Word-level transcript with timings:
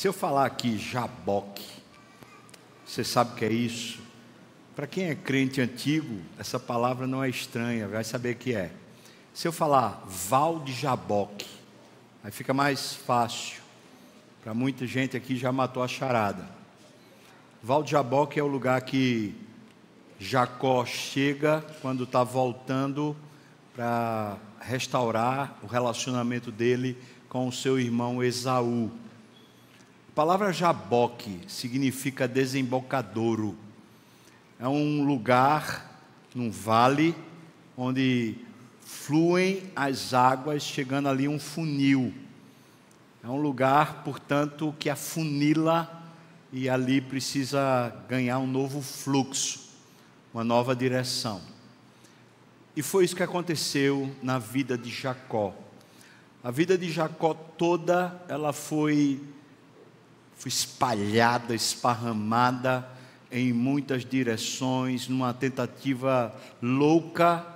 Se 0.00 0.08
eu 0.08 0.14
falar 0.14 0.46
aqui 0.46 0.78
Jaboque, 0.78 1.66
você 2.86 3.04
sabe 3.04 3.32
o 3.32 3.34
que 3.34 3.44
é 3.44 3.52
isso? 3.52 4.00
Para 4.74 4.86
quem 4.86 5.10
é 5.10 5.14
crente 5.14 5.60
antigo, 5.60 6.22
essa 6.38 6.58
palavra 6.58 7.06
não 7.06 7.22
é 7.22 7.28
estranha, 7.28 7.86
vai 7.86 8.02
saber 8.02 8.34
o 8.34 8.38
que 8.38 8.54
é. 8.54 8.72
Se 9.34 9.46
eu 9.46 9.52
falar 9.52 10.02
Val 10.06 10.60
de 10.60 10.72
Jaboque, 10.72 11.46
aí 12.24 12.30
fica 12.30 12.54
mais 12.54 12.94
fácil. 12.94 13.60
Para 14.42 14.54
muita 14.54 14.86
gente 14.86 15.18
aqui 15.18 15.36
já 15.36 15.52
matou 15.52 15.82
a 15.82 15.86
charada. 15.86 16.48
Val 17.62 17.82
de 17.82 17.90
Jaboque 17.90 18.40
é 18.40 18.42
o 18.42 18.46
lugar 18.46 18.80
que 18.80 19.34
Jacó 20.18 20.82
chega 20.86 21.62
quando 21.82 22.04
está 22.04 22.24
voltando 22.24 23.14
para 23.76 24.38
restaurar 24.62 25.58
o 25.62 25.66
relacionamento 25.66 26.50
dele 26.50 26.96
com 27.28 27.46
o 27.46 27.52
seu 27.52 27.78
irmão 27.78 28.24
Esaú. 28.24 28.90
Palavra 30.20 30.52
Jaboque 30.52 31.40
significa 31.48 32.28
desembocadouro. 32.28 33.56
É 34.58 34.68
um 34.68 35.02
lugar 35.02 35.98
num 36.34 36.50
vale 36.50 37.16
onde 37.74 38.36
fluem 38.84 39.62
as 39.74 40.12
águas, 40.12 40.62
chegando 40.62 41.08
ali 41.08 41.26
um 41.26 41.40
funil. 41.40 42.12
É 43.24 43.28
um 43.28 43.40
lugar, 43.40 44.04
portanto, 44.04 44.74
que 44.78 44.90
afunila 44.90 45.90
e 46.52 46.68
ali 46.68 47.00
precisa 47.00 47.90
ganhar 48.06 48.40
um 48.40 48.46
novo 48.46 48.82
fluxo, 48.82 49.70
uma 50.34 50.44
nova 50.44 50.76
direção. 50.76 51.40
E 52.76 52.82
foi 52.82 53.06
isso 53.06 53.16
que 53.16 53.22
aconteceu 53.22 54.14
na 54.22 54.38
vida 54.38 54.76
de 54.76 54.90
Jacó. 54.90 55.54
A 56.44 56.50
vida 56.50 56.76
de 56.76 56.92
Jacó 56.92 57.32
toda, 57.32 58.20
ela 58.28 58.52
foi, 58.52 59.18
foi 60.40 60.48
espalhada, 60.48 61.54
esparramada 61.54 62.88
em 63.30 63.52
muitas 63.52 64.06
direções, 64.06 65.06
numa 65.06 65.34
tentativa 65.34 66.34
louca 66.62 67.46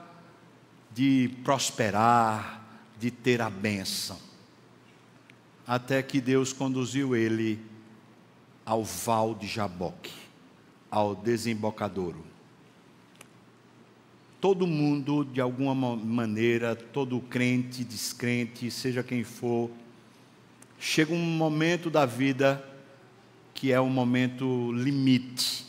de 0.93 1.31
prosperar, 1.43 2.63
de 3.01 3.11
ter 3.11 3.41
a 3.41 3.49
bênção. 3.49 4.19
Até 5.67 6.03
que 6.03 6.21
Deus 6.21 6.53
conduziu 6.53 7.17
ele 7.17 7.59
ao 8.67 8.85
val 8.85 9.35
de 9.35 9.47
Jaboque, 9.47 10.13
ao 10.91 11.17
desembocadouro. 11.17 12.23
Todo 14.43 14.67
mundo, 14.67 15.25
de 15.25 15.41
alguma 15.41 15.75
maneira, 15.75 16.77
todo 16.77 17.19
crente, 17.19 17.83
descrente, 17.83 18.71
seja 18.71 19.03
quem 19.03 19.25
for, 19.25 19.71
chega 20.79 21.15
um 21.15 21.19
momento 21.19 21.89
da 21.89 22.05
vida 22.05 22.63
que 23.65 23.73
é 23.73 23.81
um 23.81 23.89
momento 23.89 24.71
limite. 24.73 25.65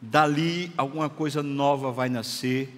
Dali 0.00 0.72
alguma 0.76 1.08
coisa 1.08 1.40
nova 1.40 1.92
vai 1.92 2.08
nascer 2.08 2.76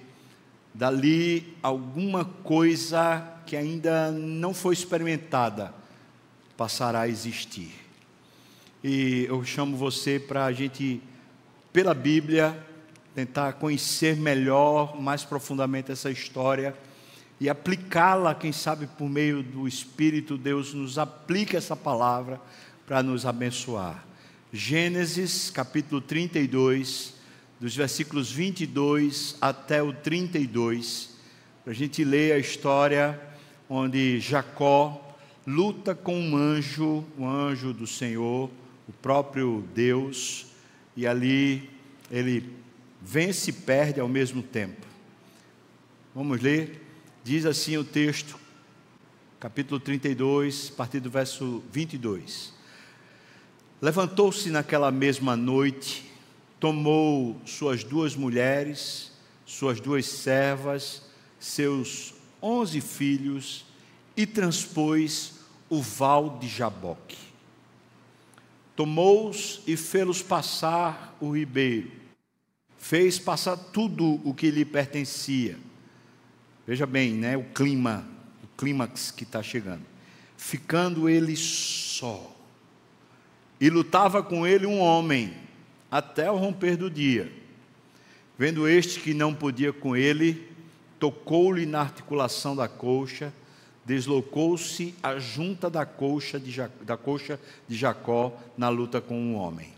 dali 0.75 1.57
alguma 1.63 2.23
coisa 2.23 3.27
que 3.47 3.57
ainda 3.57 4.11
não 4.11 4.53
foi 4.53 4.75
experimentada 4.75 5.73
passará 6.55 7.01
a 7.01 7.09
existir. 7.09 7.73
E 8.83 9.25
eu 9.27 9.43
chamo 9.43 9.75
você 9.75 10.21
para 10.21 10.45
a 10.45 10.53
gente, 10.53 11.01
pela 11.73 11.95
Bíblia, 11.95 12.63
tentar 13.15 13.55
conhecer 13.55 14.19
melhor, 14.19 15.01
mais 15.01 15.25
profundamente 15.25 15.91
essa 15.91 16.11
história 16.11 16.77
e 17.41 17.49
aplicá-la, 17.49 18.35
quem 18.35 18.53
sabe 18.53 18.87
por 18.87 19.09
meio 19.09 19.43
do 19.43 19.67
Espírito, 19.67 20.37
Deus 20.37 20.75
nos 20.75 20.99
aplica 20.99 21.57
essa 21.57 21.75
palavra 21.75 22.39
para 22.87 23.03
nos 23.03 23.25
abençoar. 23.25 24.05
Gênesis 24.53 25.51
capítulo 25.51 26.01
32, 26.01 27.15
dos 27.59 27.75
versículos 27.75 28.31
22 28.31 29.37
até 29.41 29.83
o 29.83 29.93
32, 29.93 31.17
para 31.63 31.73
a 31.73 31.77
gente 31.77 32.05
ler 32.05 32.33
a 32.33 32.39
história 32.39 33.21
onde 33.69 34.21
Jacó 34.21 35.17
luta 35.47 35.95
com 35.95 36.19
um 36.19 36.37
anjo, 36.37 37.05
um 37.19 37.29
anjo 37.29 37.73
do 37.73 37.87
Senhor, 37.87 38.51
o 38.87 38.93
próprio 38.93 39.65
Deus, 39.75 40.47
e 40.97 41.07
ali 41.07 41.71
ele 42.11 42.51
vence 43.01 43.51
e 43.51 43.53
perde 43.53 43.99
ao 43.99 44.09
mesmo 44.09 44.43
tempo. 44.43 44.87
Vamos 46.15 46.41
ler? 46.41 46.83
Diz 47.25 47.47
assim 47.47 47.77
o 47.77 47.85
texto, 47.85 48.39
capítulo 49.41 49.81
32, 49.81 50.71
a 50.73 50.77
partir 50.77 51.01
do 51.01 51.11
verso 51.11 51.63
22. 51.73 52.54
Levantou-se 53.85 54.49
naquela 54.49 54.91
mesma 54.91 55.37
noite 55.37 56.11
tomou 56.59 57.39
suas 57.45 57.85
duas 57.85 58.17
mulheres, 58.17 59.13
suas 59.45 59.79
duas 59.79 60.07
servas, 60.07 61.03
seus 61.39 62.15
onze 62.41 62.81
filhos 62.81 63.67
e 64.17 64.25
transpôs 64.25 65.35
o 65.69 65.83
val 65.83 66.39
de 66.39 66.49
Jaboque. 66.49 67.19
Tomou-os 68.75 69.61
e 69.67 69.77
fê-los 69.77 70.23
passar 70.23 71.15
o 71.21 71.37
ribeiro, 71.37 71.93
fez 72.79 73.19
passar 73.19 73.55
tudo 73.55 74.19
o 74.25 74.33
que 74.33 74.51
lhe 74.51 74.65
pertencia. 74.65 75.59
Veja 76.67 76.87
bem, 76.87 77.13
né, 77.13 77.37
o 77.37 77.45
clima, 77.45 78.09
o 78.43 78.47
clímax 78.57 79.11
que 79.11 79.25
está 79.25 79.43
chegando. 79.43 79.85
Ficando 80.39 81.07
ele 81.07 81.37
só. 81.37 82.34
E 83.65 83.71
lutava 83.71 84.23
com 84.23 84.47
ele 84.47 84.67
um 84.67 84.79
homem 84.79 85.33
até 85.91 86.31
o 86.31 86.37
romper 86.37 86.77
do 86.77 86.91
dia. 86.91 87.33
Vendo 88.39 88.69
este 88.69 89.01
que 89.01 89.15
não 89.15 89.35
podia 89.35 89.73
com 89.73 89.97
ele, 89.97 90.47
tocou-lhe 91.01 91.65
na 91.65 91.81
articulação 91.81 92.55
da 92.55 92.69
coxa, 92.69 93.33
deslocou-se 93.83 94.95
a 95.03 95.19
junta 95.19 95.71
da 95.71 95.87
coxa, 95.87 96.39
de, 96.39 96.55
da 96.83 96.99
coxa 96.99 97.41
de 97.67 97.75
Jacó 97.75 98.39
na 98.55 98.69
luta 98.69 99.01
com 99.01 99.19
um 99.19 99.35
homem. 99.35 99.73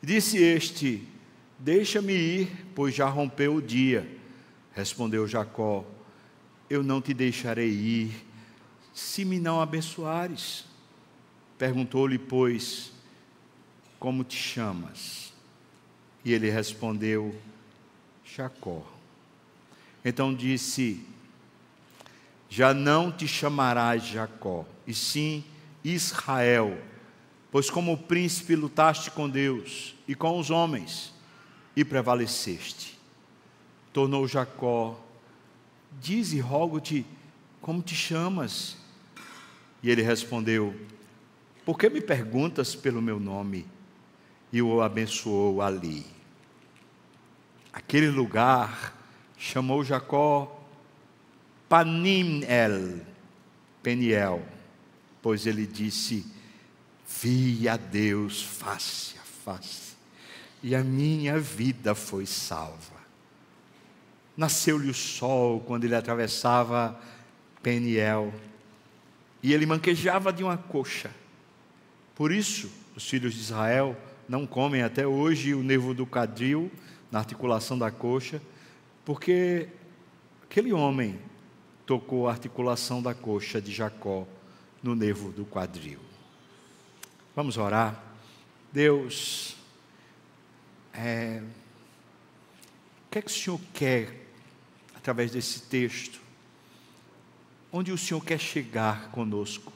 Disse 0.00 0.36
este: 0.36 1.02
Deixa-me 1.58 2.12
ir, 2.12 2.66
pois 2.72 2.94
já 2.94 3.08
rompeu 3.08 3.56
o 3.56 3.60
dia. 3.60 4.08
Respondeu 4.76 5.26
Jacó: 5.26 5.84
Eu 6.70 6.84
não 6.84 7.02
te 7.02 7.12
deixarei 7.12 7.68
ir, 7.68 8.12
se 8.94 9.24
me 9.24 9.40
não 9.40 9.60
abençoares. 9.60 10.70
Perguntou-lhe, 11.58 12.18
pois, 12.18 12.91
como 14.02 14.24
te 14.24 14.36
chamas? 14.36 15.32
E 16.24 16.32
ele 16.32 16.50
respondeu: 16.50 17.40
Jacó. 18.24 18.82
Então 20.04 20.34
disse: 20.34 21.06
Já 22.50 22.74
não 22.74 23.12
te 23.12 23.28
chamarás 23.28 24.04
Jacó, 24.04 24.66
e 24.88 24.92
sim 24.92 25.44
Israel, 25.84 26.76
pois 27.48 27.70
como 27.70 27.96
príncipe 27.96 28.56
lutaste 28.56 29.08
com 29.08 29.30
Deus 29.30 29.94
e 30.08 30.16
com 30.16 30.36
os 30.36 30.50
homens 30.50 31.14
e 31.76 31.84
prevaleceste. 31.84 32.98
Tornou 33.92 34.26
Jacó: 34.26 34.98
Dize, 36.00 36.40
rogo-te, 36.40 37.06
como 37.60 37.80
te 37.80 37.94
chamas? 37.94 38.76
E 39.80 39.88
ele 39.88 40.02
respondeu: 40.02 40.74
Por 41.64 41.78
que 41.78 41.88
me 41.88 42.00
perguntas 42.00 42.74
pelo 42.74 43.00
meu 43.00 43.20
nome? 43.20 43.64
E 44.52 44.60
o 44.60 44.82
abençoou 44.82 45.62
ali. 45.62 46.04
Aquele 47.72 48.10
lugar 48.10 48.94
chamou 49.38 49.82
Jacó 49.82 50.60
Panimel, 51.68 53.00
Peniel, 53.82 54.46
pois 55.22 55.46
ele 55.46 55.66
disse: 55.66 56.26
Vi 57.22 57.66
a 57.66 57.78
Deus 57.78 58.42
face 58.42 59.16
a 59.16 59.24
face, 59.24 59.96
e 60.62 60.76
a 60.76 60.84
minha 60.84 61.40
vida 61.40 61.94
foi 61.94 62.26
salva. 62.26 63.00
Nasceu-lhe 64.36 64.90
o 64.90 64.94
sol 64.94 65.60
quando 65.60 65.84
ele 65.84 65.94
atravessava 65.94 67.00
Peniel, 67.62 68.34
e 69.42 69.54
ele 69.54 69.64
manquejava 69.64 70.30
de 70.30 70.44
uma 70.44 70.58
coxa. 70.58 71.10
Por 72.14 72.30
isso, 72.30 72.70
os 72.94 73.08
filhos 73.08 73.32
de 73.32 73.40
Israel 73.40 73.96
não 74.32 74.46
comem 74.46 74.80
até 74.80 75.06
hoje 75.06 75.52
o 75.52 75.62
nervo 75.62 75.92
do 75.92 76.06
quadril, 76.06 76.72
na 77.10 77.18
articulação 77.18 77.78
da 77.78 77.90
coxa, 77.90 78.40
porque 79.04 79.68
aquele 80.44 80.72
homem 80.72 81.20
tocou 81.84 82.26
a 82.26 82.30
articulação 82.30 83.02
da 83.02 83.12
coxa 83.12 83.60
de 83.60 83.70
Jacó 83.70 84.26
no 84.82 84.94
nervo 84.94 85.30
do 85.32 85.44
quadril. 85.44 86.00
Vamos 87.36 87.58
orar. 87.58 88.02
Deus, 88.72 89.54
é, 90.94 91.42
o 93.06 93.10
que 93.10 93.18
é 93.18 93.22
que 93.22 93.30
o 93.30 93.34
Senhor 93.34 93.60
quer 93.74 94.28
através 94.94 95.30
desse 95.30 95.60
texto? 95.60 96.22
Onde 97.70 97.92
o 97.92 97.98
Senhor 97.98 98.24
quer 98.24 98.40
chegar 98.40 99.10
conosco? 99.10 99.70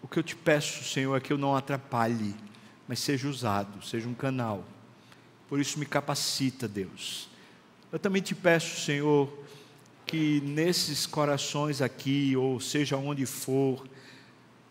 O 0.00 0.06
que 0.06 0.16
eu 0.16 0.22
te 0.22 0.36
peço, 0.36 0.84
Senhor, 0.84 1.16
é 1.16 1.20
que 1.20 1.32
eu 1.32 1.38
não 1.38 1.56
atrapalhe, 1.56 2.32
mas 2.88 3.00
seja 3.00 3.28
usado, 3.28 3.84
seja 3.84 4.08
um 4.08 4.14
canal. 4.14 4.64
Por 5.48 5.60
isso 5.60 5.78
me 5.78 5.86
capacita, 5.86 6.66
Deus. 6.66 7.28
Eu 7.92 7.98
também 7.98 8.22
te 8.22 8.34
peço, 8.34 8.80
Senhor, 8.80 9.32
que 10.04 10.40
nesses 10.42 11.06
corações 11.06 11.80
aqui, 11.80 12.36
ou 12.36 12.60
seja 12.60 12.96
onde 12.96 13.26
for, 13.26 13.86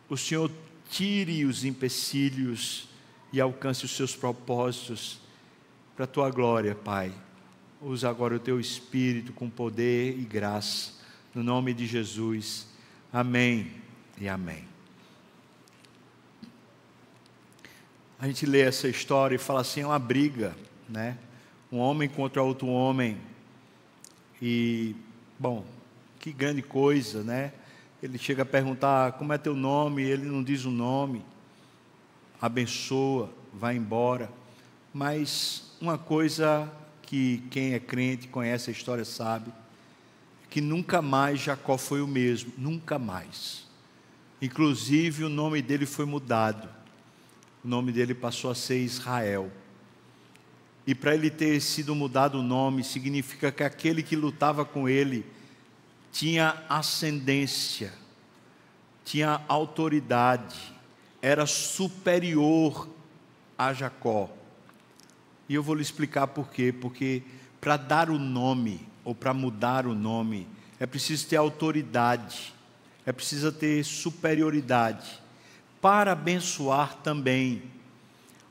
o 0.09 0.17
Senhor 0.17 0.51
tire 0.89 1.45
os 1.45 1.65
empecilhos 1.65 2.88
e 3.33 3.41
alcance 3.41 3.85
os 3.85 3.91
seus 3.95 4.15
propósitos 4.15 5.19
para 5.95 6.06
a 6.06 6.07
tua 6.07 6.29
glória, 6.29 6.75
Pai. 6.75 7.12
Usa 7.81 8.09
agora 8.09 8.35
o 8.35 8.39
teu 8.39 8.59
espírito 8.59 9.33
com 9.33 9.50
poder 9.50 10.17
e 10.17 10.23
graça, 10.23 10.94
no 11.33 11.44
nome 11.44 11.73
de 11.73 11.85
Jesus. 11.85 12.67
Amém 13.12 13.71
e 14.19 14.27
amém. 14.27 14.75
A 18.17 18.27
gente 18.27 18.45
lê 18.45 18.62
essa 18.62 18.88
história 18.88 19.35
e 19.35 19.39
fala 19.39 19.62
assim: 19.62 19.81
é 19.81 19.85
uma 19.85 20.00
briga, 20.00 20.56
né? 20.88 21.17
Um 21.71 21.79
homem 21.79 22.07
contra 22.07 22.41
outro 22.41 22.67
homem. 22.67 23.17
E, 24.41 24.95
bom, 25.38 25.65
que 26.19 26.31
grande 26.31 26.62
coisa, 26.62 27.23
né? 27.23 27.51
Ele 28.01 28.17
chega 28.17 28.44
a 28.44 28.45
perguntar: 28.45 29.13
como 29.13 29.33
é 29.33 29.38
teu 29.38 29.53
nome? 29.53 30.01
Ele 30.01 30.25
não 30.25 30.41
diz 30.41 30.63
o 30.63 30.71
nome. 30.71 31.23
Abençoa, 32.41 33.29
vai 33.53 33.75
embora. 33.75 34.29
Mas 34.94 35.75
uma 35.81 35.97
coisa 35.97 36.71
que 37.01 37.44
quem 37.51 37.73
é 37.73 37.79
crente, 37.79 38.29
conhece 38.29 38.69
a 38.69 38.73
história, 38.73 39.03
sabe: 39.03 39.51
que 40.50 40.62
nunca 40.62 41.01
mais 41.01 41.41
Jacó 41.41 41.77
foi 41.77 42.01
o 42.01 42.07
mesmo, 42.07 42.53
nunca 42.57 42.97
mais. 42.97 43.67
Inclusive 44.41 45.25
o 45.25 45.29
nome 45.29 45.62
dele 45.62 45.85
foi 45.85 46.06
mudado 46.06 46.75
o 47.65 47.67
nome 47.67 47.91
dele 47.91 48.13
passou 48.13 48.51
a 48.51 48.56
ser 48.56 48.77
Israel. 48.77 49.51
E 50.85 50.94
para 50.94 51.15
ele 51.15 51.31
ter 51.31 51.59
sido 51.59 51.95
mudado 51.95 52.38
o 52.38 52.44
nome, 52.44 52.83
significa 52.83 53.51
que 53.51 53.63
aquele 53.63 54.03
que 54.03 54.15
lutava 54.15 54.63
com 54.63 54.88
ele 54.88 55.25
tinha 56.12 56.63
ascendência, 56.69 57.91
tinha 59.03 59.41
autoridade, 59.47 60.75
era 61.23 61.47
superior 61.47 62.88
a 63.57 63.73
Jacó. 63.73 64.29
E 65.50 65.56
eu 65.56 65.63
vou 65.63 65.73
lhe 65.73 65.81
explicar 65.81 66.27
por 66.27 66.51
quê. 66.51 66.71
Porque 66.71 67.23
para 67.59 67.77
dar 67.77 68.12
o 68.12 68.19
nome, 68.19 68.88
ou 69.03 69.15
para 69.15 69.33
mudar 69.33 69.88
o 69.88 69.95
nome, 69.95 70.47
é 70.79 70.85
preciso 70.85 71.27
ter 71.27 71.38
autoridade, 71.38 72.53
é 73.07 73.12
preciso 73.12 73.51
ter 73.51 73.83
superioridade 73.83 75.25
para 75.85 76.13
abençoar 76.13 76.95
também. 77.03 77.61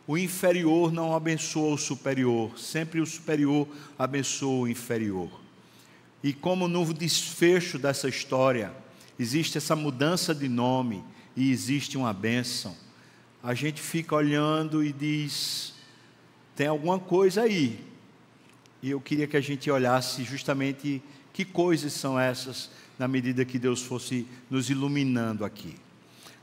O 0.07 0.17
inferior 0.17 0.93
não 0.93 1.17
abençoa 1.17 1.75
o 1.75 1.77
superior, 1.77 2.57
sempre 2.57 3.01
o 3.01 3.07
superior 3.07 3.67
abençoa 3.99 4.61
o 4.61 4.69
inferior. 4.69 5.41
E 6.23 6.33
como 6.33 6.69
no 6.69 6.95
desfecho 6.95 7.77
dessa 7.77 8.09
história 8.09 8.73
existe 9.19 9.59
essa 9.59 9.75
mudança 9.75 10.33
de 10.33 10.49
nome 10.49 11.03
e 11.35 11.51
existe 11.51 11.99
uma 11.99 12.13
bênção, 12.13 12.73
a 13.43 13.53
gente 13.53 13.81
fica 13.81 14.15
olhando 14.15 14.85
e 14.85 14.93
diz: 14.93 15.75
tem 16.55 16.69
alguma 16.69 17.01
coisa 17.01 17.43
aí. 17.43 17.85
E 18.81 18.91
eu 18.91 19.01
queria 19.01 19.27
que 19.27 19.37
a 19.37 19.41
gente 19.41 19.69
olhasse 19.69 20.23
justamente 20.23 21.03
que 21.33 21.45
coisas 21.45 21.95
são 21.95 22.17
essas, 22.17 22.71
na 22.97 23.09
medida 23.09 23.45
que 23.45 23.59
Deus 23.59 23.83
fosse 23.83 24.25
nos 24.49 24.71
iluminando 24.71 25.45
aqui. 25.45 25.83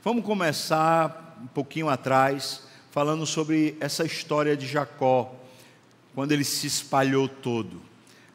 Vamos 0.04 0.24
começar 0.24 1.38
um 1.40 1.46
pouquinho 1.46 1.88
atrás, 1.88 2.64
falando 2.90 3.24
sobre 3.24 3.76
essa 3.78 4.04
história 4.04 4.56
de 4.56 4.66
Jacó, 4.66 5.32
quando 6.12 6.32
ele 6.32 6.42
se 6.42 6.66
espalhou 6.66 7.28
todo. 7.28 7.80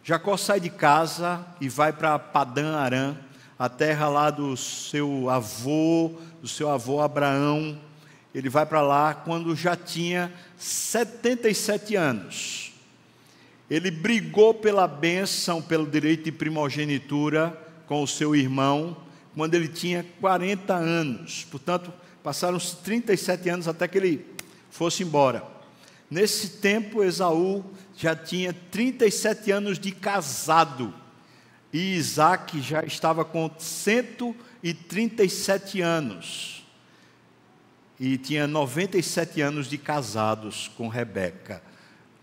Jacó 0.02 0.38
sai 0.38 0.62
de 0.62 0.70
casa 0.70 1.46
e 1.60 1.68
vai 1.68 1.92
para 1.92 2.18
Padã 2.18 2.78
Arã, 2.78 3.18
a 3.60 3.68
terra 3.68 4.08
lá 4.08 4.30
do 4.30 4.56
seu 4.56 5.30
avô, 5.30 6.14
do 6.42 6.48
seu 6.48 6.70
avô 6.70 7.02
Abraão. 7.02 7.78
Ele 8.34 8.48
vai 8.48 8.66
para 8.66 8.82
lá 8.82 9.14
quando 9.14 9.54
já 9.54 9.76
tinha 9.76 10.32
77 10.58 11.98
anos. 11.98 12.72
Ele 13.70 13.92
brigou 13.92 14.54
pela 14.54 14.88
bênção, 14.88 15.62
pelo 15.62 15.86
direito 15.86 16.24
de 16.24 16.32
primogenitura 16.32 17.62
com 17.88 18.02
o 18.02 18.08
seu 18.08 18.34
irmão, 18.34 18.96
quando 19.38 19.54
ele 19.54 19.68
tinha 19.68 20.04
40 20.20 20.74
anos. 20.74 21.46
Portanto, 21.52 21.94
passaram 22.24 22.58
os 22.58 22.72
37 22.72 23.48
anos 23.50 23.68
até 23.68 23.88
que 23.88 24.00
ele 24.00 24.26
fosse 24.72 25.04
embora. 25.04 25.46
Nesse 26.10 26.58
tempo, 26.58 27.04
Esaú 27.04 27.64
já 27.96 28.16
tinha 28.16 28.52
37 28.52 29.52
anos 29.52 29.78
de 29.78 29.92
casado 29.92 30.92
e 31.72 31.94
Isaac 31.96 32.60
já 32.62 32.84
estava 32.84 33.24
com 33.24 33.48
137 33.56 35.82
anos 35.82 36.66
e 38.00 38.18
tinha 38.18 38.48
97 38.48 39.40
anos 39.42 39.70
de 39.70 39.78
casados 39.78 40.72
com 40.76 40.88
Rebeca. 40.88 41.62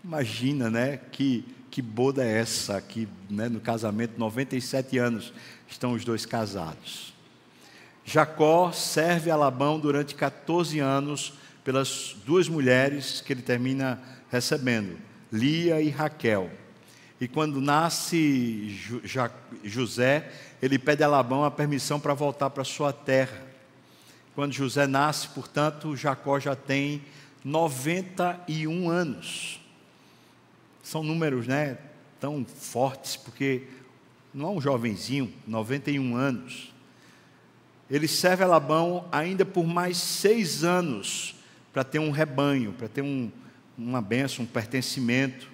Imagina, 0.03 0.69
né? 0.69 0.97
Que, 1.11 1.45
que 1.75 1.81
boda 1.81 2.23
é 2.23 2.37
essa 2.39 2.77
aqui, 2.77 3.05
né, 3.29 3.49
no 3.49 3.59
casamento, 3.59 4.17
97 4.17 4.97
anos 4.97 5.33
estão 5.67 5.91
os 5.91 6.05
dois 6.05 6.25
casados. 6.25 7.13
Jacó 8.05 8.71
serve 8.71 9.29
a 9.29 9.35
Labão 9.35 9.77
durante 9.77 10.15
14 10.15 10.79
anos 10.79 11.33
pelas 11.65 12.15
duas 12.25 12.47
mulheres 12.47 13.19
que 13.19 13.33
ele 13.33 13.41
termina 13.41 14.01
recebendo, 14.31 14.97
Lia 15.29 15.81
e 15.81 15.89
Raquel. 15.89 16.49
E 17.19 17.27
quando 17.27 17.59
nasce 17.59 18.69
José, 19.61 20.31
ele 20.61 20.79
pede 20.79 21.03
a 21.03 21.09
Labão 21.09 21.43
a 21.43 21.51
permissão 21.51 21.99
para 21.99 22.13
voltar 22.13 22.51
para 22.51 22.63
sua 22.63 22.93
terra. 22.93 23.41
Quando 24.33 24.53
José 24.53 24.87
nasce, 24.87 25.27
portanto, 25.27 25.93
Jacó 25.93 26.39
já 26.39 26.55
tem 26.55 27.01
91 27.43 28.89
anos. 28.89 29.64
São 30.85 31.01
números, 31.01 31.47
né, 31.47 31.79
tão 32.19 32.45
fortes, 32.45 33.17
porque 33.17 33.63
não 34.31 34.49
é 34.49 34.51
um 34.51 34.61
jovenzinho, 34.61 35.33
91 35.47 36.15
anos. 36.15 36.71
Ele 37.89 38.07
serve 38.07 38.43
a 38.43 38.47
Labão 38.47 39.09
ainda 39.11 39.43
por 39.43 39.65
mais 39.65 39.97
seis 39.97 40.63
anos, 40.63 41.33
para 41.73 41.83
ter 41.83 41.97
um 41.97 42.11
rebanho, 42.11 42.71
para 42.73 42.87
ter 42.87 43.01
um, 43.01 43.31
uma 43.75 43.99
benção, 43.99 44.45
um 44.45 44.47
pertencimento. 44.47 45.47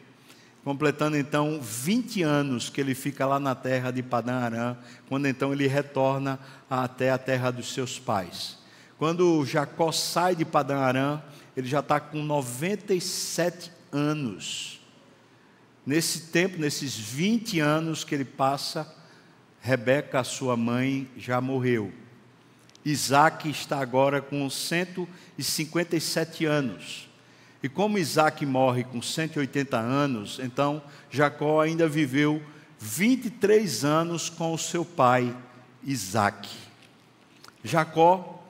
Completando 0.66 1.16
então 1.16 1.62
20 1.62 2.24
anos 2.24 2.70
que 2.70 2.82
ele 2.82 2.94
fica 2.94 3.26
lá 3.26 3.40
na 3.40 3.56
terra 3.56 3.90
de 3.90 4.04
Padã 4.04 4.34
Arã, 4.34 4.78
quando 5.08 5.30
então 5.30 5.54
ele 5.54 5.66
retorna 5.66 6.38
até 6.70 7.10
a 7.10 7.18
terra 7.18 7.52
dos 7.52 7.74
seus 7.74 7.98
pais. 7.98 8.58
Quando 8.98 9.46
Jacó 9.46 9.94
sai 9.94 10.36
de 10.36 10.44
Padã 10.44 10.80
Arã, 10.80 11.22
ele 11.56 11.70
já 11.70 11.80
está 11.80 12.02
com 12.02 12.22
97 12.22 13.72
anos. 13.94 14.81
Nesse 15.86 16.22
tempo, 16.28 16.60
nesses 16.60 16.96
20 16.96 17.60
anos 17.60 18.04
que 18.04 18.14
ele 18.14 18.26
passa, 18.26 18.94
Rebeca, 19.62 20.24
sua 20.24 20.56
mãe, 20.56 21.08
já 21.18 21.42
morreu. 21.42 21.92
Isaac 22.84 23.50
está 23.50 23.80
agora 23.80 24.22
com 24.22 24.50
157 24.50 26.46
anos. 26.46 27.08
E 27.64 27.70
como 27.70 28.00
Isaac 28.00 28.44
morre 28.46 28.84
com 28.84 29.02
180 29.02 29.78
anos, 29.78 30.40
então 30.40 30.82
Jacó 31.12 31.62
ainda 31.62 31.88
viveu 31.88 32.42
23 32.80 33.86
anos 33.86 34.30
com 34.30 34.52
o 34.54 34.58
seu 34.58 34.84
pai 34.84 35.36
Isaac. 35.84 36.50
Jacó 37.64 38.44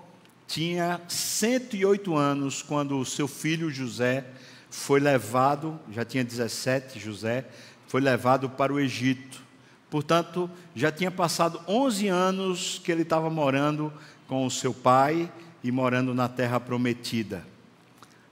tinha 0.47 1.01
108 1.09 2.15
anos 2.15 2.61
quando 2.61 2.97
o 2.97 3.05
seu 3.05 3.27
filho 3.27 3.69
José 3.69 4.25
foi 4.71 5.01
levado, 5.01 5.77
já 5.91 6.05
tinha 6.05 6.23
17, 6.23 6.97
José, 6.97 7.45
foi 7.87 7.99
levado 7.99 8.49
para 8.49 8.71
o 8.73 8.79
Egito. 8.79 9.43
Portanto, 9.89 10.49
já 10.73 10.89
tinha 10.89 11.11
passado 11.11 11.61
11 11.67 12.07
anos 12.07 12.81
que 12.81 12.89
ele 12.89 13.01
estava 13.01 13.29
morando 13.29 13.91
com 14.27 14.45
o 14.45 14.49
seu 14.49 14.73
pai 14.73 15.29
e 15.61 15.69
morando 15.69 16.13
na 16.13 16.29
terra 16.29 16.57
prometida. 16.57 17.45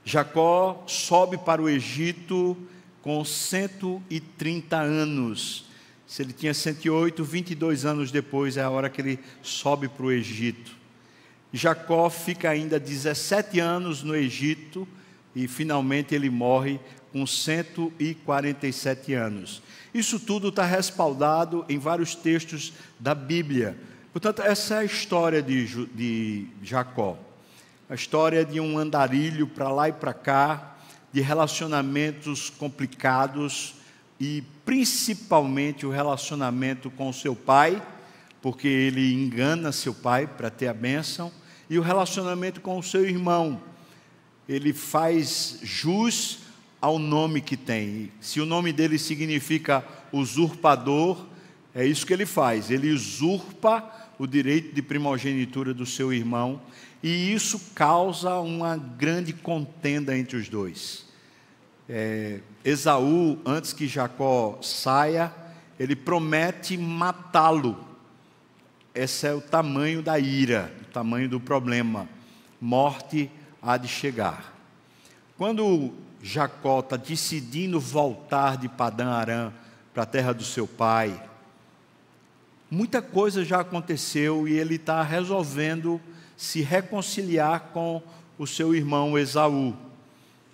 Jacó 0.06 0.82
sobe 0.88 1.38
para 1.38 1.62
o 1.62 1.68
Egito 1.68 2.58
com 3.02 3.24
130 3.26 4.78
anos. 4.78 5.66
Se 6.08 6.22
ele 6.22 6.32
tinha 6.32 6.54
108, 6.54 7.22
22 7.22 7.86
anos 7.86 8.12
depois 8.12 8.56
é 8.56 8.64
a 8.64 8.70
hora 8.70 8.90
que 8.90 9.02
ele 9.02 9.20
sobe 9.44 9.90
para 9.90 10.06
o 10.06 10.12
Egito. 10.12 10.72
Jacó 11.52 12.10
fica 12.10 12.50
ainda 12.50 12.80
17 12.80 13.60
anos 13.60 14.02
no 14.04 14.16
Egito 14.16 14.88
e 15.36 15.48
finalmente 15.48 16.14
ele 16.16 16.30
morre 16.30 16.80
com 17.12 17.26
147 17.26 19.14
anos. 19.14 19.62
Isso 19.94 20.20
tudo 20.20 20.50
está 20.50 20.66
respaldado 20.66 21.66
em 21.68 21.78
vários 21.78 22.14
textos 22.16 22.74
da 23.00 23.16
Bíblia. 23.16 23.78
Portanto, 24.12 24.42
essa 24.42 24.76
é 24.76 24.78
a 24.80 24.84
história 24.84 25.42
de, 25.42 25.86
de 25.88 26.48
Jacó. 26.64 27.18
a 27.90 27.96
história 27.96 28.46
de 28.46 28.60
um 28.60 28.78
andarilho 28.78 29.48
para 29.48 29.70
lá 29.70 29.90
e 29.90 29.94
para 29.94 30.14
cá, 30.14 30.76
de 31.12 31.22
relacionamentos 31.22 32.50
complicados 32.52 33.76
e 34.20 34.44
principalmente 34.64 35.86
o 35.86 35.90
relacionamento 35.90 36.92
com 36.92 37.12
seu 37.12 37.36
pai, 37.36 37.82
porque 38.42 38.68
ele 38.68 39.14
engana 39.14 39.72
seu 39.72 39.94
pai 39.94 40.28
para 40.28 40.50
ter 40.50 40.68
a 40.68 40.74
bênção, 40.74 41.32
e 41.70 41.78
o 41.80 41.82
relacionamento 41.82 42.62
com 42.62 42.78
o 42.78 42.84
seu 42.84 43.08
irmão. 43.08 43.62
Ele 44.50 44.74
faz 44.74 45.60
jus 45.62 46.40
ao 46.82 46.98
nome 46.98 47.40
que 47.40 47.56
tem. 47.56 48.12
Se 48.20 48.42
o 48.42 48.46
nome 48.46 48.74
dele 48.74 48.98
significa 48.98 49.86
usurpador, 50.12 51.24
é 51.76 51.86
isso 51.86 52.06
que 52.06 52.14
ele 52.14 52.26
faz. 52.26 52.72
Ele 52.72 52.92
usurpa 52.92 54.10
o 54.18 54.26
direito 54.26 54.74
de 54.74 54.82
primogenitura 54.82 55.74
do 55.74 55.86
seu 55.86 56.12
irmão, 56.12 56.60
e 57.02 57.32
isso 57.32 57.62
causa 57.74 58.40
uma 58.40 58.76
grande 58.76 59.32
contenda 59.32 60.18
entre 60.18 60.36
os 60.36 60.50
dois. 60.50 61.06
É, 61.88 62.40
Esaú, 62.66 63.40
antes 63.46 63.72
que 63.72 63.88
Jacó 63.88 64.60
saia, 64.62 65.34
ele 65.80 65.96
promete 65.96 66.78
matá-lo. 66.78 67.78
Esse 68.94 69.28
é 69.28 69.34
o 69.34 69.40
tamanho 69.40 70.02
da 70.02 70.20
ira, 70.20 70.74
o 70.82 70.86
tamanho 70.92 71.30
do 71.30 71.40
problema. 71.40 72.10
Morte 72.60 73.32
há 73.62 73.78
de 73.78 73.88
chegar. 73.88 74.54
Quando 75.38 75.94
Jacó 76.22 76.80
está 76.80 76.98
decidindo 76.98 77.80
voltar 77.80 78.58
de 78.58 78.68
Padã 78.68 79.12
Arã 79.12 79.54
para 79.94 80.04
a 80.04 80.06
terra 80.06 80.34
do 80.34 80.44
seu 80.44 80.68
pai, 80.68 81.22
muita 82.70 83.02
coisa 83.02 83.44
já 83.46 83.62
aconteceu 83.62 84.48
e 84.48 84.54
ele 84.54 84.76
está 84.76 85.02
resolvendo 85.02 86.00
se 86.36 86.62
reconciliar 86.62 87.70
com 87.74 88.02
o 88.38 88.48
seu 88.48 88.74
irmão 88.74 89.18
Esaú. 89.18 89.76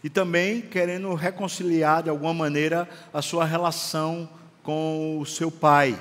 E 0.04 0.10
também 0.10 0.62
querendo 0.62 1.14
reconciliar 1.16 2.04
de 2.04 2.10
alguma 2.10 2.34
maneira 2.34 2.88
a 3.14 3.22
sua 3.22 3.46
relação 3.46 4.30
com 4.62 5.20
o 5.20 5.26
seu 5.26 5.52
pai. 5.52 6.00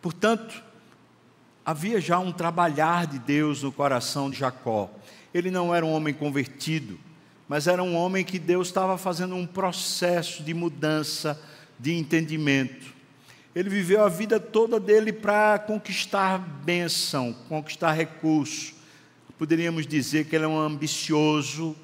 Portanto, 0.00 0.62
havia 1.64 2.00
já 2.00 2.18
um 2.18 2.32
trabalhar 2.32 3.06
de 3.06 3.18
Deus 3.18 3.62
no 3.62 3.70
coração 3.70 4.30
de 4.30 4.38
Jacó. 4.38 4.90
Ele 5.32 5.50
não 5.50 5.74
era 5.74 5.84
um 5.84 5.92
homem 5.92 6.12
convertido, 6.12 6.98
mas 7.48 7.66
era 7.66 7.82
um 7.82 7.96
homem 7.96 8.24
que 8.24 8.38
Deus 8.38 8.68
estava 8.68 8.96
fazendo 8.98 9.34
um 9.34 9.46
processo 9.46 10.42
de 10.42 10.54
mudança 10.54 11.40
de 11.78 11.94
entendimento. 11.94 12.94
Ele 13.54 13.68
viveu 13.68 14.04
a 14.04 14.08
vida 14.08 14.38
toda 14.38 14.78
dele 14.78 15.12
para 15.12 15.58
conquistar 15.58 16.38
bênção, 16.38 17.34
conquistar 17.48 17.92
recurso. 17.92 18.74
Poderíamos 19.36 19.86
dizer 19.86 20.26
que 20.26 20.36
ele 20.36 20.44
é 20.44 20.48
um 20.48 20.58
ambicioso, 20.58 21.74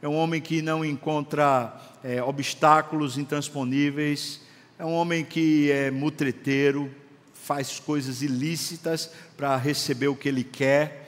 é 0.00 0.08
um 0.08 0.16
homem 0.16 0.40
que 0.40 0.60
não 0.60 0.84
encontra 0.84 1.80
é, 2.02 2.20
obstáculos 2.22 3.16
intransponíveis, 3.16 4.40
é 4.78 4.84
um 4.84 4.94
homem 4.94 5.24
que 5.24 5.70
é 5.70 5.90
mutreteiro, 5.92 6.90
faz 7.32 7.78
coisas 7.78 8.22
ilícitas 8.22 9.10
para 9.36 9.56
receber 9.56 10.08
o 10.08 10.16
que 10.16 10.28
ele 10.28 10.42
quer, 10.42 11.01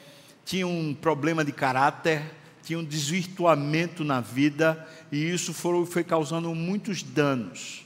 tinha 0.44 0.66
um 0.66 0.94
problema 0.94 1.44
de 1.44 1.52
caráter, 1.52 2.22
tinha 2.62 2.78
um 2.78 2.84
desvirtuamento 2.84 4.04
na 4.04 4.20
vida, 4.20 4.86
e 5.10 5.30
isso 5.30 5.52
foi, 5.52 5.84
foi 5.86 6.04
causando 6.04 6.54
muitos 6.54 7.02
danos. 7.02 7.84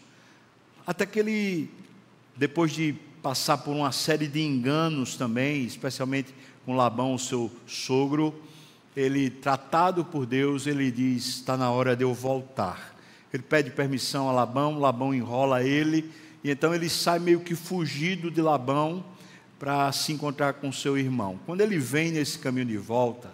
Até 0.86 1.04
que 1.04 1.18
ele 1.18 1.70
depois 2.38 2.70
de 2.72 2.94
passar 3.20 3.58
por 3.58 3.74
uma 3.74 3.90
série 3.90 4.28
de 4.28 4.40
enganos 4.40 5.16
também, 5.16 5.64
especialmente 5.64 6.32
com 6.64 6.76
Labão, 6.76 7.18
seu 7.18 7.50
sogro, 7.66 8.32
ele, 8.96 9.28
tratado 9.28 10.04
por 10.04 10.24
Deus, 10.24 10.66
ele 10.66 10.90
diz: 10.90 11.26
está 11.26 11.56
na 11.56 11.70
hora 11.70 11.96
de 11.96 12.04
eu 12.04 12.14
voltar. 12.14 12.96
Ele 13.32 13.42
pede 13.42 13.70
permissão 13.70 14.28
a 14.28 14.32
Labão, 14.32 14.78
Labão 14.78 15.12
enrola 15.12 15.62
ele, 15.62 16.10
e 16.42 16.50
então 16.50 16.74
ele 16.74 16.88
sai 16.88 17.18
meio 17.18 17.40
que 17.40 17.54
fugido 17.54 18.30
de 18.30 18.40
Labão 18.40 19.04
para 19.58 19.90
se 19.92 20.12
encontrar 20.12 20.54
com 20.54 20.72
seu 20.72 20.96
irmão. 20.96 21.38
Quando 21.46 21.60
ele 21.60 21.78
vem 21.78 22.12
nesse 22.12 22.38
caminho 22.38 22.66
de 22.66 22.78
volta, 22.78 23.30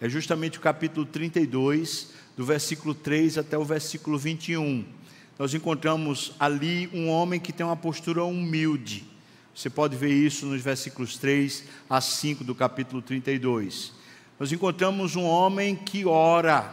é 0.00 0.08
justamente 0.08 0.58
o 0.58 0.60
capítulo 0.60 1.04
32, 1.04 2.12
do 2.36 2.44
versículo 2.44 2.94
3 2.94 3.38
até 3.38 3.56
o 3.56 3.64
versículo 3.64 4.18
21 4.18 4.84
nós 5.38 5.52
encontramos 5.52 6.32
ali 6.38 6.88
um 6.92 7.08
homem 7.08 7.40
que 7.40 7.52
tem 7.52 7.66
uma 7.66 7.76
postura 7.76 8.22
humilde. 8.22 9.04
Você 9.52 9.68
pode 9.68 9.96
ver 9.96 10.12
isso 10.12 10.46
nos 10.46 10.62
versículos 10.62 11.16
3 11.16 11.64
a 11.90 12.00
5 12.00 12.44
do 12.44 12.54
capítulo 12.54 13.02
32. 13.02 13.92
Nós 14.38 14.52
encontramos 14.52 15.16
um 15.16 15.24
homem 15.24 15.74
que 15.74 16.04
ora, 16.04 16.72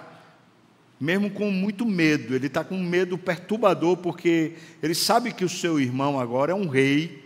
mesmo 1.00 1.31
com 1.31 1.50
muito 1.50 1.88
medo, 1.88 2.36
ele 2.36 2.48
está 2.48 2.63
com 2.63 2.75
um 2.75 2.84
medo 2.84 3.17
perturbador, 3.17 3.98
porque 3.98 4.53
ele 4.81 4.93
sabe 4.93 5.34
que 5.34 5.46
o 5.46 5.50
seu 5.50 5.79
irmão 5.79 6.20
agora 6.20 6.51
é 6.51 6.55
um 6.55 6.67
rei, 6.67 7.21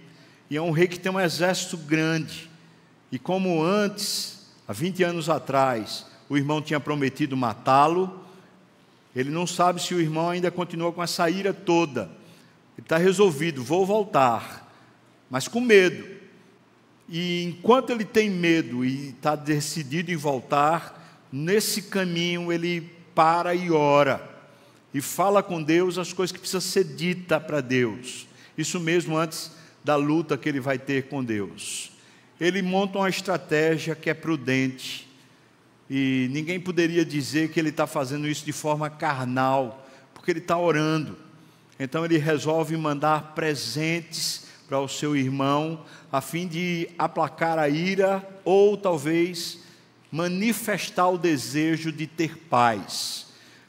e 0.49 0.57
é 0.57 0.61
um 0.61 0.71
rei 0.71 0.87
que 0.87 0.99
tem 0.99 1.11
um 1.11 1.19
exército 1.19 1.77
grande. 1.77 2.49
E 3.11 3.17
como 3.17 3.63
antes, 3.63 4.47
há 4.67 4.73
20 4.73 5.03
anos 5.03 5.29
atrás, 5.29 6.05
o 6.29 6.37
irmão 6.37 6.61
tinha 6.61 6.79
prometido 6.79 7.35
matá-lo, 7.35 8.23
ele 9.15 9.29
não 9.29 9.47
sabe 9.47 9.81
se 9.81 9.93
o 9.95 10.01
irmão 10.01 10.29
ainda 10.29 10.51
continua 10.51 10.91
com 10.91 11.01
essa 11.01 11.29
ira 11.29 11.53
toda. 11.53 12.11
Ele 12.77 12.83
está 12.83 12.97
resolvido, 12.97 13.63
vou 13.63 13.85
voltar, 13.85 14.69
mas 15.29 15.47
com 15.47 15.61
medo. 15.61 16.05
E 17.07 17.43
enquanto 17.43 17.91
ele 17.91 18.03
tem 18.03 18.29
medo 18.29 18.83
e 18.83 19.09
está 19.09 19.35
decidido 19.35 20.11
em 20.11 20.15
voltar, 20.15 21.25
nesse 21.31 21.83
caminho 21.83 22.51
ele 22.51 22.91
para 23.13 23.55
e 23.55 23.71
ora. 23.71 24.21
E 24.93 25.01
fala 25.01 25.41
com 25.41 25.63
Deus 25.63 25.97
as 25.97 26.11
coisas 26.11 26.31
que 26.31 26.39
precisam 26.39 26.61
ser 26.61 26.83
dita 26.83 27.39
para 27.39 27.61
Deus. 27.61 28.27
Isso 28.57 28.79
mesmo 28.79 29.17
antes 29.17 29.51
da 29.85 29.95
luta 29.95 30.35
que 30.35 30.49
ele 30.49 30.59
vai 30.59 30.79
ter 30.79 31.07
com 31.07 31.23
Deus. 31.23 31.91
Ele 32.41 32.63
monta 32.63 32.97
uma 32.97 33.07
estratégia 33.07 33.95
que 33.95 34.09
é 34.09 34.15
prudente 34.15 35.07
e 35.87 36.27
ninguém 36.31 36.59
poderia 36.59 37.05
dizer 37.05 37.51
que 37.51 37.59
ele 37.59 37.69
está 37.69 37.85
fazendo 37.85 38.27
isso 38.27 38.43
de 38.43 38.51
forma 38.51 38.89
carnal, 38.89 39.87
porque 40.11 40.31
ele 40.31 40.39
está 40.39 40.57
orando. 40.57 41.15
Então 41.79 42.03
ele 42.03 42.17
resolve 42.17 42.75
mandar 42.75 43.35
presentes 43.35 44.47
para 44.67 44.79
o 44.79 44.87
seu 44.87 45.15
irmão, 45.15 45.85
a 46.11 46.19
fim 46.19 46.47
de 46.47 46.89
aplacar 46.97 47.59
a 47.59 47.69
ira 47.69 48.27
ou 48.43 48.75
talvez 48.75 49.59
manifestar 50.11 51.09
o 51.09 51.17
desejo 51.19 51.91
de 51.91 52.07
ter 52.07 52.37
paz. 52.49 53.27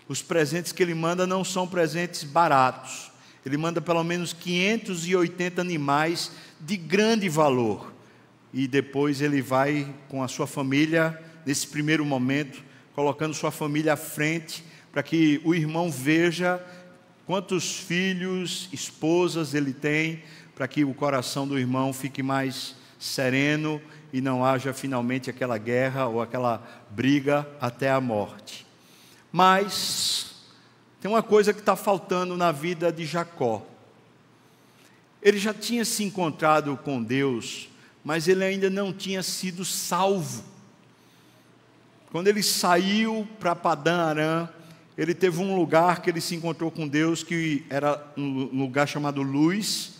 Os 0.08 0.22
presentes 0.22 0.72
que 0.72 0.82
ele 0.82 0.94
manda 0.94 1.26
não 1.26 1.44
são 1.44 1.68
presentes 1.68 2.24
baratos. 2.24 3.10
Ele 3.46 3.56
manda 3.56 3.80
pelo 3.80 4.02
menos 4.02 4.32
580 4.32 5.60
animais 5.60 6.32
de 6.60 6.76
grande 6.76 7.28
valor. 7.28 7.92
E 8.52 8.66
depois 8.66 9.20
ele 9.20 9.40
vai 9.40 9.94
com 10.08 10.20
a 10.20 10.26
sua 10.26 10.48
família 10.48 11.16
nesse 11.46 11.68
primeiro 11.68 12.04
momento, 12.04 12.60
colocando 12.92 13.32
sua 13.34 13.52
família 13.52 13.92
à 13.92 13.96
frente, 13.96 14.64
para 14.90 15.00
que 15.00 15.40
o 15.44 15.54
irmão 15.54 15.92
veja 15.92 16.60
quantos 17.24 17.76
filhos, 17.76 18.68
esposas 18.72 19.54
ele 19.54 19.72
tem, 19.72 20.24
para 20.52 20.66
que 20.66 20.84
o 20.84 20.92
coração 20.92 21.46
do 21.46 21.56
irmão 21.56 21.92
fique 21.92 22.24
mais 22.24 22.74
sereno 22.98 23.80
e 24.12 24.20
não 24.20 24.44
haja 24.44 24.72
finalmente 24.72 25.30
aquela 25.30 25.56
guerra 25.56 26.08
ou 26.08 26.20
aquela 26.20 26.84
briga 26.90 27.48
até 27.60 27.92
a 27.92 28.00
morte. 28.00 28.66
Mas 29.30 30.34
tem 31.06 31.12
uma 31.12 31.22
coisa 31.22 31.52
que 31.52 31.60
está 31.60 31.76
faltando 31.76 32.36
na 32.36 32.50
vida 32.50 32.90
de 32.90 33.06
Jacó. 33.06 33.64
Ele 35.22 35.38
já 35.38 35.54
tinha 35.54 35.84
se 35.84 36.02
encontrado 36.02 36.76
com 36.78 37.00
Deus, 37.00 37.68
mas 38.02 38.26
ele 38.26 38.42
ainda 38.42 38.68
não 38.68 38.92
tinha 38.92 39.22
sido 39.22 39.64
salvo. 39.64 40.42
Quando 42.10 42.26
ele 42.26 42.42
saiu 42.42 43.24
para 43.38 43.54
Padã 43.54 44.02
Arã, 44.02 44.48
ele 44.98 45.14
teve 45.14 45.40
um 45.40 45.54
lugar 45.54 46.02
que 46.02 46.10
ele 46.10 46.20
se 46.20 46.34
encontrou 46.34 46.72
com 46.72 46.88
Deus, 46.88 47.22
que 47.22 47.64
era 47.70 48.04
um 48.16 48.62
lugar 48.62 48.88
chamado 48.88 49.22
Luz, 49.22 49.98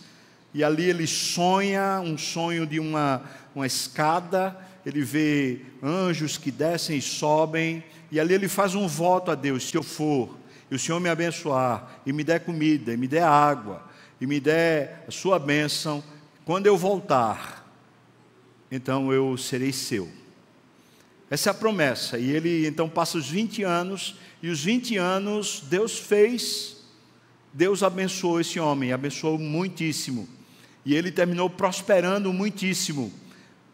e 0.53 0.61
ali 0.61 0.89
ele 0.89 1.07
sonha 1.07 2.01
um 2.01 2.17
sonho 2.17 2.67
de 2.67 2.81
uma, 2.81 3.21
uma 3.55 3.65
escada, 3.65 4.59
ele 4.85 5.03
vê 5.05 5.61
anjos 5.81 6.37
que 6.37 6.51
descem 6.51 6.97
e 6.97 7.01
sobem, 7.01 7.81
e 8.11 8.19
ali 8.19 8.33
ele 8.33 8.49
faz 8.49 8.75
um 8.75 8.89
voto 8.89 9.31
a 9.31 9.35
Deus: 9.35 9.69
se 9.69 9.77
eu 9.77 9.83
for, 9.83 10.35
e 10.69 10.75
o 10.75 10.79
Senhor 10.79 10.99
me 10.99 11.09
abençoar, 11.09 12.01
e 12.05 12.11
me 12.11 12.23
der 12.23 12.41
comida, 12.41 12.93
e 12.93 12.97
me 12.97 13.07
der 13.07 13.23
água, 13.23 13.83
e 14.19 14.27
me 14.27 14.39
der 14.39 15.05
a 15.07 15.11
sua 15.11 15.39
bênção, 15.39 16.03
quando 16.45 16.67
eu 16.67 16.77
voltar, 16.77 17.65
então 18.71 19.11
eu 19.13 19.37
serei 19.37 19.71
seu. 19.71 20.09
Essa 21.29 21.49
é 21.49 21.51
a 21.51 21.53
promessa. 21.53 22.17
E 22.17 22.31
ele 22.31 22.65
então 22.67 22.89
passa 22.89 23.17
os 23.17 23.29
20 23.29 23.63
anos, 23.63 24.15
e 24.41 24.49
os 24.49 24.63
20 24.63 24.97
anos 24.97 25.63
Deus 25.69 25.97
fez, 25.97 26.77
Deus 27.53 27.83
abençoou 27.83 28.39
esse 28.39 28.59
homem, 28.59 28.93
abençoou 28.93 29.37
muitíssimo. 29.37 30.27
E 30.85 30.95
ele 30.95 31.11
terminou 31.11 31.49
prosperando 31.49 32.31
muitíssimo. 32.31 33.11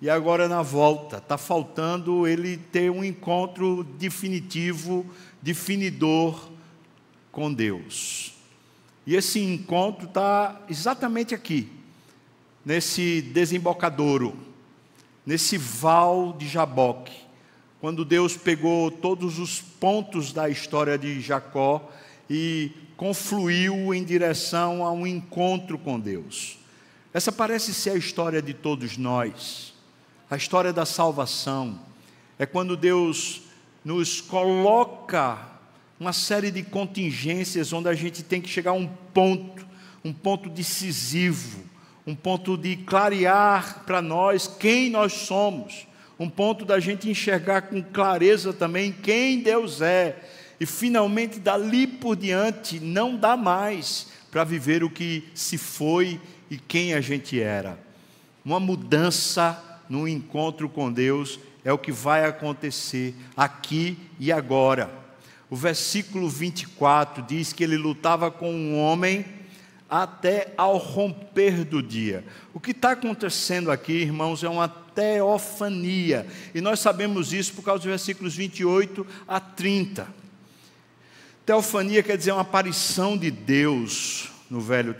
e 0.01 0.09
agora 0.09 0.50
na 0.50 0.62
volta. 0.62 1.17
Está 1.17 1.38
faltando 1.38 2.27
ele 2.27 2.57
ter 2.57 2.91
um 2.91 3.03
encontro 3.03 3.85
definitivo, 3.97 5.05
definidor 5.41 6.51
com 7.33 7.51
Deus. 7.51 8.31
E 9.05 9.15
esse 9.15 9.41
encontro 9.41 10.05
está 10.05 10.61
exatamente 10.69 11.35
aqui, 11.35 11.69
nesse 12.63 13.21
desembocadouro, 13.21 14.37
nesse 15.25 15.57
val 15.57 16.31
de 16.31 16.47
Jaboque, 16.47 17.11
quando 17.81 18.05
Deus 18.05 18.37
pegou 18.37 18.89
todos 18.89 19.39
os 19.39 19.59
pontos 19.59 20.31
da 20.31 20.47
história 20.47 20.97
de 20.97 21.19
Jacó 21.19 21.91
e 22.29 22.71
confluiu 22.95 23.93
em 23.93 24.05
direção 24.05 24.85
a 24.85 24.91
um 24.91 25.05
encontro 25.05 25.77
com 25.77 25.99
Deus. 25.99 26.57
Essa 27.13 27.31
parece 27.31 27.73
ser 27.73 27.89
a 27.89 27.97
história 27.97 28.41
de 28.41 28.53
todos 28.53 28.95
nós, 28.95 29.73
a 30.29 30.37
história 30.37 30.71
da 30.71 30.85
salvação. 30.85 31.79
É 32.39 32.45
quando 32.45 32.77
Deus 32.77 33.41
nos 33.83 34.21
coloca 34.21 35.52
uma 36.03 36.12
série 36.12 36.51
de 36.51 36.63
contingências 36.63 37.72
onde 37.72 37.88
a 37.88 37.93
gente 37.93 38.24
tem 38.24 38.41
que 38.41 38.50
chegar 38.50 38.72
a 38.72 38.74
um 38.74 38.86
ponto, 38.86 39.65
um 40.03 40.12
ponto 40.12 40.50
decisivo, 40.50 41.63
um 42.05 42.13
ponto 42.13 42.57
de 42.57 42.75
clarear 42.75 43.86
para 43.86 44.01
nós 44.01 44.45
quem 44.45 44.89
nós 44.89 45.13
somos, 45.13 45.88
um 46.19 46.29
ponto 46.29 46.65
da 46.65 46.77
gente 46.77 47.10
enxergar 47.10 47.62
com 47.62 47.81
clareza 47.81 48.51
também 48.51 48.91
quem 48.91 49.39
Deus 49.39 49.79
é, 49.79 50.22
e 50.60 50.65
finalmente 50.65 51.39
dali 51.39 51.88
por 51.88 52.17
diante 52.17 52.81
não 52.81 53.15
dá 53.15 53.38
mais 53.38 54.10
para 54.29 54.43
viver 54.43 54.83
o 54.83 54.89
que 54.89 55.29
se 55.33 55.57
foi 55.57 56.19
e 56.51 56.57
quem 56.57 56.93
a 56.93 57.00
gente 57.00 57.39
era. 57.39 57.79
Uma 58.43 58.60
mudança 58.60 59.81
no 59.88 60.05
encontro 60.05 60.67
com 60.67 60.91
Deus 60.91 61.39
é 61.63 61.72
o 61.72 61.77
que 61.77 61.93
vai 61.93 62.25
acontecer 62.25 63.15
aqui 63.38 63.98
e 64.19 64.33
agora. 64.33 65.02
O 65.53 65.55
versículo 65.55 66.27
24 66.27 67.22
diz 67.22 67.53
que 67.53 67.63
ele 67.63 67.77
lutava 67.77 68.31
com 68.31 68.51
um 68.51 68.75
homem 68.75 69.24
até 69.88 70.51
ao 70.57 70.77
romper 70.77 71.63
do 71.63 71.79
dia. 71.79 72.25
O 72.55 72.60
que 72.60 72.72
está 72.72 72.93
acontecendo 72.93 73.69
aqui, 73.69 73.93
irmãos, 73.93 74.43
é 74.43 74.50
uma 74.50 74.67
teofania. 74.67 76.25
E 76.55 76.60
nós 76.60 76.79
sabemos 76.79 77.33
isso 77.33 77.53
por 77.53 77.62
causa 77.62 77.81
dos 77.81 77.88
versículos 77.88 78.36
28 78.36 79.05
a 79.27 79.39
30. 79.39 80.07
Teofania 81.45 82.01
quer 82.01 82.17
dizer 82.17 82.31
uma 82.31 82.41
aparição 82.41 83.15
de 83.15 83.29
Deus 83.29 84.31
no 84.50 84.60
Velho, 84.60 84.95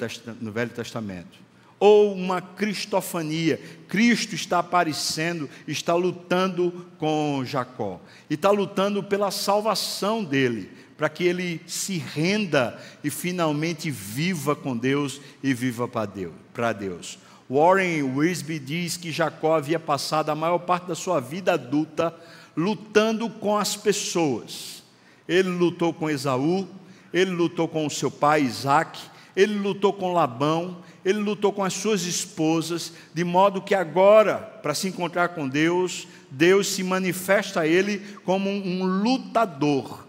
Testamento 0.76 1.43
ou 1.84 2.14
uma 2.14 2.42
cristofania. 2.42 3.60
Cristo 3.90 4.36
está 4.36 4.60
aparecendo, 4.60 5.50
está 5.68 5.94
lutando 5.94 6.88
com 6.98 7.44
Jacó 7.44 8.00
e 8.30 8.36
está 8.36 8.50
lutando 8.52 9.04
pela 9.04 9.30
salvação 9.32 10.24
dele, 10.24 10.72
para 10.96 11.10
que 11.10 11.26
ele 11.26 11.60
se 11.68 11.98
renda 11.98 12.80
e 13.04 13.10
finalmente 13.10 13.92
viva 13.92 14.56
com 14.56 14.78
Deus 14.78 15.20
e 15.44 15.54
viva 15.54 15.86
para 15.86 16.72
Deus. 16.72 17.20
Warren 17.50 18.16
Wisby 18.16 18.60
diz 18.60 18.96
que 18.96 19.12
Jacó 19.12 19.58
havia 19.58 19.78
passado 19.78 20.30
a 20.30 20.36
maior 20.36 20.60
parte 20.60 20.88
da 20.88 20.96
sua 20.96 21.20
vida 21.20 21.52
adulta 21.52 22.16
lutando 22.56 23.30
com 23.30 23.58
as 23.58 23.76
pessoas. 23.76 24.84
Ele 25.28 25.50
lutou 25.50 25.94
com 25.94 26.10
Esaú, 26.10 26.66
ele 27.14 27.32
lutou 27.32 27.68
com 27.68 27.86
o 27.86 27.92
seu 27.92 28.10
pai 28.10 28.44
Isaac, 28.44 28.98
ele 29.36 29.56
lutou 29.56 29.92
com 29.92 30.14
Labão, 30.14 30.78
ele 31.06 31.20
lutou 31.20 31.52
com 31.52 31.64
as 31.64 31.74
suas 31.74 32.04
esposas, 32.04 32.94
de 33.14 33.24
modo 33.24 33.62
que 33.62 33.76
agora, 33.76 34.38
para 34.38 34.74
se 34.74 34.88
encontrar 34.88 35.30
com 35.30 35.48
Deus, 35.48 36.08
Deus 36.32 36.68
se 36.68 36.84
manifesta 36.84 37.62
a 37.62 37.68
ele 37.68 38.00
como 38.24 38.50
um, 38.50 38.86
lutador. 38.86 40.08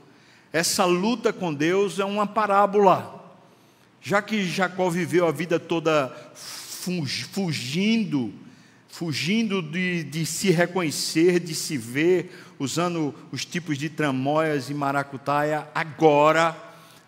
Essa 0.53 0.85
luta 0.85 1.33
com 1.33 1.53
Deus 1.53 1.99
é 1.99 2.05
uma 2.05 2.27
parábola. 2.27 3.23
Já 4.01 4.23
que 4.23 4.45
Jacó 4.45 4.89
viveu 4.89 5.27
a 5.27 5.33
vida 5.33 5.59
toda 5.59 6.15
fugindo, 6.35 8.33
fugindo 8.89 9.61
de, 9.61 10.05
de 10.05 10.25
se 10.25 10.51
reconhecer, 10.51 11.41
de 11.41 11.55
se 11.55 11.77
ver, 11.77 12.39
usando 12.59 13.13
os 13.33 13.45
tipos 13.45 13.77
de 13.79 13.89
tramóias 13.89 14.71
e 14.71 14.75
maracutaia, 14.75 15.67
agora 15.75 16.57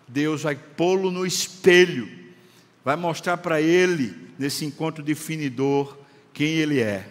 Deus 0.07 0.41
vai 0.41 0.55
pô-lo 0.55 1.09
no 1.09 1.25
espelho 1.25 2.16
vai 2.87 2.95
mostrar 2.95 3.35
para 3.35 3.59
ele, 3.59 4.15
nesse 4.39 4.63
encontro 4.63 5.03
definidor, 5.03 5.97
quem 6.33 6.51
ele 6.51 6.79
é, 6.79 7.05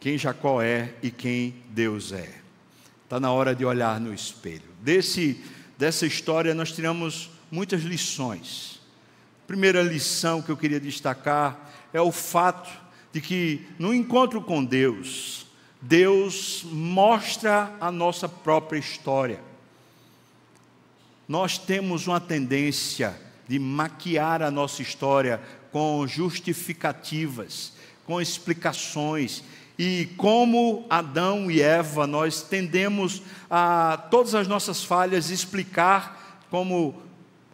quem 0.00 0.16
Jacó 0.16 0.62
é 0.62 0.94
e 1.02 1.10
quem 1.10 1.56
Deus 1.68 2.12
é. 2.12 2.40
Está 3.02 3.20
na 3.20 3.30
hora 3.30 3.54
de 3.54 3.62
olhar 3.62 4.00
no 4.00 4.14
espelho. 4.14 4.62
Desse, 4.80 5.38
dessa 5.76 6.06
história 6.06 6.54
nós 6.54 6.72
tiramos 6.72 7.28
muitas 7.50 7.82
lições. 7.82 8.80
primeira 9.46 9.82
lição 9.82 10.40
que 10.40 10.48
eu 10.48 10.56
queria 10.56 10.80
destacar 10.80 11.70
é 11.92 12.00
o 12.00 12.10
fato 12.10 12.72
de 13.12 13.20
que 13.20 13.66
no 13.78 13.92
encontro 13.92 14.40
com 14.40 14.64
Deus, 14.64 15.46
Deus 15.78 16.64
mostra 16.64 17.70
a 17.78 17.92
nossa 17.92 18.26
própria 18.26 18.78
história. 18.78 19.42
Nós 21.28 21.58
temos 21.58 22.06
uma 22.06 22.18
tendência 22.18 23.23
de 23.48 23.58
maquiar 23.58 24.42
a 24.42 24.50
nossa 24.50 24.82
história 24.82 25.40
com 25.70 26.06
justificativas, 26.06 27.72
com 28.06 28.20
explicações. 28.20 29.42
E 29.78 30.08
como 30.16 30.86
Adão 30.88 31.50
e 31.50 31.60
Eva, 31.60 32.06
nós 32.06 32.42
tendemos 32.42 33.22
a 33.50 34.06
todas 34.10 34.34
as 34.34 34.46
nossas 34.46 34.84
falhas 34.84 35.30
explicar 35.30 36.44
como 36.50 37.02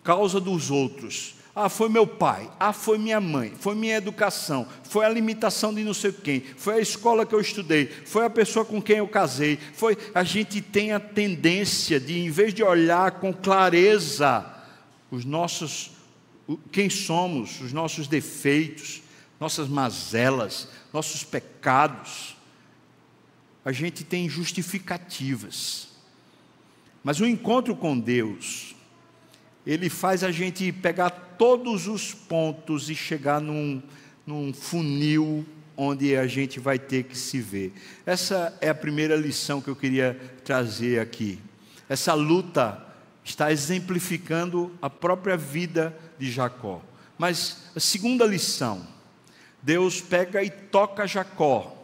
causa 0.02 0.38
dos 0.38 0.70
outros. 0.70 1.34
Ah, 1.54 1.68
foi 1.68 1.88
meu 1.88 2.06
pai, 2.06 2.48
ah, 2.60 2.72
foi 2.72 2.96
minha 2.96 3.20
mãe, 3.20 3.52
foi 3.58 3.74
minha 3.74 3.96
educação, 3.96 4.66
foi 4.84 5.04
a 5.04 5.08
limitação 5.08 5.74
de 5.74 5.82
não 5.82 5.92
sei 5.92 6.12
quem, 6.12 6.42
foi 6.56 6.74
a 6.74 6.80
escola 6.80 7.26
que 7.26 7.34
eu 7.34 7.40
estudei, 7.40 7.86
foi 7.86 8.24
a 8.24 8.30
pessoa 8.30 8.64
com 8.64 8.80
quem 8.80 8.98
eu 8.98 9.08
casei, 9.08 9.58
foi. 9.74 9.98
A 10.14 10.22
gente 10.22 10.60
tem 10.60 10.92
a 10.92 11.00
tendência 11.00 11.98
de, 11.98 12.20
em 12.20 12.30
vez 12.30 12.54
de 12.54 12.62
olhar 12.62 13.12
com 13.12 13.32
clareza 13.32 14.59
os 15.10 15.24
nossos, 15.24 15.90
quem 16.70 16.88
somos, 16.88 17.60
os 17.60 17.72
nossos 17.72 18.06
defeitos, 18.06 19.02
nossas 19.38 19.68
mazelas, 19.68 20.68
nossos 20.92 21.24
pecados. 21.24 22.36
A 23.64 23.72
gente 23.72 24.04
tem 24.04 24.28
justificativas. 24.28 25.88
Mas 27.02 27.20
o 27.20 27.26
encontro 27.26 27.74
com 27.74 27.98
Deus, 27.98 28.74
ele 29.66 29.88
faz 29.88 30.22
a 30.22 30.30
gente 30.30 30.70
pegar 30.72 31.10
todos 31.10 31.86
os 31.86 32.12
pontos 32.12 32.90
e 32.90 32.94
chegar 32.94 33.40
num, 33.40 33.82
num 34.26 34.52
funil 34.52 35.46
onde 35.76 36.14
a 36.14 36.26
gente 36.26 36.60
vai 36.60 36.78
ter 36.78 37.04
que 37.04 37.16
se 37.16 37.40
ver. 37.40 37.72
Essa 38.04 38.56
é 38.60 38.68
a 38.68 38.74
primeira 38.74 39.16
lição 39.16 39.62
que 39.62 39.68
eu 39.68 39.76
queria 39.76 40.14
trazer 40.44 41.00
aqui. 41.00 41.38
Essa 41.88 42.12
luta 42.12 42.86
está 43.30 43.50
exemplificando 43.52 44.72
a 44.82 44.90
própria 44.90 45.36
vida 45.36 45.96
de 46.18 46.30
Jacó. 46.30 46.82
Mas 47.16 47.70
a 47.74 47.80
segunda 47.80 48.26
lição, 48.26 48.86
Deus 49.62 50.00
pega 50.00 50.42
e 50.42 50.50
toca 50.50 51.06
Jacó, 51.06 51.76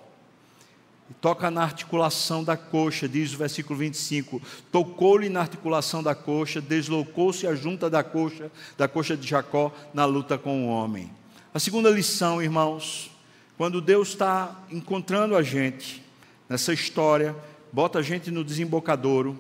e 1.09 1.15
toca 1.15 1.51
na 1.51 1.63
articulação 1.63 2.43
da 2.43 2.57
coxa, 2.57 3.09
diz 3.09 3.33
o 3.33 3.39
versículo 3.39 3.79
25: 3.79 4.43
tocou-lhe 4.73 5.29
na 5.29 5.41
articulação 5.41 6.03
da 6.03 6.15
coxa, 6.15 6.61
deslocou-se 6.61 7.47
a 7.47 7.55
junta 7.55 7.89
da 7.89 8.03
coxa, 8.03 8.51
da 8.77 8.89
coxa 8.89 9.17
de 9.17 9.27
Jacó 9.27 9.73
na 9.95 10.05
luta 10.05 10.37
com 10.37 10.67
o 10.67 10.69
homem. 10.69 11.11
A 11.55 11.61
segunda 11.61 11.91
lição, 11.91 12.43
irmãos, 12.43 13.11
quando 13.57 13.81
Deus 13.81 14.09
está 14.09 14.65
encontrando 14.71 15.37
a 15.37 15.43
gente 15.43 16.03
nessa 16.49 16.73
história, 16.73 17.37
bota 17.73 18.01
a 18.01 18.03
gente 18.03 18.31
no 18.31 18.43
desembocadouro, 18.43 19.39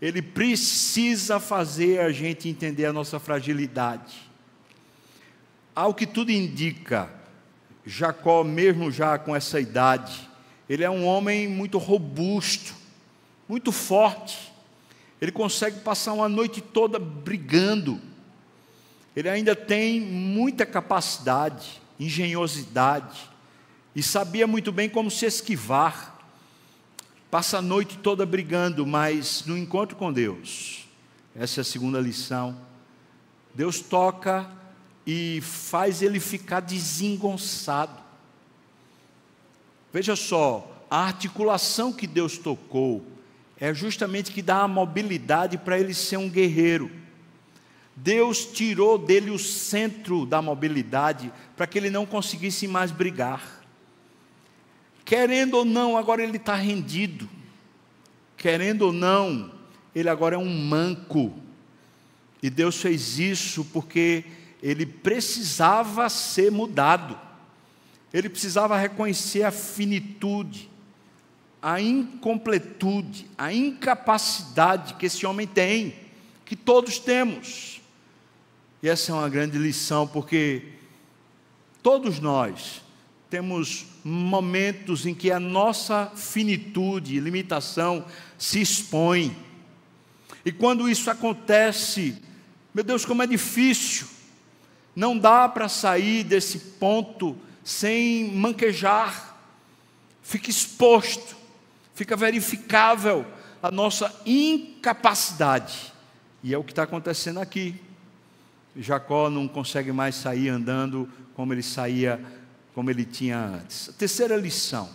ele 0.00 0.22
precisa 0.22 1.40
fazer 1.40 2.00
a 2.00 2.12
gente 2.12 2.48
entender 2.48 2.86
a 2.86 2.92
nossa 2.92 3.18
fragilidade. 3.18 4.28
Ao 5.74 5.92
que 5.92 6.06
tudo 6.06 6.30
indica, 6.30 7.10
Jacó, 7.84 8.44
mesmo 8.44 8.90
já 8.90 9.18
com 9.18 9.34
essa 9.34 9.60
idade, 9.60 10.28
ele 10.68 10.84
é 10.84 10.90
um 10.90 11.04
homem 11.04 11.48
muito 11.48 11.78
robusto, 11.78 12.74
muito 13.48 13.72
forte. 13.72 14.52
Ele 15.20 15.32
consegue 15.32 15.80
passar 15.80 16.12
uma 16.12 16.28
noite 16.28 16.60
toda 16.60 16.98
brigando. 16.98 18.00
Ele 19.16 19.28
ainda 19.28 19.56
tem 19.56 20.00
muita 20.00 20.64
capacidade, 20.64 21.80
engenhosidade, 21.98 23.28
e 23.96 24.02
sabia 24.02 24.46
muito 24.46 24.70
bem 24.70 24.88
como 24.88 25.10
se 25.10 25.26
esquivar 25.26 26.17
passa 27.30 27.58
a 27.58 27.62
noite 27.62 27.98
toda 27.98 28.24
brigando, 28.24 28.86
mas 28.86 29.44
no 29.46 29.56
encontro 29.56 29.96
com 29.96 30.12
Deus, 30.12 30.86
essa 31.34 31.60
é 31.60 31.62
a 31.62 31.64
segunda 31.64 32.00
lição. 32.00 32.56
Deus 33.54 33.80
toca 33.80 34.48
e 35.06 35.40
faz 35.42 36.02
ele 36.02 36.20
ficar 36.20 36.60
desengonçado. 36.60 38.00
Veja 39.92 40.14
só, 40.14 40.86
a 40.90 40.98
articulação 41.04 41.92
que 41.92 42.06
Deus 42.06 42.38
tocou 42.38 43.04
é 43.58 43.74
justamente 43.74 44.30
que 44.30 44.42
dá 44.42 44.62
a 44.62 44.68
mobilidade 44.68 45.58
para 45.58 45.78
ele 45.78 45.92
ser 45.92 46.16
um 46.16 46.28
guerreiro. 46.28 46.90
Deus 47.96 48.46
tirou 48.46 48.96
dele 48.96 49.30
o 49.30 49.38
centro 49.38 50.24
da 50.24 50.40
mobilidade 50.40 51.32
para 51.56 51.66
que 51.66 51.76
ele 51.76 51.90
não 51.90 52.06
conseguisse 52.06 52.68
mais 52.68 52.92
brigar. 52.92 53.57
Querendo 55.08 55.54
ou 55.54 55.64
não, 55.64 55.96
agora 55.96 56.22
ele 56.22 56.36
está 56.36 56.54
rendido. 56.54 57.26
Querendo 58.36 58.82
ou 58.82 58.92
não, 58.92 59.50
ele 59.94 60.06
agora 60.06 60.34
é 60.34 60.38
um 60.38 60.66
manco. 60.66 61.34
E 62.42 62.50
Deus 62.50 62.76
fez 62.78 63.18
isso 63.18 63.64
porque 63.72 64.22
ele 64.62 64.84
precisava 64.84 66.10
ser 66.10 66.52
mudado. 66.52 67.18
Ele 68.12 68.28
precisava 68.28 68.76
reconhecer 68.76 69.44
a 69.44 69.50
finitude, 69.50 70.68
a 71.62 71.80
incompletude, 71.80 73.30
a 73.38 73.50
incapacidade 73.50 74.92
que 74.92 75.06
esse 75.06 75.24
homem 75.24 75.46
tem, 75.46 75.94
que 76.44 76.54
todos 76.54 76.98
temos. 76.98 77.80
E 78.82 78.90
essa 78.90 79.10
é 79.10 79.14
uma 79.14 79.30
grande 79.30 79.56
lição, 79.56 80.06
porque 80.06 80.74
todos 81.82 82.20
nós 82.20 82.82
temos 83.30 83.86
momentos 84.08 85.06
em 85.06 85.14
que 85.14 85.30
a 85.30 85.38
nossa 85.38 86.10
finitude 86.16 87.20
limitação 87.20 88.04
se 88.38 88.60
expõe. 88.60 89.36
E 90.44 90.50
quando 90.50 90.88
isso 90.88 91.10
acontece, 91.10 92.16
meu 92.72 92.82
Deus, 92.82 93.04
como 93.04 93.22
é 93.22 93.26
difícil. 93.26 94.06
Não 94.96 95.16
dá 95.16 95.48
para 95.48 95.68
sair 95.68 96.24
desse 96.24 96.58
ponto 96.58 97.36
sem 97.62 98.32
manquejar. 98.32 99.38
Fica 100.22 100.50
exposto, 100.50 101.36
fica 101.94 102.16
verificável 102.16 103.24
a 103.62 103.70
nossa 103.70 104.14
incapacidade. 104.24 105.92
E 106.42 106.54
é 106.54 106.58
o 106.58 106.64
que 106.64 106.72
está 106.72 106.84
acontecendo 106.84 107.40
aqui. 107.40 107.74
Jacó 108.76 109.28
não 109.28 109.48
consegue 109.48 109.92
mais 109.92 110.14
sair 110.14 110.48
andando 110.48 111.08
como 111.34 111.52
ele 111.52 111.62
saía, 111.62 112.20
como 112.78 112.92
ele 112.92 113.04
tinha 113.04 113.36
antes. 113.36 113.88
A 113.88 113.92
terceira 113.92 114.36
lição: 114.36 114.88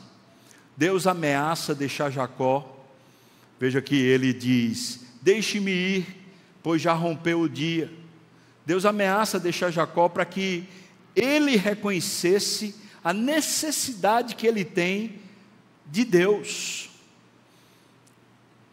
Deus 0.77 1.05
ameaça 1.05 1.75
deixar 1.75 2.09
Jacó. 2.09 2.81
Veja 3.59 3.81
que 3.81 3.93
ele 3.93 4.31
diz: 4.31 5.01
Deixe-me 5.21 5.69
ir, 5.69 6.05
pois 6.63 6.81
já 6.81 6.93
rompeu 6.93 7.41
o 7.41 7.49
dia. 7.49 7.91
Deus 8.65 8.85
ameaça 8.85 9.37
deixar 9.37 9.69
Jacó 9.69 10.07
para 10.07 10.23
que 10.23 10.63
ele 11.13 11.57
reconhecesse 11.57 12.73
a 13.03 13.11
necessidade 13.11 14.35
que 14.35 14.47
ele 14.47 14.63
tem 14.63 15.19
de 15.85 16.05
Deus. 16.05 16.89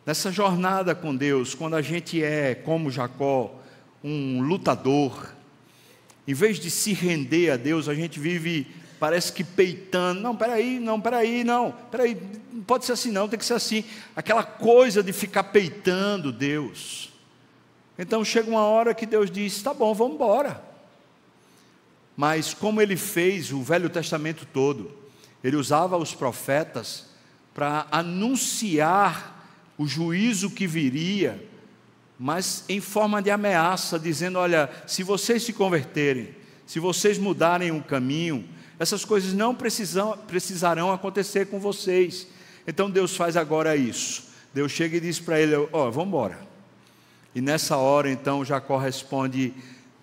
Nessa 0.06 0.30
jornada 0.30 0.94
com 0.94 1.16
Deus, 1.16 1.52
quando 1.52 1.74
a 1.74 1.82
gente 1.82 2.22
é, 2.22 2.54
como 2.54 2.92
Jacó, 2.92 3.60
um 4.04 4.40
lutador, 4.40 5.34
em 6.28 6.32
vez 6.32 6.60
de 6.60 6.70
se 6.70 6.92
render 6.92 7.50
a 7.50 7.56
Deus, 7.56 7.88
a 7.88 7.94
gente 7.94 8.20
vive, 8.20 8.68
parece 9.00 9.32
que 9.32 9.42
peitando. 9.42 10.20
Não, 10.20 10.36
peraí, 10.36 10.78
não, 10.78 11.00
peraí, 11.00 11.42
não, 11.42 11.72
peraí, 11.90 12.16
não 12.52 12.62
pode 12.62 12.84
ser 12.84 12.92
assim, 12.92 13.10
não, 13.10 13.28
tem 13.28 13.38
que 13.38 13.44
ser 13.44 13.54
assim. 13.54 13.82
Aquela 14.14 14.44
coisa 14.44 15.02
de 15.02 15.12
ficar 15.12 15.44
peitando 15.44 16.30
Deus. 16.30 17.10
Então 17.98 18.24
chega 18.24 18.48
uma 18.48 18.62
hora 18.64 18.94
que 18.94 19.06
Deus 19.06 19.30
diz: 19.30 19.60
tá 19.62 19.74
bom, 19.74 19.92
vamos 19.94 20.14
embora. 20.14 20.62
Mas 22.16 22.54
como 22.54 22.80
ele 22.80 22.96
fez 22.96 23.50
o 23.50 23.62
Velho 23.62 23.88
Testamento 23.88 24.46
todo, 24.52 24.92
ele 25.42 25.56
usava 25.56 25.96
os 25.96 26.14
profetas 26.14 27.06
para 27.54 27.86
anunciar 27.90 29.48
o 29.76 29.86
juízo 29.86 30.50
que 30.50 30.66
viria 30.66 31.50
mas 32.22 32.66
em 32.68 32.82
forma 32.82 33.22
de 33.22 33.30
ameaça, 33.30 33.98
dizendo: 33.98 34.38
olha, 34.38 34.68
se 34.86 35.02
vocês 35.02 35.42
se 35.42 35.54
converterem, 35.54 36.36
se 36.66 36.78
vocês 36.78 37.16
mudarem 37.16 37.70
o 37.70 37.82
caminho, 37.82 38.46
essas 38.80 39.04
coisas 39.04 39.34
não 39.34 39.54
precisam, 39.54 40.16
precisarão 40.26 40.90
acontecer 40.90 41.48
com 41.48 41.60
vocês. 41.60 42.26
Então 42.66 42.90
Deus 42.90 43.14
faz 43.14 43.36
agora 43.36 43.76
isso. 43.76 44.24
Deus 44.54 44.72
chega 44.72 44.96
e 44.96 45.00
diz 45.00 45.20
para 45.20 45.38
ele: 45.38 45.54
ó, 45.54 45.68
oh, 45.70 45.90
vamos 45.90 46.08
embora. 46.08 46.40
E 47.34 47.42
nessa 47.42 47.76
hora, 47.76 48.10
então, 48.10 48.42
Jacó 48.42 48.78
responde: 48.78 49.52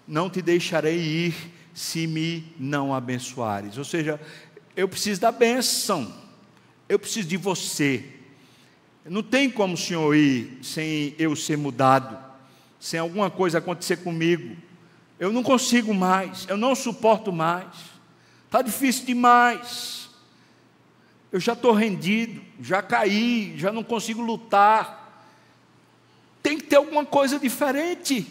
Não 0.07 0.29
te 0.29 0.43
deixarei 0.43 0.95
ir 0.99 1.35
se 1.73 2.05
me 2.05 2.53
não 2.59 2.93
abençoares. 2.93 3.79
Ou 3.79 3.83
seja, 3.83 4.21
eu 4.75 4.87
preciso 4.87 5.21
da 5.21 5.31
bênção, 5.31 6.13
eu 6.87 6.99
preciso 6.99 7.27
de 7.27 7.35
você. 7.35 8.05
Não 9.03 9.23
tem 9.23 9.49
como 9.49 9.73
o 9.73 9.77
senhor 9.77 10.15
ir 10.15 10.59
sem 10.61 11.15
eu 11.17 11.35
ser 11.35 11.57
mudado, 11.57 12.15
sem 12.79 12.99
alguma 12.99 13.31
coisa 13.31 13.57
acontecer 13.57 13.97
comigo. 13.97 14.55
Eu 15.19 15.33
não 15.33 15.41
consigo 15.41 15.95
mais, 15.95 16.45
eu 16.47 16.57
não 16.57 16.75
suporto 16.75 17.31
mais. 17.31 17.96
Está 18.47 18.62
difícil 18.62 19.05
demais. 19.05 20.10
Eu 21.31 21.39
já 21.39 21.53
estou 21.53 21.73
rendido, 21.73 22.41
já 22.62 22.81
caí, 22.81 23.53
já 23.57 23.71
não 23.71 23.83
consigo 23.83 24.21
lutar. 24.21 25.27
Tem 26.41 26.57
que 26.57 26.63
ter 26.63 26.77
alguma 26.77 27.05
coisa 27.05 27.38
diferente. 27.38 28.25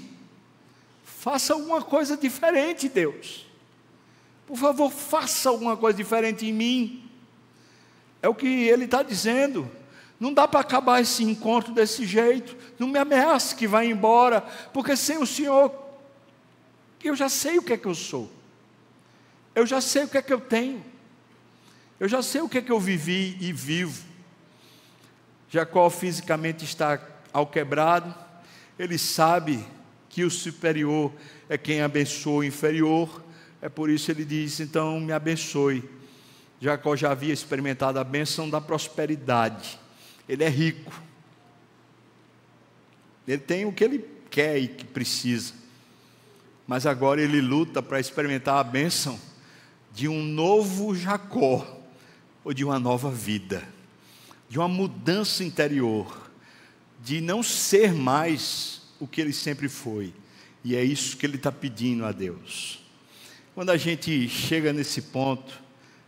Faça 1.04 1.52
alguma 1.52 1.82
coisa 1.82 2.16
diferente, 2.16 2.88
Deus. 2.88 3.46
Por 4.46 4.56
favor, 4.56 4.90
faça 4.90 5.50
alguma 5.50 5.76
coisa 5.76 5.96
diferente 5.96 6.46
em 6.46 6.52
mim. 6.52 7.10
É 8.22 8.28
o 8.28 8.34
que 8.34 8.46
ele 8.46 8.86
está 8.86 9.02
dizendo. 9.02 9.70
Não 10.18 10.32
dá 10.32 10.48
para 10.48 10.60
acabar 10.60 11.02
esse 11.02 11.22
encontro 11.22 11.74
desse 11.74 12.06
jeito. 12.06 12.56
Não 12.78 12.88
me 12.88 12.98
ameace 12.98 13.54
que 13.54 13.66
vai 13.66 13.86
embora, 13.86 14.40
porque 14.72 14.96
sem 14.96 15.18
o 15.18 15.26
Senhor, 15.26 15.74
eu 17.04 17.14
já 17.14 17.28
sei 17.28 17.58
o 17.58 17.62
que 17.62 17.74
é 17.74 17.76
que 17.76 17.86
eu 17.86 17.94
sou. 17.94 18.30
Eu 19.56 19.66
já 19.66 19.80
sei 19.80 20.04
o 20.04 20.08
que 20.08 20.18
é 20.18 20.22
que 20.22 20.32
eu 20.32 20.40
tenho. 20.40 20.84
Eu 21.98 22.08
já 22.08 22.22
sei 22.22 22.42
o 22.42 22.48
que 22.48 22.58
é 22.58 22.62
que 22.62 22.70
eu 22.70 22.78
vivi 22.78 23.36
e 23.40 23.52
vivo. 23.52 24.04
Jacó 25.50 25.90
fisicamente 25.90 26.64
está 26.64 27.00
ao 27.32 27.46
quebrado. 27.46 28.14
Ele 28.78 28.98
sabe 28.98 29.66
que 30.08 30.22
o 30.22 30.30
superior 30.30 31.12
é 31.48 31.58
quem 31.58 31.82
abençoa 31.82 32.40
o 32.40 32.44
inferior. 32.44 33.24
É 33.60 33.68
por 33.68 33.90
isso 33.90 34.12
ele 34.12 34.24
diz: 34.24 34.60
então 34.60 35.00
me 35.00 35.12
abençoe. 35.12 35.82
Jacó 36.60 36.94
já 36.94 37.10
havia 37.10 37.32
experimentado 37.32 37.98
a 37.98 38.04
bênção 38.04 38.48
da 38.48 38.60
prosperidade 38.60 39.80
ele 40.28 40.44
é 40.44 40.48
rico. 40.48 40.92
Ele 43.26 43.38
tem 43.38 43.64
o 43.64 43.72
que 43.72 43.84
ele 43.84 44.04
quer 44.30 44.58
e 44.58 44.68
que 44.68 44.84
precisa. 44.84 45.54
Mas 46.66 46.86
agora 46.86 47.20
ele 47.20 47.40
luta 47.40 47.82
para 47.82 48.00
experimentar 48.00 48.58
a 48.58 48.64
bênção 48.64 49.18
de 49.96 50.08
um 50.08 50.22
novo 50.22 50.94
Jacó, 50.94 51.66
ou 52.44 52.52
de 52.52 52.62
uma 52.62 52.78
nova 52.78 53.10
vida, 53.10 53.66
de 54.46 54.58
uma 54.58 54.68
mudança 54.68 55.42
interior, 55.42 56.30
de 57.02 57.22
não 57.22 57.42
ser 57.42 57.94
mais 57.94 58.82
o 59.00 59.06
que 59.06 59.22
ele 59.22 59.32
sempre 59.32 59.70
foi. 59.70 60.12
E 60.62 60.76
é 60.76 60.84
isso 60.84 61.16
que 61.16 61.24
ele 61.24 61.36
está 61.36 61.50
pedindo 61.50 62.04
a 62.04 62.12
Deus. 62.12 62.84
Quando 63.54 63.70
a 63.70 63.78
gente 63.78 64.28
chega 64.28 64.70
nesse 64.70 65.00
ponto, 65.00 65.62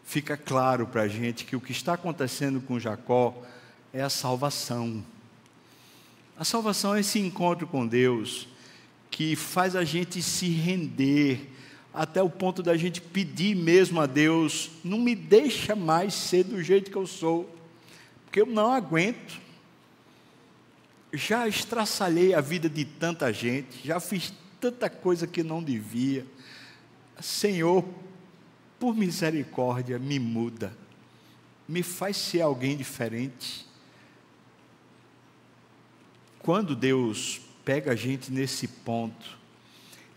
fica 0.05 0.37
claro 0.37 0.87
para 0.87 1.03
a 1.03 1.09
gente 1.09 1.47
que 1.47 1.57
o 1.57 1.61
que 1.61 1.73
está 1.73 1.95
acontecendo 1.95 2.61
com 2.61 2.79
Jacó 2.79 3.43
é 3.91 4.03
a 4.03 4.11
salvação. 4.11 5.03
A 6.37 6.45
salvação 6.45 6.95
é 6.95 7.01
esse 7.01 7.19
encontro 7.19 7.67
com 7.67 7.87
Deus 7.87 8.49
que 9.11 9.35
faz 9.35 9.75
a 9.75 9.83
gente 9.83 10.21
se 10.21 10.51
render 10.51 11.55
até 11.93 12.23
o 12.23 12.31
ponto 12.31 12.63
da 12.63 12.77
gente 12.77 13.01
pedir 13.01 13.55
mesmo 13.57 14.01
a 14.01 14.07
Deus: 14.07 14.71
não 14.85 14.99
me 14.99 15.15
deixa 15.15 15.75
mais 15.75 16.15
ser 16.15 16.45
do 16.45 16.63
jeito 16.63 16.91
que 16.91 16.97
eu 16.97 17.07
sou, 17.07 17.49
porque 18.25 18.41
eu 18.41 18.47
não 18.47 18.73
aguento. 18.73 19.41
Já 21.13 21.49
estraçalhei 21.49 22.35
a 22.35 22.41
vida 22.41 22.69
de 22.69 22.85
tanta 22.85 23.33
gente, 23.33 23.87
já 23.87 23.99
fiz 23.99 24.33
tanta 24.61 24.91
coisa 24.91 25.27
que 25.27 25.43
não 25.43 25.63
devia. 25.63 26.27
Senhor, 27.19 27.85
por 28.79 28.95
misericórdia, 28.95 29.99
me 29.99 30.19
muda, 30.19 30.77
me 31.67 31.83
faz 31.83 32.17
ser 32.17 32.43
alguém 32.43 32.77
diferente. 32.77 33.67
Quando 36.39 36.77
Deus 36.77 37.41
pega 37.65 37.93
a 37.93 37.97
gente 37.97 38.31
nesse 38.31 38.69
ponto, 38.69 39.38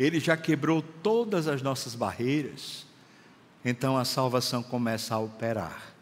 Ele 0.02 0.20
já 0.20 0.36
quebrou 0.36 0.82
todas 0.82 1.48
as 1.48 1.62
nossas 1.62 1.94
barreiras, 1.94 2.88
então 3.64 3.96
a 3.96 4.04
salvação 4.04 4.64
começa 4.64 5.14
a 5.14 5.20
operar. 5.20 5.94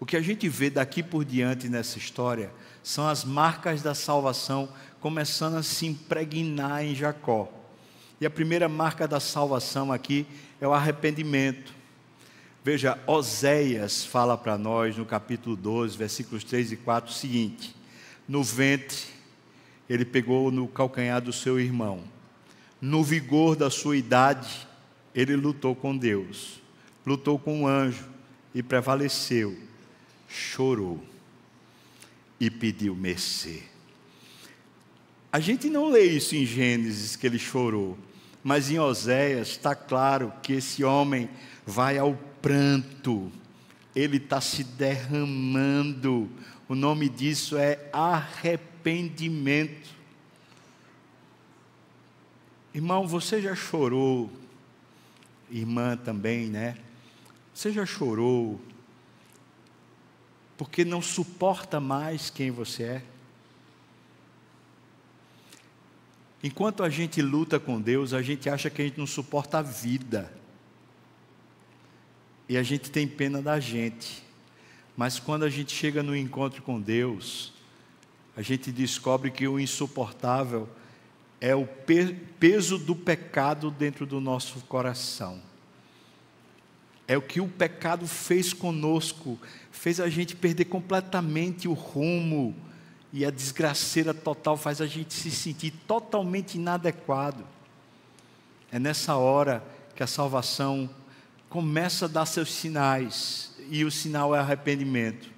O 0.00 0.06
que 0.06 0.16
a 0.16 0.22
gente 0.22 0.48
vê 0.48 0.70
daqui 0.70 1.02
por 1.02 1.26
diante 1.26 1.68
nessa 1.68 1.98
história 1.98 2.50
são 2.82 3.06
as 3.06 3.22
marcas 3.22 3.82
da 3.82 3.94
salvação 3.94 4.70
começando 4.98 5.56
a 5.56 5.62
se 5.62 5.84
impregnar 5.84 6.84
em 6.84 6.94
Jacó. 6.94 7.52
E 8.18 8.24
a 8.24 8.30
primeira 8.30 8.66
marca 8.66 9.06
da 9.06 9.20
salvação 9.20 9.92
aqui 9.92 10.26
é 10.58 10.66
o 10.66 10.72
arrependimento. 10.72 11.74
Veja, 12.64 12.98
Oséias 13.06 14.06
fala 14.06 14.38
para 14.38 14.56
nós 14.56 14.96
no 14.96 15.04
capítulo 15.04 15.54
12, 15.54 15.98
versículos 15.98 16.44
3 16.44 16.72
e 16.72 16.76
4 16.78 17.10
o 17.10 17.14
seguinte: 17.14 17.76
No 18.26 18.42
ventre 18.42 19.04
ele 19.86 20.06
pegou 20.06 20.50
no 20.50 20.66
calcanhar 20.66 21.20
do 21.20 21.30
seu 21.30 21.60
irmão, 21.60 22.13
no 22.84 23.02
vigor 23.02 23.56
da 23.56 23.70
sua 23.70 23.96
idade 23.96 24.68
ele 25.14 25.34
lutou 25.34 25.74
com 25.74 25.96
Deus, 25.96 26.60
lutou 27.06 27.38
com 27.38 27.62
o 27.62 27.66
anjo 27.66 28.04
e 28.54 28.62
prevaleceu, 28.62 29.56
chorou 30.28 31.02
e 32.38 32.50
pediu 32.50 32.94
mercê. 32.94 33.62
A 35.32 35.40
gente 35.40 35.70
não 35.70 35.88
lê 35.88 36.04
isso 36.04 36.36
em 36.36 36.44
Gênesis 36.44 37.16
que 37.16 37.26
ele 37.26 37.38
chorou, 37.38 37.96
mas 38.42 38.70
em 38.70 38.78
Oséias 38.78 39.48
está 39.48 39.74
claro 39.74 40.30
que 40.42 40.52
esse 40.52 40.84
homem 40.84 41.30
vai 41.64 41.96
ao 41.96 42.14
pranto, 42.42 43.32
ele 43.96 44.18
está 44.18 44.42
se 44.42 44.62
derramando. 44.62 46.28
O 46.68 46.74
nome 46.74 47.08
disso 47.08 47.56
é 47.56 47.88
arrependimento. 47.94 49.93
Irmão, 52.74 53.06
você 53.06 53.40
já 53.40 53.54
chorou, 53.54 54.28
irmã 55.48 55.96
também, 55.96 56.48
né? 56.48 56.76
Você 57.54 57.70
já 57.70 57.86
chorou 57.86 58.60
porque 60.56 60.84
não 60.84 61.00
suporta 61.00 61.78
mais 61.78 62.30
quem 62.30 62.50
você 62.50 62.82
é? 62.82 63.04
Enquanto 66.42 66.82
a 66.82 66.90
gente 66.90 67.22
luta 67.22 67.60
com 67.60 67.80
Deus, 67.80 68.12
a 68.12 68.20
gente 68.20 68.50
acha 68.50 68.68
que 68.68 68.82
a 68.82 68.84
gente 68.84 68.98
não 68.98 69.06
suporta 69.06 69.58
a 69.58 69.62
vida 69.62 70.32
e 72.48 72.56
a 72.56 72.62
gente 72.62 72.90
tem 72.90 73.06
pena 73.06 73.40
da 73.40 73.60
gente. 73.60 74.22
Mas 74.96 75.20
quando 75.20 75.44
a 75.44 75.48
gente 75.48 75.72
chega 75.72 76.02
no 76.02 76.16
encontro 76.16 76.60
com 76.62 76.80
Deus, 76.80 77.52
a 78.36 78.42
gente 78.42 78.72
descobre 78.72 79.30
que 79.30 79.46
o 79.46 79.60
insuportável 79.60 80.68
é 81.44 81.54
o 81.54 81.66
peso 81.66 82.78
do 82.78 82.96
pecado 82.96 83.70
dentro 83.70 84.06
do 84.06 84.18
nosso 84.18 84.60
coração. 84.60 85.42
É 87.06 87.18
o 87.18 87.20
que 87.20 87.38
o 87.38 87.46
pecado 87.46 88.06
fez 88.06 88.54
conosco, 88.54 89.38
fez 89.70 90.00
a 90.00 90.08
gente 90.08 90.34
perder 90.34 90.64
completamente 90.64 91.68
o 91.68 91.74
rumo, 91.74 92.56
e 93.12 93.26
a 93.26 93.30
desgraceira 93.30 94.14
total 94.14 94.56
faz 94.56 94.80
a 94.80 94.86
gente 94.86 95.12
se 95.12 95.30
sentir 95.30 95.70
totalmente 95.86 96.54
inadequado. 96.54 97.44
É 98.72 98.78
nessa 98.78 99.16
hora 99.16 99.62
que 99.94 100.02
a 100.02 100.06
salvação 100.06 100.88
começa 101.50 102.06
a 102.06 102.08
dar 102.08 102.24
seus 102.24 102.50
sinais, 102.54 103.54
e 103.68 103.84
o 103.84 103.90
sinal 103.90 104.34
é 104.34 104.38
arrependimento. 104.38 105.28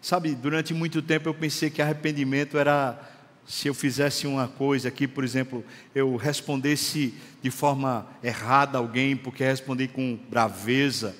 Sabe, 0.00 0.36
durante 0.36 0.72
muito 0.72 1.02
tempo 1.02 1.28
eu 1.28 1.34
pensei 1.34 1.70
que 1.70 1.82
arrependimento 1.82 2.56
era 2.56 3.17
se 3.48 3.66
eu 3.66 3.72
fizesse 3.72 4.26
uma 4.26 4.46
coisa 4.46 4.88
aqui, 4.88 5.08
por 5.08 5.24
exemplo, 5.24 5.64
eu 5.94 6.16
respondesse 6.16 7.14
de 7.42 7.50
forma 7.50 8.06
errada 8.22 8.76
alguém, 8.76 9.16
porque 9.16 9.42
respondi 9.42 9.88
com 9.88 10.18
braveza, 10.28 11.16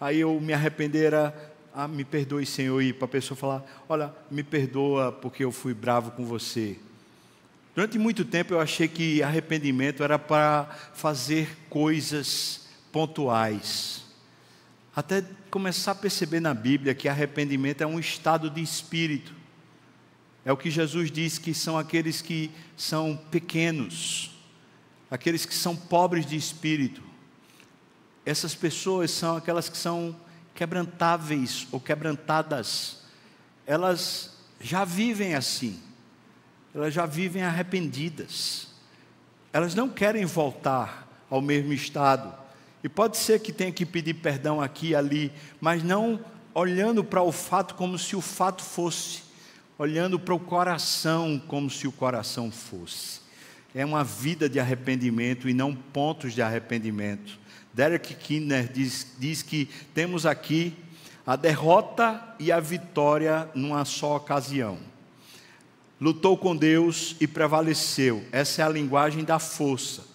aí 0.00 0.20
eu 0.20 0.40
me 0.40 0.52
arrepender 0.52 1.06
era, 1.06 1.52
ah, 1.74 1.88
me 1.88 2.04
perdoe, 2.04 2.46
Senhor, 2.46 2.80
e 2.80 2.92
para 2.92 3.06
a 3.06 3.08
pessoa 3.08 3.36
falar, 3.36 3.84
olha, 3.88 4.14
me 4.30 4.44
perdoa 4.44 5.10
porque 5.10 5.42
eu 5.42 5.50
fui 5.50 5.74
bravo 5.74 6.12
com 6.12 6.24
você. 6.24 6.78
Durante 7.74 7.98
muito 7.98 8.24
tempo 8.24 8.54
eu 8.54 8.60
achei 8.60 8.86
que 8.86 9.20
arrependimento 9.20 10.04
era 10.04 10.16
para 10.16 10.66
fazer 10.94 11.58
coisas 11.68 12.68
pontuais. 12.92 14.04
Até 14.94 15.24
começar 15.50 15.90
a 15.90 15.96
perceber 15.96 16.38
na 16.38 16.54
Bíblia 16.54 16.94
que 16.94 17.08
arrependimento 17.08 17.82
é 17.82 17.86
um 17.86 17.98
estado 17.98 18.48
de 18.48 18.62
espírito. 18.62 19.34
É 20.44 20.52
o 20.52 20.56
que 20.56 20.70
Jesus 20.70 21.10
diz 21.10 21.38
que 21.38 21.54
são 21.54 21.78
aqueles 21.78 22.20
que 22.20 22.50
são 22.76 23.16
pequenos, 23.30 24.30
aqueles 25.10 25.46
que 25.46 25.54
são 25.54 25.74
pobres 25.74 26.26
de 26.26 26.36
espírito. 26.36 27.02
Essas 28.26 28.54
pessoas 28.54 29.10
são 29.10 29.36
aquelas 29.36 29.68
que 29.68 29.76
são 29.76 30.14
quebrantáveis 30.54 31.66
ou 31.72 31.80
quebrantadas. 31.80 33.02
Elas 33.66 34.36
já 34.60 34.84
vivem 34.84 35.34
assim. 35.34 35.80
Elas 36.74 36.92
já 36.92 37.06
vivem 37.06 37.42
arrependidas. 37.42 38.68
Elas 39.52 39.74
não 39.74 39.88
querem 39.88 40.24
voltar 40.24 41.08
ao 41.30 41.40
mesmo 41.40 41.72
estado 41.72 42.44
e 42.84 42.88
pode 42.88 43.16
ser 43.16 43.40
que 43.40 43.50
tenha 43.50 43.72
que 43.72 43.86
pedir 43.86 44.12
perdão 44.12 44.60
aqui 44.60 44.88
e 44.88 44.94
ali, 44.94 45.32
mas 45.58 45.82
não 45.82 46.20
olhando 46.52 47.02
para 47.02 47.22
o 47.22 47.32
fato 47.32 47.74
como 47.74 47.98
se 47.98 48.14
o 48.14 48.20
fato 48.20 48.62
fosse, 48.62 49.22
olhando 49.78 50.18
para 50.18 50.34
o 50.34 50.38
coração 50.38 51.40
como 51.46 51.68
se 51.68 51.86
o 51.86 51.92
coração 51.92 52.50
fosse. 52.50 53.20
É 53.74 53.84
uma 53.84 54.04
vida 54.04 54.48
de 54.48 54.60
arrependimento 54.60 55.48
e 55.48 55.54
não 55.54 55.74
pontos 55.74 56.32
de 56.32 56.40
arrependimento. 56.40 57.38
Derek 57.72 58.14
Kinder 58.14 58.72
diz, 58.72 59.14
diz 59.18 59.42
que 59.42 59.68
temos 59.92 60.24
aqui 60.24 60.74
a 61.26 61.34
derrota 61.34 62.22
e 62.38 62.52
a 62.52 62.60
vitória 62.60 63.48
numa 63.54 63.84
só 63.84 64.16
ocasião. 64.16 64.78
Lutou 66.00 66.36
com 66.36 66.54
Deus 66.54 67.16
e 67.20 67.26
prevaleceu. 67.26 68.24
Essa 68.30 68.62
é 68.62 68.64
a 68.64 68.68
linguagem 68.68 69.24
da 69.24 69.38
força. 69.38 70.13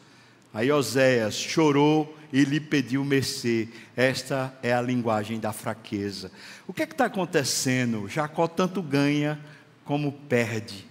Aí 0.53 0.71
Oséias 0.71 1.35
chorou 1.35 2.17
e 2.33 2.43
lhe 2.43 2.59
pediu 2.59 3.03
mercê. 3.03 3.67
Esta 3.95 4.53
é 4.63 4.73
a 4.73 4.81
linguagem 4.81 5.39
da 5.39 5.53
fraqueza. 5.53 6.31
O 6.67 6.73
que 6.73 6.83
é 6.83 6.85
que 6.85 6.93
está 6.93 7.05
acontecendo? 7.05 8.07
Jacó 8.07 8.47
tanto 8.47 8.81
ganha 8.81 9.39
como 9.85 10.11
perde. 10.11 10.85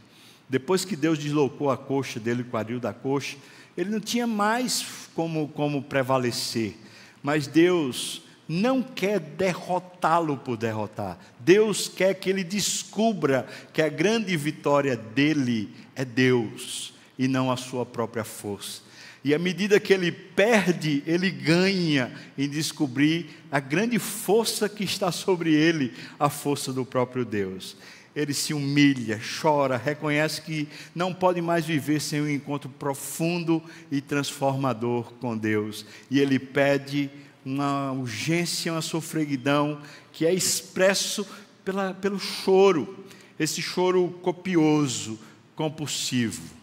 Depois 0.48 0.84
que 0.84 0.96
Deus 0.96 1.18
deslocou 1.18 1.70
a 1.70 1.76
coxa 1.76 2.18
dele, 2.18 2.42
o 2.42 2.46
quadril 2.46 2.80
da 2.80 2.92
coxa, 2.92 3.36
ele 3.76 3.90
não 3.90 4.00
tinha 4.00 4.26
mais 4.26 5.08
como, 5.14 5.48
como 5.48 5.82
prevalecer. 5.82 6.76
Mas 7.22 7.46
Deus 7.46 8.22
não 8.48 8.82
quer 8.82 9.20
derrotá-lo 9.20 10.38
por 10.38 10.56
derrotar. 10.56 11.18
Deus 11.38 11.86
quer 11.86 12.14
que 12.14 12.30
ele 12.30 12.42
descubra 12.42 13.46
que 13.72 13.82
a 13.82 13.88
grande 13.88 14.36
vitória 14.36 14.96
dele 14.96 15.74
é 15.94 16.04
Deus 16.04 16.94
e 17.18 17.28
não 17.28 17.50
a 17.50 17.56
sua 17.56 17.84
própria 17.84 18.24
força. 18.24 18.87
E 19.24 19.34
à 19.34 19.38
medida 19.38 19.80
que 19.80 19.92
ele 19.92 20.12
perde, 20.12 21.02
ele 21.06 21.30
ganha 21.30 22.12
em 22.36 22.48
descobrir 22.48 23.30
a 23.50 23.58
grande 23.58 23.98
força 23.98 24.68
que 24.68 24.84
está 24.84 25.10
sobre 25.10 25.52
ele, 25.52 25.92
a 26.18 26.30
força 26.30 26.72
do 26.72 26.84
próprio 26.84 27.24
Deus. 27.24 27.76
Ele 28.14 28.32
se 28.32 28.54
humilha, 28.54 29.20
chora, 29.40 29.76
reconhece 29.76 30.42
que 30.42 30.68
não 30.94 31.12
pode 31.12 31.40
mais 31.40 31.64
viver 31.64 32.00
sem 32.00 32.20
um 32.20 32.28
encontro 32.28 32.68
profundo 32.68 33.62
e 33.90 34.00
transformador 34.00 35.12
com 35.20 35.36
Deus. 35.36 35.84
E 36.10 36.18
ele 36.18 36.38
pede 36.38 37.10
uma 37.44 37.92
urgência, 37.92 38.72
uma 38.72 38.82
sofreguidão 38.82 39.80
que 40.12 40.26
é 40.26 40.32
expresso 40.32 41.26
pela, 41.64 41.94
pelo 41.94 42.18
choro, 42.18 43.04
esse 43.38 43.60
choro 43.62 44.18
copioso, 44.22 45.18
compulsivo. 45.54 46.57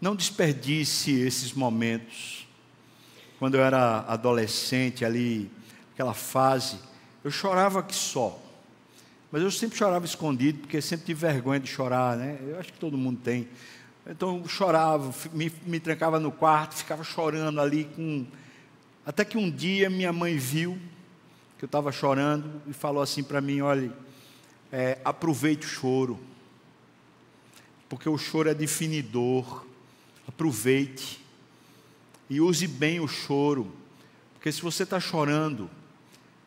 Não 0.00 0.14
desperdice 0.14 1.12
esses 1.12 1.52
momentos. 1.52 2.46
Quando 3.38 3.56
eu 3.56 3.62
era 3.62 4.00
adolescente, 4.00 5.04
ali, 5.04 5.50
aquela 5.92 6.14
fase, 6.14 6.78
eu 7.22 7.30
chorava 7.30 7.82
que 7.82 7.94
só. 7.94 8.40
Mas 9.30 9.42
eu 9.42 9.50
sempre 9.50 9.76
chorava 9.76 10.04
escondido, 10.04 10.60
porque 10.60 10.80
sempre 10.80 11.06
tive 11.06 11.20
vergonha 11.20 11.58
de 11.58 11.66
chorar, 11.66 12.16
né? 12.16 12.38
Eu 12.46 12.58
acho 12.58 12.72
que 12.72 12.78
todo 12.78 12.96
mundo 12.96 13.20
tem. 13.22 13.48
Então 14.06 14.38
eu 14.38 14.48
chorava, 14.48 15.12
me, 15.32 15.50
me 15.66 15.80
trancava 15.80 16.20
no 16.20 16.30
quarto, 16.30 16.74
ficava 16.74 17.02
chorando 17.02 17.60
ali 17.60 17.84
com. 17.96 18.26
Até 19.04 19.24
que 19.24 19.36
um 19.36 19.50
dia 19.50 19.90
minha 19.90 20.12
mãe 20.12 20.36
viu 20.36 20.78
que 21.58 21.64
eu 21.64 21.66
estava 21.66 21.90
chorando 21.90 22.62
e 22.66 22.72
falou 22.72 23.02
assim 23.02 23.22
para 23.22 23.40
mim: 23.40 23.60
olha, 23.60 23.92
é, 24.70 24.98
aproveite 25.04 25.66
o 25.66 25.68
choro, 25.68 26.20
porque 27.88 28.08
o 28.08 28.18
choro 28.18 28.48
é 28.48 28.54
definidor 28.54 29.64
aproveite 30.26 31.20
e 32.28 32.40
use 32.40 32.66
bem 32.66 33.00
o 33.00 33.08
choro, 33.08 33.72
porque 34.34 34.50
se 34.50 34.62
você 34.62 34.82
está 34.82 34.98
chorando, 34.98 35.70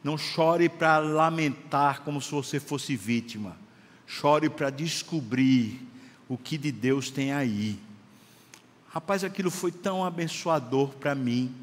não 0.03 0.17
chore 0.17 0.69
para 0.69 0.97
lamentar 0.99 2.01
como 2.01 2.21
se 2.21 2.31
você 2.31 2.59
fosse 2.59 2.95
vítima, 2.95 3.57
chore 4.05 4.49
para 4.49 4.69
descobrir 4.69 5.85
o 6.27 6.37
que 6.37 6.57
de 6.57 6.71
Deus 6.71 7.09
tem 7.09 7.33
aí. 7.33 7.79
Rapaz, 8.89 9.23
aquilo 9.23 9.51
foi 9.51 9.71
tão 9.71 10.03
abençoador 10.03 10.89
para 10.95 11.13
mim. 11.13 11.53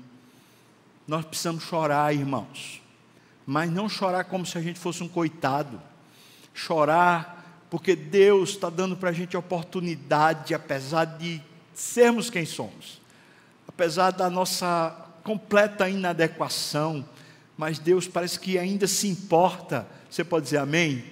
Nós 1.06 1.24
precisamos 1.24 1.64
chorar, 1.64 2.14
irmãos, 2.14 2.80
mas 3.46 3.70
não 3.70 3.88
chorar 3.88 4.24
como 4.24 4.46
se 4.46 4.56
a 4.56 4.60
gente 4.60 4.78
fosse 4.78 5.02
um 5.02 5.08
coitado, 5.08 5.80
chorar 6.52 7.34
porque 7.74 7.96
Deus 7.96 8.50
está 8.50 8.70
dando 8.70 8.96
para 8.96 9.10
a 9.10 9.12
gente 9.12 9.34
a 9.34 9.40
oportunidade, 9.40 10.54
apesar 10.54 11.04
de 11.04 11.42
sermos 11.74 12.30
quem 12.30 12.44
somos. 12.44 13.00
Apesar 13.66 14.10
da 14.10 14.30
nossa 14.30 15.10
completa 15.22 15.88
inadequação, 15.88 17.04
mas 17.56 17.78
Deus 17.78 18.06
parece 18.06 18.38
que 18.38 18.58
ainda 18.58 18.86
se 18.86 19.08
importa. 19.08 19.86
Você 20.10 20.22
pode 20.22 20.44
dizer 20.44 20.58
amém? 20.58 21.04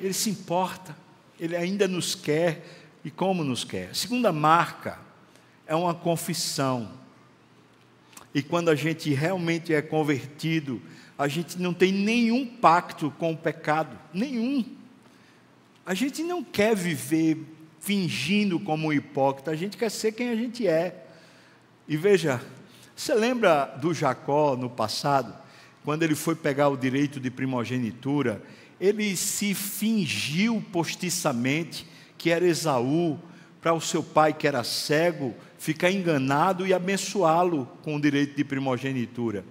Ele 0.00 0.12
se 0.12 0.30
importa, 0.30 0.96
ele 1.38 1.56
ainda 1.56 1.86
nos 1.86 2.14
quer 2.14 2.64
e 3.04 3.10
como 3.10 3.44
nos 3.44 3.64
quer. 3.64 3.90
A 3.90 3.94
segunda 3.94 4.32
marca 4.32 4.98
é 5.66 5.74
uma 5.74 5.94
confissão. 5.94 6.90
E 8.34 8.42
quando 8.42 8.70
a 8.70 8.74
gente 8.74 9.12
realmente 9.12 9.74
é 9.74 9.82
convertido, 9.82 10.80
a 11.18 11.28
gente 11.28 11.58
não 11.58 11.74
tem 11.74 11.92
nenhum 11.92 12.46
pacto 12.46 13.10
com 13.18 13.32
o 13.32 13.36
pecado, 13.36 13.98
nenhum. 14.12 14.64
A 15.84 15.94
gente 15.94 16.22
não 16.22 16.42
quer 16.42 16.74
viver 16.74 17.38
fingindo 17.82 18.60
como 18.60 18.88
um 18.88 18.92
hipócrita, 18.92 19.50
a 19.50 19.56
gente 19.56 19.76
quer 19.76 19.90
ser 19.90 20.12
quem 20.12 20.28
a 20.28 20.36
gente 20.36 20.66
é. 20.66 21.04
E 21.88 21.96
veja, 21.96 22.40
você 22.94 23.12
lembra 23.12 23.64
do 23.64 23.92
Jacó 23.92 24.56
no 24.56 24.70
passado, 24.70 25.34
quando 25.84 26.04
ele 26.04 26.14
foi 26.14 26.36
pegar 26.36 26.68
o 26.68 26.76
direito 26.76 27.18
de 27.18 27.28
primogenitura, 27.28 28.40
ele 28.80 29.16
se 29.16 29.52
fingiu 29.52 30.64
postiçamente 30.72 31.84
que 32.16 32.30
era 32.30 32.46
Esaú, 32.46 33.18
para 33.60 33.74
o 33.74 33.80
seu 33.80 34.02
pai 34.02 34.32
que 34.32 34.46
era 34.46 34.64
cego 34.64 35.34
ficar 35.58 35.90
enganado 35.90 36.66
e 36.66 36.74
abençoá-lo 36.74 37.68
com 37.82 37.96
o 37.96 38.00
direito 38.00 38.36
de 38.36 38.44
primogenitura. 38.44 39.44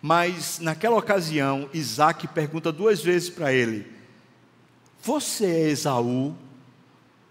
Mas 0.00 0.58
naquela 0.58 0.96
ocasião, 0.96 1.68
Isaac 1.72 2.28
pergunta 2.28 2.70
duas 2.70 3.02
vezes 3.02 3.30
para 3.30 3.52
ele: 3.52 3.86
Você 5.02 5.46
é 5.46 5.68
Esaú? 5.70 6.34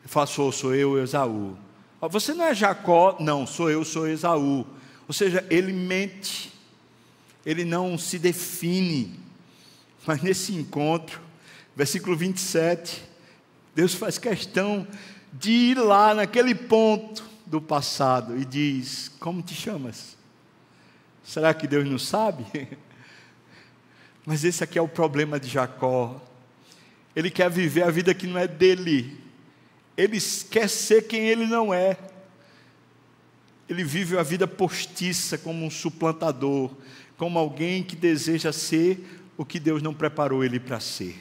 Ele 0.03 0.09
fala, 0.09 0.27
sou, 0.27 0.51
sou 0.51 0.75
eu, 0.75 1.01
Esaú. 1.01 1.57
Você 2.01 2.33
não 2.33 2.43
é 2.43 2.53
Jacó? 2.53 3.15
Não, 3.19 3.47
sou 3.47 3.71
eu, 3.71 3.85
sou 3.85 4.07
Esaú. 4.07 4.67
Ou 5.07 5.13
seja, 5.13 5.45
ele 5.49 5.71
mente, 5.71 6.51
ele 7.45 7.63
não 7.63 7.97
se 7.97 8.19
define. 8.19 9.17
Mas 10.05 10.21
nesse 10.21 10.53
encontro, 10.53 11.21
versículo 11.75 12.15
27, 12.15 13.01
Deus 13.73 13.93
faz 13.93 14.17
questão 14.17 14.85
de 15.31 15.51
ir 15.51 15.77
lá 15.77 16.13
naquele 16.13 16.53
ponto 16.53 17.23
do 17.45 17.61
passado 17.61 18.37
e 18.37 18.43
diz: 18.43 19.09
Como 19.19 19.41
te 19.41 19.55
chamas? 19.55 20.17
Será 21.23 21.53
que 21.53 21.67
Deus 21.67 21.87
não 21.89 21.97
sabe? 21.97 22.45
Mas 24.25 24.43
esse 24.43 24.63
aqui 24.63 24.77
é 24.77 24.81
o 24.81 24.87
problema 24.87 25.39
de 25.39 25.47
Jacó. 25.49 26.21
Ele 27.15 27.29
quer 27.29 27.49
viver 27.49 27.83
a 27.83 27.91
vida 27.91 28.13
que 28.13 28.27
não 28.27 28.37
é 28.37 28.47
dele. 28.47 29.22
Ele 29.97 30.19
quer 30.49 30.67
ser 30.67 31.07
quem 31.07 31.27
ele 31.27 31.45
não 31.45 31.73
é. 31.73 31.97
Ele 33.69 33.83
vive 33.83 34.17
a 34.17 34.23
vida 34.23 34.47
postiça 34.47 35.37
como 35.37 35.65
um 35.65 35.69
suplantador, 35.69 36.71
como 37.17 37.39
alguém 37.39 37.83
que 37.83 37.95
deseja 37.95 38.51
ser 38.51 39.21
o 39.37 39.45
que 39.45 39.59
Deus 39.59 39.81
não 39.81 39.93
preparou 39.93 40.43
ele 40.43 40.59
para 40.59 40.79
ser. 40.79 41.19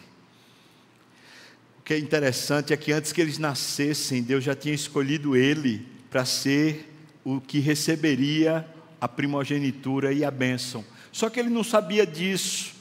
O 1.78 1.82
que 1.82 1.94
é 1.94 1.98
interessante 1.98 2.72
é 2.72 2.76
que 2.76 2.92
antes 2.92 3.12
que 3.12 3.20
eles 3.20 3.38
nascessem, 3.38 4.22
Deus 4.22 4.44
já 4.44 4.54
tinha 4.54 4.74
escolhido 4.74 5.36
ele 5.36 5.86
para 6.10 6.24
ser 6.24 6.92
o 7.24 7.40
que 7.40 7.58
receberia 7.58 8.66
a 9.00 9.08
primogenitura 9.08 10.12
e 10.12 10.24
a 10.24 10.30
bênção. 10.30 10.84
Só 11.10 11.28
que 11.28 11.40
ele 11.40 11.50
não 11.50 11.64
sabia 11.64 12.06
disso. 12.06 12.74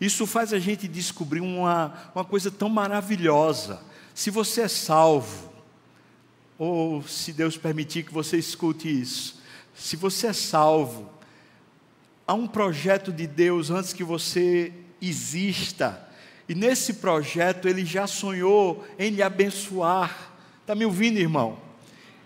Isso 0.00 0.26
faz 0.26 0.52
a 0.52 0.58
gente 0.58 0.88
descobrir 0.88 1.40
uma, 1.40 2.10
uma 2.14 2.24
coisa 2.24 2.50
tão 2.50 2.68
maravilhosa. 2.68 3.80
Se 4.16 4.30
você 4.30 4.62
é 4.62 4.68
salvo, 4.68 5.52
ou 6.58 7.02
se 7.02 7.34
Deus 7.34 7.58
permitir 7.58 8.02
que 8.02 8.14
você 8.14 8.38
escute 8.38 8.88
isso, 8.88 9.42
se 9.74 9.94
você 9.94 10.28
é 10.28 10.32
salvo, 10.32 11.06
há 12.26 12.32
um 12.32 12.46
projeto 12.46 13.12
de 13.12 13.26
Deus 13.26 13.68
antes 13.70 13.92
que 13.92 14.02
você 14.02 14.72
exista, 15.02 16.08
e 16.48 16.54
nesse 16.54 16.94
projeto 16.94 17.68
ele 17.68 17.84
já 17.84 18.06
sonhou 18.06 18.86
em 18.98 19.10
lhe 19.10 19.22
abençoar. 19.22 20.32
Está 20.62 20.74
me 20.74 20.86
ouvindo, 20.86 21.18
irmão? 21.18 21.58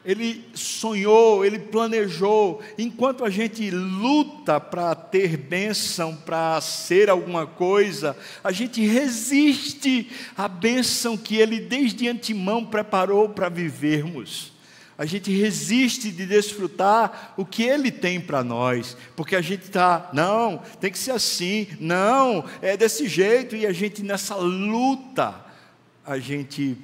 Ele 0.05 0.45
sonhou, 0.55 1.45
ele 1.45 1.59
planejou. 1.59 2.63
Enquanto 2.79 3.25
a 3.25 3.31
gente 3.31 3.71
luta 3.71 4.59
para 4.59 4.95
ter 4.95 5.37
bênção, 5.37 6.17
para 6.17 6.61
ser 6.61 7.11
alguma 7.11 7.47
coisa, 7.47 8.17
a 8.43 8.51
gente 8.51 8.81
resiste 8.85 10.11
à 10.37 10.49
bênção 10.49 11.17
que 11.17 11.37
ele 11.37 11.61
desde 11.61 12.09
antemão 12.09 12.65
preparou 12.65 13.29
para 13.29 13.49
vivermos 13.49 14.53
a 15.01 15.07
gente 15.07 15.33
resiste 15.33 16.11
de 16.11 16.27
desfrutar 16.27 17.33
o 17.35 17.43
que 17.43 17.63
Ele 17.63 17.91
tem 17.91 18.21
para 18.21 18.45
nós, 18.45 18.95
porque 19.17 19.35
a 19.35 19.41
gente 19.41 19.63
está, 19.63 20.11
não, 20.13 20.59
tem 20.79 20.93
que 20.93 20.99
ser 20.99 21.13
assim, 21.13 21.67
não, 21.81 22.45
é 22.61 22.77
desse 22.77 23.09
jeito, 23.09 23.57
e 23.57 23.67
a 23.67 23.73
gente 23.73 24.03
nessa 24.03 24.37
luta, 24.37 25.35
a 26.05 26.19
gente 26.19 26.77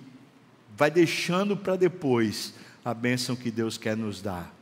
vai 0.74 0.90
deixando 0.90 1.58
para 1.58 1.76
depois 1.76 2.54
a 2.86 2.94
bênção 2.94 3.34
que 3.34 3.50
Deus 3.50 3.76
quer 3.76 3.96
nos 3.96 4.22
dar. 4.22 4.54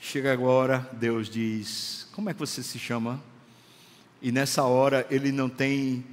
Chega 0.00 0.32
agora, 0.32 0.90
Deus 0.94 1.30
diz: 1.30 2.08
Como 2.10 2.28
é 2.28 2.34
que 2.34 2.40
você 2.40 2.64
se 2.64 2.80
chama? 2.80 3.22
E 4.20 4.32
nessa 4.32 4.64
hora 4.64 5.06
ele 5.08 5.30
não 5.30 5.48
tem 5.48 6.04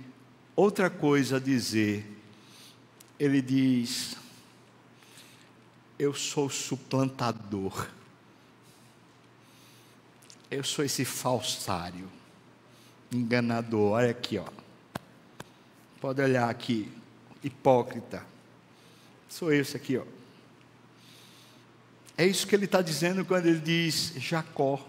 outra 0.55 0.87
coisa 0.87 1.37
a 1.37 1.39
dizer. 1.39 2.05
Ele 3.19 3.41
diz: 3.41 4.15
eu 5.97 6.13
sou 6.13 6.47
suplantador. 6.47 7.89
Eu 10.51 10.63
sou 10.63 10.85
esse 10.85 11.03
falsário, 11.03 12.07
enganador. 13.11 13.93
Olha 13.93 14.11
aqui, 14.11 14.37
ó. 14.37 14.45
Pode 15.99 16.21
olhar 16.21 16.47
aqui, 16.47 16.91
hipócrita. 17.43 18.23
Sou 19.27 19.51
esse 19.51 19.75
aqui, 19.75 19.97
ó. 19.97 20.20
É 22.17 22.25
isso 22.25 22.45
que 22.45 22.55
ele 22.55 22.65
está 22.65 22.81
dizendo 22.81 23.25
quando 23.25 23.45
ele 23.47 23.59
diz 23.59 24.13
Jacó. 24.17 24.85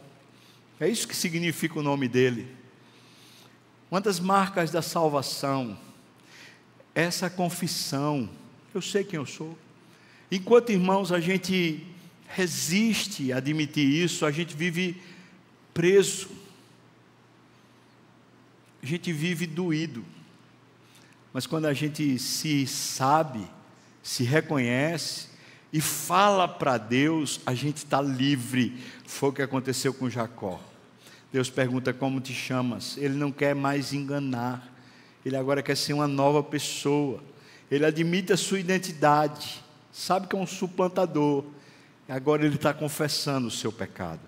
É 0.79 0.89
isso 0.89 1.07
que 1.07 1.15
significa 1.15 1.79
o 1.79 1.83
nome 1.83 2.09
dele. 2.09 2.49
Uma 3.91 4.01
das 4.01 4.19
marcas 4.19 4.71
da 4.71 4.83
salvação, 4.83 5.79
essa 6.95 7.31
confissão. 7.31 8.29
Eu 8.75 8.83
sei 8.83 9.05
quem 9.05 9.19
eu 9.19 9.27
sou. 9.27 9.57
Enquanto, 10.31 10.73
irmãos, 10.73 11.13
a 11.13 11.21
gente 11.21 11.87
resiste 12.27 13.33
a 13.33 13.37
admitir 13.37 13.87
isso, 13.87 14.25
a 14.25 14.31
gente 14.31 14.57
vive 14.57 15.01
preso, 15.75 16.31
a 18.83 18.87
gente 18.87 19.13
vive 19.13 19.47
doído. 19.47 20.05
Mas 21.33 21.47
quando 21.47 21.67
a 21.67 21.75
gente 21.75 22.19
se 22.19 22.67
sabe, 22.67 23.47
se 24.03 24.25
reconhece 24.25 25.32
e 25.73 25.81
fala 25.81 26.47
para 26.47 26.77
Deus, 26.77 27.41
a 27.47 27.55
gente 27.55 27.79
está 27.79 28.01
livre. 28.01 28.77
Foi 29.07 29.31
o 29.31 29.33
que 29.33 29.43
aconteceu 29.43 29.95
com 29.95 30.11
Jacó. 30.11 30.61
Deus 31.33 31.49
pergunta 31.49 31.93
como 31.93 32.21
te 32.21 32.35
chamas. 32.35 32.97
Ele 32.99 33.15
não 33.15 33.33
quer 33.33 33.55
mais 33.55 33.93
enganar. 33.93 34.71
Ele 35.25 35.37
agora 35.37 35.63
quer 35.63 35.77
ser 35.77 35.95
uma 35.95 36.07
nova 36.07 36.43
pessoa. 36.43 37.23
Ele 37.71 37.87
admite 37.87 38.33
a 38.33 38.37
sua 38.37 38.61
identidade 38.61 39.63
sabe 39.93 40.27
que 40.27 40.35
é 40.35 40.39
um 40.39 40.47
suplantador, 40.47 41.45
agora 42.09 42.45
ele 42.45 42.57
está 42.57 42.73
confessando 42.73 43.49
o 43.49 43.51
seu 43.51 43.71
pecado. 43.71 44.21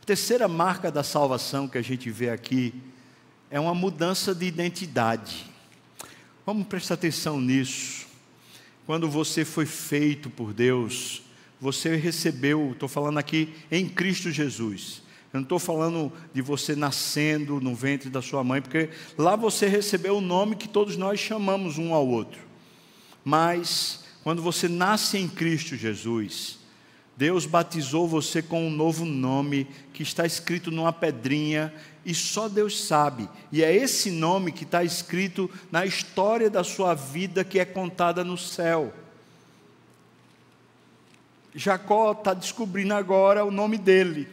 A 0.00 0.04
terceira 0.04 0.46
marca 0.46 0.92
da 0.92 1.02
salvação 1.02 1.66
que 1.66 1.78
a 1.78 1.82
gente 1.82 2.10
vê 2.10 2.30
aqui 2.30 2.74
é 3.50 3.58
uma 3.58 3.74
mudança 3.74 4.34
de 4.34 4.44
identidade. 4.46 5.50
Vamos 6.44 6.66
prestar 6.66 6.94
atenção 6.94 7.40
nisso. 7.40 8.06
Quando 8.90 9.08
você 9.08 9.44
foi 9.44 9.66
feito 9.66 10.28
por 10.28 10.52
Deus, 10.52 11.22
você 11.60 11.94
recebeu, 11.94 12.72
estou 12.72 12.88
falando 12.88 13.18
aqui 13.18 13.54
em 13.70 13.88
Cristo 13.88 14.32
Jesus. 14.32 15.00
Eu 15.32 15.38
não 15.38 15.42
estou 15.44 15.60
falando 15.60 16.12
de 16.34 16.42
você 16.42 16.74
nascendo 16.74 17.60
no 17.60 17.72
ventre 17.72 18.10
da 18.10 18.20
sua 18.20 18.42
mãe, 18.42 18.60
porque 18.60 18.90
lá 19.16 19.36
você 19.36 19.68
recebeu 19.68 20.16
o 20.16 20.20
nome 20.20 20.56
que 20.56 20.68
todos 20.68 20.96
nós 20.96 21.20
chamamos 21.20 21.78
um 21.78 21.94
ao 21.94 22.04
outro. 22.04 22.40
Mas 23.24 24.06
quando 24.24 24.42
você 24.42 24.66
nasce 24.66 25.18
em 25.18 25.28
Cristo 25.28 25.76
Jesus, 25.76 26.58
Deus 27.20 27.44
batizou 27.44 28.08
você 28.08 28.40
com 28.40 28.66
um 28.66 28.70
novo 28.70 29.04
nome 29.04 29.66
que 29.92 30.02
está 30.02 30.24
escrito 30.24 30.70
numa 30.70 30.90
pedrinha 30.90 31.70
e 32.02 32.14
só 32.14 32.48
Deus 32.48 32.82
sabe. 32.82 33.28
E 33.52 33.62
é 33.62 33.76
esse 33.76 34.10
nome 34.10 34.50
que 34.50 34.64
está 34.64 34.82
escrito 34.82 35.50
na 35.70 35.84
história 35.84 36.48
da 36.48 36.64
sua 36.64 36.94
vida 36.94 37.44
que 37.44 37.58
é 37.58 37.64
contada 37.66 38.24
no 38.24 38.38
céu. 38.38 38.90
Jacó 41.54 42.12
está 42.12 42.32
descobrindo 42.32 42.94
agora 42.94 43.44
o 43.44 43.50
nome 43.50 43.76
dele. 43.76 44.26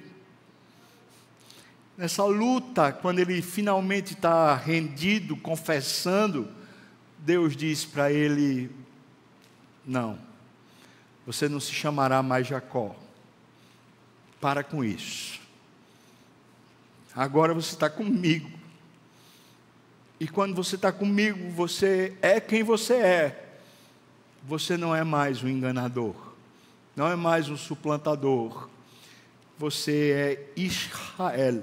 Nessa 1.98 2.24
luta, 2.24 2.94
quando 2.94 3.20
ele 3.20 3.42
finalmente 3.42 4.14
está 4.14 4.56
rendido, 4.56 5.36
confessando, 5.36 6.48
Deus 7.20 7.54
diz 7.54 7.84
para 7.84 8.10
ele: 8.14 8.72
não. 9.86 10.27
Você 11.28 11.48
não 11.48 11.60
se 11.60 11.74
chamará 11.74 12.24
mais 12.24 12.48
Jacó. 12.48 12.96
Para 14.42 14.64
com 14.64 14.84
isso. 14.84 15.40
Agora 17.14 17.54
você 17.54 17.74
está 17.74 17.90
comigo. 17.90 18.50
E 20.20 20.28
quando 20.28 20.56
você 20.56 20.76
está 20.76 20.92
comigo, 20.92 21.50
você 21.52 22.16
é 22.22 22.40
quem 22.40 22.64
você 22.64 22.94
é. 22.94 23.44
Você 24.44 24.78
não 24.78 24.96
é 24.96 25.04
mais 25.04 25.44
um 25.44 25.50
enganador, 25.50 26.16
não 26.96 27.08
é 27.08 27.16
mais 27.16 27.50
um 27.50 27.58
suplantador. 27.58 28.70
Você 29.60 30.12
é 30.56 30.60
Israel. 30.60 31.62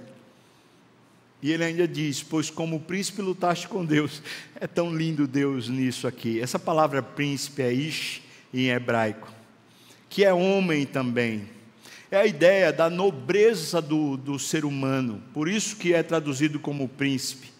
E 1.41 1.51
ele 1.51 1.65
ainda 1.65 1.89
diz: 1.89 2.23
Pois 2.23 2.51
como 2.51 2.81
príncipe 2.81 3.23
lutaste 3.23 3.67
com 3.69 3.85
Deus. 3.85 4.23
É 4.57 4.67
tão 4.67 4.95
lindo 4.95 5.27
Deus 5.27 5.69
nisso 5.69 6.07
aqui. 6.07 6.41
Essa 6.41 6.59
palavra 6.59 7.03
príncipe 7.03 7.63
é 7.63 7.73
Ish 7.73 8.23
em 8.53 8.69
hebraico, 8.69 9.33
que 10.15 10.25
é 10.25 10.33
homem 10.33 10.87
também. 10.87 11.47
É 12.11 12.17
a 12.17 12.27
ideia 12.27 12.73
da 12.73 12.89
nobreza 12.89 13.83
do, 13.83 14.17
do 14.17 14.39
ser 14.39 14.65
humano. 14.65 15.21
Por 15.35 15.49
isso 15.49 15.77
que 15.77 15.93
é 15.93 16.03
traduzido 16.03 16.59
como 16.59 16.89
príncipe 16.89 17.55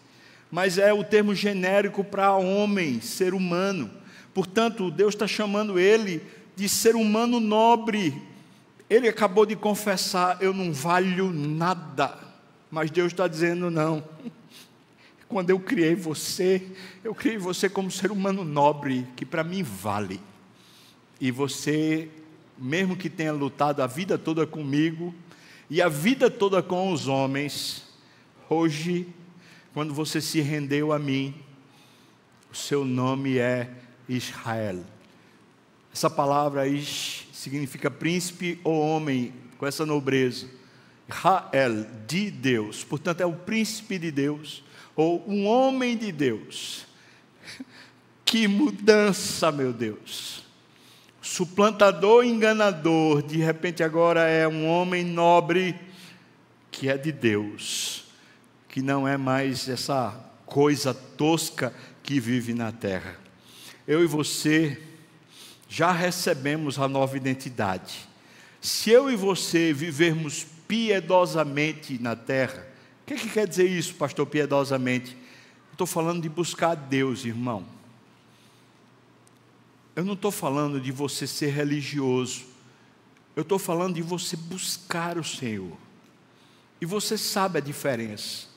mas 0.55 0.77
é 0.77 0.93
o 0.93 1.03
termo 1.03 1.35
genérico 1.35 2.01
para 2.01 2.33
homem, 2.33 3.01
ser 3.01 3.33
humano. 3.33 3.91
Portanto, 4.33 4.89
Deus 4.89 5.13
está 5.13 5.27
chamando 5.27 5.77
ele 5.77 6.21
de 6.55 6.69
ser 6.69 6.95
humano 6.95 7.41
nobre. 7.41 8.21
Ele 8.89 9.09
acabou 9.09 9.45
de 9.45 9.57
confessar: 9.57 10.37
Eu 10.41 10.53
não 10.53 10.71
valho 10.71 11.29
nada. 11.29 12.17
Mas 12.71 12.89
Deus 12.89 13.11
está 13.11 13.27
dizendo: 13.27 13.69
Não. 13.69 14.01
Quando 15.27 15.49
eu 15.49 15.59
criei 15.59 15.93
você, 15.93 16.65
eu 17.03 17.13
criei 17.13 17.37
você 17.37 17.67
como 17.67 17.91
ser 17.91 18.09
humano 18.09 18.45
nobre, 18.45 19.05
que 19.15 19.25
para 19.25 19.43
mim 19.43 19.61
vale. 19.61 20.21
E 21.19 21.31
você, 21.31 22.07
mesmo 22.57 22.95
que 22.95 23.09
tenha 23.09 23.31
lutado 23.31 23.81
a 23.81 23.87
vida 23.87 24.17
toda 24.17 24.45
comigo, 24.45 25.13
e 25.69 25.81
a 25.81 25.89
vida 25.89 26.29
toda 26.29 26.61
com 26.61 26.91
os 26.91 27.07
homens, 27.07 27.87
hoje 28.49 29.07
quando 29.73 29.93
você 29.93 30.21
se 30.21 30.39
rendeu 30.39 30.93
a 30.93 30.97
mim, 30.97 31.35
o 32.49 32.55
seu 32.55 32.85
nome 32.85 33.37
é 33.37 33.69
Israel. 34.07 34.85
Essa 35.93 36.09
palavra 36.09 36.65
Ish 36.65 37.27
significa 37.33 37.91
príncipe 37.91 38.57
ou 38.63 38.79
homem, 38.79 39.33
com 39.57 39.67
essa 39.67 39.85
nobreza. 39.85 40.47
Rael, 41.09 41.85
de 42.07 42.31
Deus, 42.31 42.85
portanto 42.85 43.19
é 43.19 43.25
o 43.25 43.33
príncipe 43.33 43.99
de 43.99 44.11
Deus, 44.11 44.63
ou 44.95 45.29
um 45.29 45.45
homem 45.45 45.97
de 45.97 46.11
Deus. 46.11 46.85
Que 48.23 48.47
mudança, 48.47 49.51
meu 49.51 49.71
Deus! 49.71 50.44
Suplantador 51.25 52.23
enganador, 52.23 53.23
de 53.23 53.39
repente 53.39 53.81
agora 53.81 54.27
é 54.27 54.47
um 54.47 54.69
homem 54.69 55.03
nobre 55.03 55.75
que 56.69 56.87
é 56.87 56.95
de 56.95 57.11
Deus 57.11 58.05
que 58.69 58.79
não 58.79 59.07
é 59.07 59.17
mais 59.17 59.67
essa 59.67 60.13
coisa 60.45 60.93
tosca 60.93 61.73
que 62.03 62.19
vive 62.19 62.53
na 62.53 62.71
terra. 62.71 63.17
Eu 63.87 64.03
e 64.03 64.05
você 64.05 64.79
já 65.67 65.91
recebemos 65.91 66.77
a 66.77 66.87
nova 66.87 67.17
identidade. 67.17 68.07
Se 68.61 68.91
eu 68.91 69.09
e 69.09 69.15
você 69.15 69.73
vivermos 69.73 70.45
piedosamente 70.67 71.97
na 71.99 72.15
terra, 72.15 72.67
o 73.01 73.05
que, 73.07 73.15
que 73.15 73.29
quer 73.29 73.47
dizer 73.47 73.67
isso, 73.67 73.95
pastor, 73.95 74.27
piedosamente? 74.27 75.17
Estou 75.71 75.87
falando 75.87 76.21
de 76.21 76.29
buscar 76.29 76.75
Deus, 76.75 77.25
irmão. 77.25 77.74
Eu 79.95 80.03
não 80.03 80.13
estou 80.13 80.31
falando 80.31 80.79
de 80.79 80.91
você 80.91 81.25
ser 81.25 81.51
religioso. 81.51 82.43
Eu 83.35 83.43
estou 83.43 83.59
falando 83.59 83.95
de 83.95 84.01
você 84.01 84.35
buscar 84.35 85.17
o 85.17 85.23
Senhor. 85.23 85.77
E 86.81 86.85
você 86.85 87.17
sabe 87.17 87.59
a 87.59 87.61
diferença 87.61 88.55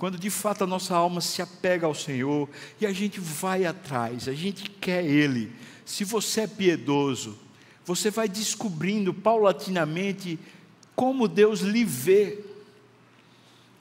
quando 0.00 0.18
de 0.18 0.30
fato 0.30 0.64
a 0.64 0.66
nossa 0.66 0.96
alma 0.96 1.20
se 1.20 1.42
apega 1.42 1.86
ao 1.86 1.94
Senhor 1.94 2.48
e 2.80 2.86
a 2.86 2.92
gente 2.92 3.20
vai 3.20 3.66
atrás, 3.66 4.28
a 4.28 4.32
gente 4.32 4.70
quer 4.70 5.04
Ele. 5.04 5.52
Se 5.84 6.04
você 6.04 6.40
é 6.40 6.46
piedoso, 6.46 7.38
você 7.84 8.10
vai 8.10 8.26
descobrindo 8.26 9.12
paulatinamente 9.12 10.38
como 10.96 11.28
Deus 11.28 11.60
lhe 11.60 11.84
vê. 11.84 12.38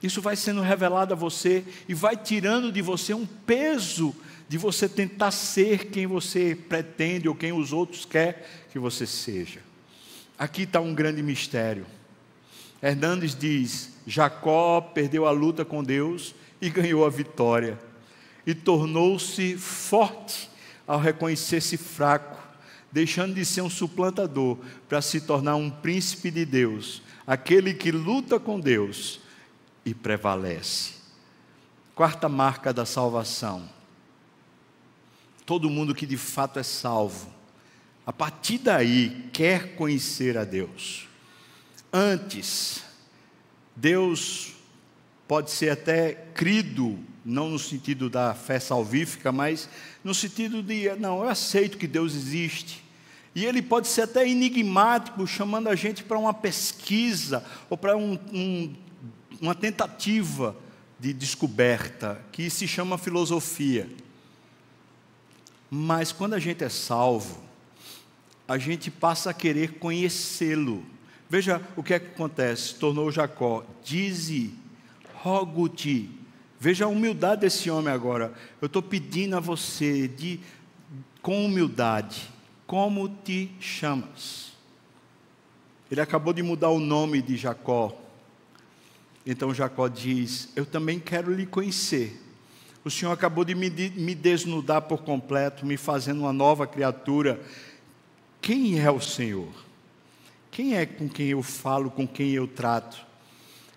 Isso 0.04 0.22
vai 0.22 0.36
sendo 0.36 0.60
revelado 0.60 1.14
a 1.14 1.16
você 1.16 1.64
e 1.88 1.94
vai 1.94 2.18
tirando 2.18 2.70
de 2.70 2.82
você 2.82 3.14
um 3.14 3.26
peso 3.26 4.14
de 4.50 4.58
você 4.58 4.90
tentar 4.90 5.30
ser 5.30 5.86
quem 5.86 6.08
você 6.08 6.58
pretende 6.68 7.30
ou 7.30 7.36
quem 7.36 7.54
os 7.54 7.72
outros 7.72 8.04
querem 8.04 8.42
que 8.72 8.80
você 8.80 9.06
seja. 9.06 9.62
Aqui 10.40 10.64
está 10.64 10.82
um 10.82 10.94
grande 10.94 11.22
mistério. 11.22 11.86
Hernandes 12.82 13.36
diz: 13.36 13.92
Jacó 14.08 14.82
perdeu 14.82 15.28
a 15.28 15.32
luta 15.32 15.64
com 15.64 15.84
Deus 15.84 16.34
e 16.60 16.68
ganhou 16.68 17.06
a 17.06 17.10
vitória. 17.10 17.78
E 18.44 18.56
tornou-se 18.56 19.56
forte 19.56 20.50
ao 20.88 21.00
reconhecer-se 21.00 21.78
fraco, 21.78 22.40
deixando 22.92 23.36
de 23.36 23.46
ser 23.46 23.62
um 23.62 23.70
suplantador 23.70 24.58
para 24.88 25.00
se 25.00 25.22
tornar 25.22 25.58
um 25.58 25.70
príncipe 25.70 26.32
de 26.32 26.44
Deus, 26.44 27.04
aquele 27.28 27.72
que 27.76 27.92
luta 27.92 28.40
com 28.40 28.60
Deus 28.60 29.20
e 29.86 29.94
prevalece. 29.94 30.94
Quarta 31.94 32.28
marca 32.28 32.74
da 32.74 32.86
salvação. 32.86 33.78
Todo 35.50 35.68
mundo 35.68 35.96
que 35.96 36.06
de 36.06 36.16
fato 36.16 36.60
é 36.60 36.64
salvo, 36.64 37.28
a 38.06 38.14
partir 38.14 38.60
daí 38.60 39.28
quer 39.34 39.74
conhecer 39.74 40.38
a 40.38 40.44
Deus. 40.44 41.08
Antes, 41.92 42.84
Deus 43.76 44.54
pode 45.28 45.50
ser 45.50 45.72
até 45.72 46.14
crido, 46.36 47.00
não 47.26 47.50
no 47.50 47.58
sentido 47.58 48.12
da 48.12 48.36
fé 48.36 48.60
salvífica, 48.60 49.32
mas 49.32 49.68
no 50.04 50.14
sentido 50.14 50.62
de, 50.62 50.88
não, 51.00 51.24
eu 51.24 51.30
aceito 51.30 51.80
que 51.80 51.88
Deus 51.88 52.14
existe. 52.14 52.84
E 53.34 53.44
ele 53.44 53.64
pode 53.64 53.88
ser 53.88 54.04
até 54.04 54.30
enigmático, 54.30 55.26
chamando 55.26 55.68
a 55.68 55.76
gente 55.76 56.04
para 56.04 56.20
uma 56.20 56.32
pesquisa 56.32 57.44
ou 57.72 57.76
para 57.76 57.98
um, 57.98 58.20
um, 58.32 58.76
uma 59.42 59.56
tentativa 59.56 60.56
de 61.00 61.12
descoberta, 61.12 62.24
que 62.32 62.52
se 62.52 62.68
chama 62.68 63.00
filosofia. 63.00 63.90
Mas 65.70 66.12
quando 66.12 66.34
a 66.34 66.40
gente 66.40 66.64
é 66.64 66.70
salvo, 66.70 67.42
a 68.48 68.58
gente 68.58 68.90
passa 68.90 69.30
a 69.30 69.34
querer 69.34 69.74
conhecê-lo. 69.74 70.84
Veja 71.30 71.62
o 71.76 71.84
que 71.84 71.94
é 71.94 72.00
que 72.00 72.08
acontece. 72.08 72.76
Tornou 72.76 73.12
Jacó, 73.12 73.64
dize, 73.84 74.54
rogo-te. 75.14 76.10
Veja 76.60 76.86
a 76.86 76.88
humildade 76.88 77.42
desse 77.42 77.70
homem 77.70 77.94
agora. 77.94 78.34
Eu 78.60 78.66
estou 78.66 78.82
pedindo 78.82 79.38
a 79.38 79.40
você, 79.40 80.08
de, 80.08 80.40
com 81.22 81.46
humildade, 81.46 82.30
como 82.66 83.08
te 83.08 83.52
chamas? 83.60 84.54
Ele 85.92 86.02
acabou 86.02 86.34
de 86.34 86.44
mudar 86.44 86.70
o 86.70 86.80
nome 86.80 87.22
de 87.22 87.38
Jacó. 87.38 87.96
Então 89.26 89.54
Jacó 89.54 89.88
diz: 89.88 90.50
Eu 90.56 90.66
também 90.66 91.00
quero 91.00 91.34
lhe 91.34 91.46
conhecer. 91.46 92.20
O 92.84 92.90
Senhor 92.90 93.12
acabou 93.12 93.44
de 93.44 93.54
me, 93.54 93.70
desnudar 94.16 94.84
por 94.84 95.04
completo, 95.04 95.66
me 95.66 95.76
fazendo 95.76 96.22
uma 96.22 96.32
nova 96.32 96.66
criatura. 96.66 97.42
Quem 98.42 98.80
é 98.80 98.90
o 98.90 99.02
Senhor? 99.02 99.50
Quem 100.50 100.76
é 100.76 100.86
com 100.86 101.10
quem 101.10 101.28
eu 101.28 101.44
falo, 101.44 101.92
com 101.92 102.08
quem 102.08 102.32
eu 102.32 102.48
trato? 102.48 103.06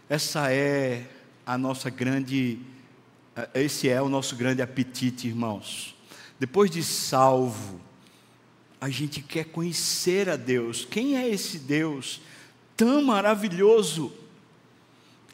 Essa 0.08 0.52
é 0.52 1.06
a 1.44 1.58
nossa 1.58 1.90
grande, 1.90 2.60
esse 3.54 3.88
é 3.88 4.00
o 4.00 4.08
nosso 4.08 4.36
grande 4.36 4.62
apetite, 4.62 5.26
irmãos. 5.26 5.96
Depois 6.38 6.70
de 6.70 6.82
salvo, 6.82 7.80
a 8.80 8.88
gente 8.88 9.20
quer 9.20 9.46
conhecer 9.46 10.28
a 10.28 10.36
Deus. 10.36 10.84
Quem 10.84 11.16
é 11.16 11.28
esse 11.28 11.58
Deus 11.58 12.20
tão 12.76 13.02
maravilhoso? 13.02 14.12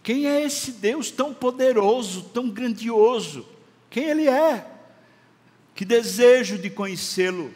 Quem 0.02 0.26
é 0.26 0.42
esse 0.42 0.72
Deus 0.72 1.10
tão 1.10 1.34
poderoso, 1.34 2.22
tão 2.32 2.48
grandioso? 2.48 3.46
Quem 3.90 4.04
Ele 4.04 4.28
é? 4.28 4.66
Que 5.74 5.84
desejo 5.84 6.58
de 6.58 6.70
conhecê-lo. 6.70 7.52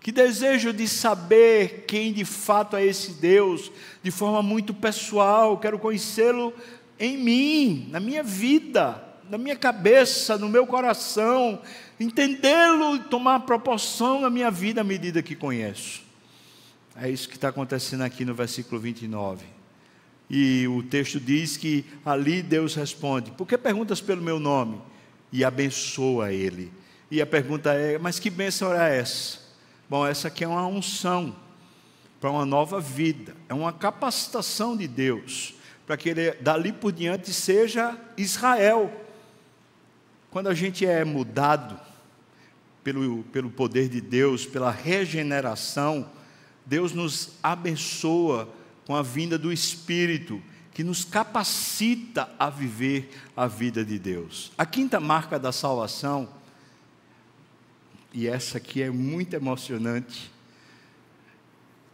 Que 0.00 0.12
desejo 0.12 0.72
de 0.72 0.86
saber 0.86 1.84
quem 1.86 2.12
de 2.12 2.24
fato 2.24 2.76
é 2.76 2.84
esse 2.84 3.12
Deus, 3.12 3.70
de 4.02 4.10
forma 4.10 4.42
muito 4.42 4.72
pessoal, 4.72 5.58
quero 5.58 5.78
conhecê-lo 5.78 6.54
em 6.98 7.16
mim, 7.16 7.88
na 7.90 8.00
minha 8.00 8.22
vida, 8.22 9.02
na 9.28 9.36
minha 9.36 9.56
cabeça, 9.56 10.38
no 10.38 10.48
meu 10.48 10.66
coração, 10.66 11.60
entendê-lo 11.98 12.96
e 12.96 13.00
tomar 13.00 13.40
proporção 13.40 14.20
na 14.20 14.30
minha 14.30 14.50
vida 14.50 14.80
à 14.80 14.84
medida 14.84 15.22
que 15.22 15.34
conheço. 15.34 16.02
É 16.96 17.08
isso 17.08 17.28
que 17.28 17.36
está 17.36 17.48
acontecendo 17.48 18.02
aqui 18.02 18.24
no 18.24 18.34
versículo 18.34 18.80
29. 18.80 19.44
E 20.30 20.66
o 20.68 20.82
texto 20.82 21.20
diz 21.20 21.56
que 21.56 21.84
ali 22.04 22.42
Deus 22.42 22.74
responde: 22.74 23.30
Por 23.30 23.46
que 23.46 23.56
perguntas 23.56 24.00
pelo 24.00 24.22
meu 24.22 24.38
nome? 24.38 24.80
E 25.32 25.44
abençoa 25.44 26.32
ele. 26.32 26.72
E 27.10 27.20
a 27.20 27.26
pergunta 27.26 27.72
é: 27.72 27.98
Mas 27.98 28.18
que 28.18 28.30
bênção 28.30 28.72
era 28.72 28.88
essa? 28.88 29.38
Bom, 29.88 30.06
essa 30.06 30.28
aqui 30.28 30.44
é 30.44 30.48
uma 30.48 30.66
unção 30.66 31.34
para 32.20 32.30
uma 32.30 32.44
nova 32.44 32.80
vida, 32.80 33.34
é 33.48 33.54
uma 33.54 33.72
capacitação 33.72 34.76
de 34.76 34.88
Deus 34.88 35.54
para 35.88 35.96
que 35.96 36.10
ele 36.10 36.32
dali 36.32 36.70
por 36.70 36.92
diante 36.92 37.32
seja 37.32 37.98
Israel. 38.14 38.92
Quando 40.30 40.48
a 40.48 40.54
gente 40.54 40.84
é 40.84 41.02
mudado 41.02 41.80
pelo, 42.84 43.22
pelo 43.24 43.48
poder 43.48 43.88
de 43.88 43.98
Deus, 43.98 44.44
pela 44.44 44.70
regeneração, 44.70 46.06
Deus 46.66 46.92
nos 46.92 47.30
abençoa 47.42 48.46
com 48.86 48.94
a 48.94 49.02
vinda 49.02 49.38
do 49.38 49.50
Espírito, 49.50 50.42
que 50.78 50.84
nos 50.84 51.04
capacita 51.04 52.30
a 52.38 52.48
viver 52.48 53.10
a 53.36 53.48
vida 53.48 53.84
de 53.84 53.98
Deus. 53.98 54.52
A 54.56 54.64
quinta 54.64 55.00
marca 55.00 55.36
da 55.36 55.50
salvação, 55.50 56.28
e 58.14 58.28
essa 58.28 58.58
aqui 58.58 58.80
é 58.80 58.88
muito 58.88 59.34
emocionante, 59.34 60.30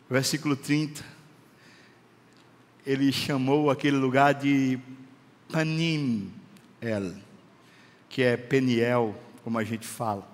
versículo 0.07 0.55
30, 0.55 1.03
ele 2.85 3.11
chamou 3.11 3.71
aquele 3.71 3.97
lugar 3.97 4.35
de 4.35 4.79
Panim 5.51 6.31
El, 6.79 7.15
que 8.11 8.23
é 8.23 8.37
Peniel, 8.37 9.19
como 9.43 9.57
a 9.59 9.65
gente 9.65 9.87
fala. 9.87 10.31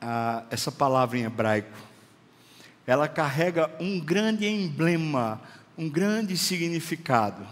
Ah, 0.00 0.44
essa 0.52 0.70
palavra 0.70 1.18
em 1.18 1.24
hebraico, 1.24 1.76
ela 2.86 3.08
carrega 3.08 3.68
um 3.80 3.98
grande 3.98 4.46
emblema, 4.46 5.40
um 5.76 5.88
grande 5.88 6.36
significado. 6.36 7.46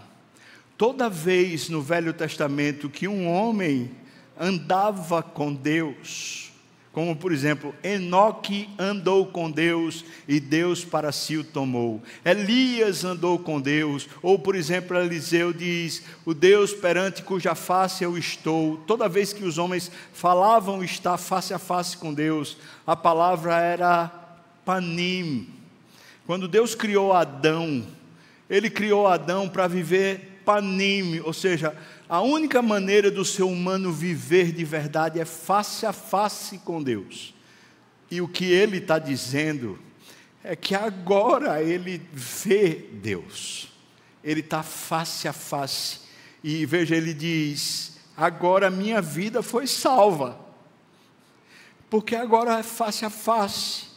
Toda 0.77 1.09
vez 1.09 1.67
no 1.67 1.81
Velho 1.81 2.13
Testamento 2.13 2.89
que 2.89 3.07
um 3.07 3.27
homem 3.27 3.91
andava 4.39 5.21
com 5.21 5.53
Deus, 5.53 6.49
como 6.91 7.15
por 7.15 7.31
exemplo, 7.31 7.75
Enoque 7.83 8.69
andou 8.79 9.27
com 9.27 9.51
Deus 9.51 10.03
e 10.27 10.39
Deus 10.39 10.83
para 10.83 11.11
si 11.11 11.37
o 11.37 11.43
tomou. 11.43 12.01
Elias 12.25 13.03
andou 13.03 13.37
com 13.37 13.61
Deus, 13.61 14.07
ou 14.21 14.39
por 14.39 14.55
exemplo, 14.55 14.97
Eliseu 14.97 15.53
diz: 15.53 16.03
"O 16.25 16.33
Deus 16.33 16.73
perante 16.73 17.23
cuja 17.23 17.53
face 17.53 18.03
eu 18.03 18.17
estou". 18.17 18.77
Toda 18.87 19.07
vez 19.07 19.31
que 19.31 19.43
os 19.43 19.57
homens 19.57 19.91
falavam 20.13 20.83
estar 20.83 21.17
face 21.17 21.53
a 21.53 21.59
face 21.59 21.95
com 21.95 22.13
Deus, 22.13 22.57
a 22.87 22.95
palavra 22.95 23.59
era 23.59 24.07
panim. 24.65 25.47
Quando 26.25 26.47
Deus 26.47 26.73
criou 26.73 27.13
Adão, 27.13 27.85
ele 28.49 28.69
criou 28.69 29.07
Adão 29.07 29.47
para 29.47 29.67
viver 29.67 30.41
panim, 30.43 31.19
ou 31.19 31.31
seja, 31.31 31.77
a 32.07 32.21
única 32.21 32.59
maneira 32.61 33.11
do 33.11 33.23
ser 33.23 33.43
humano 33.43 33.93
viver 33.93 34.51
de 34.51 34.65
verdade 34.65 35.19
é 35.19 35.25
face 35.25 35.85
a 35.85 35.93
face 35.93 36.57
com 36.57 36.81
Deus. 36.81 37.35
E 38.09 38.19
o 38.19 38.27
que 38.27 38.45
ele 38.45 38.77
está 38.77 38.97
dizendo 38.97 39.77
é 40.43 40.55
que 40.55 40.73
agora 40.73 41.61
ele 41.61 42.01
vê 42.11 42.87
Deus, 42.93 43.67
ele 44.23 44.39
está 44.39 44.63
face 44.63 45.27
a 45.27 45.33
face. 45.33 45.99
E 46.43 46.65
veja, 46.65 46.95
ele 46.95 47.13
diz: 47.13 47.99
agora 48.17 48.71
minha 48.71 49.01
vida 49.01 49.43
foi 49.43 49.67
salva, 49.67 50.39
porque 51.91 52.15
agora 52.15 52.57
é 52.57 52.63
face 52.63 53.05
a 53.05 53.09
face. 53.11 53.87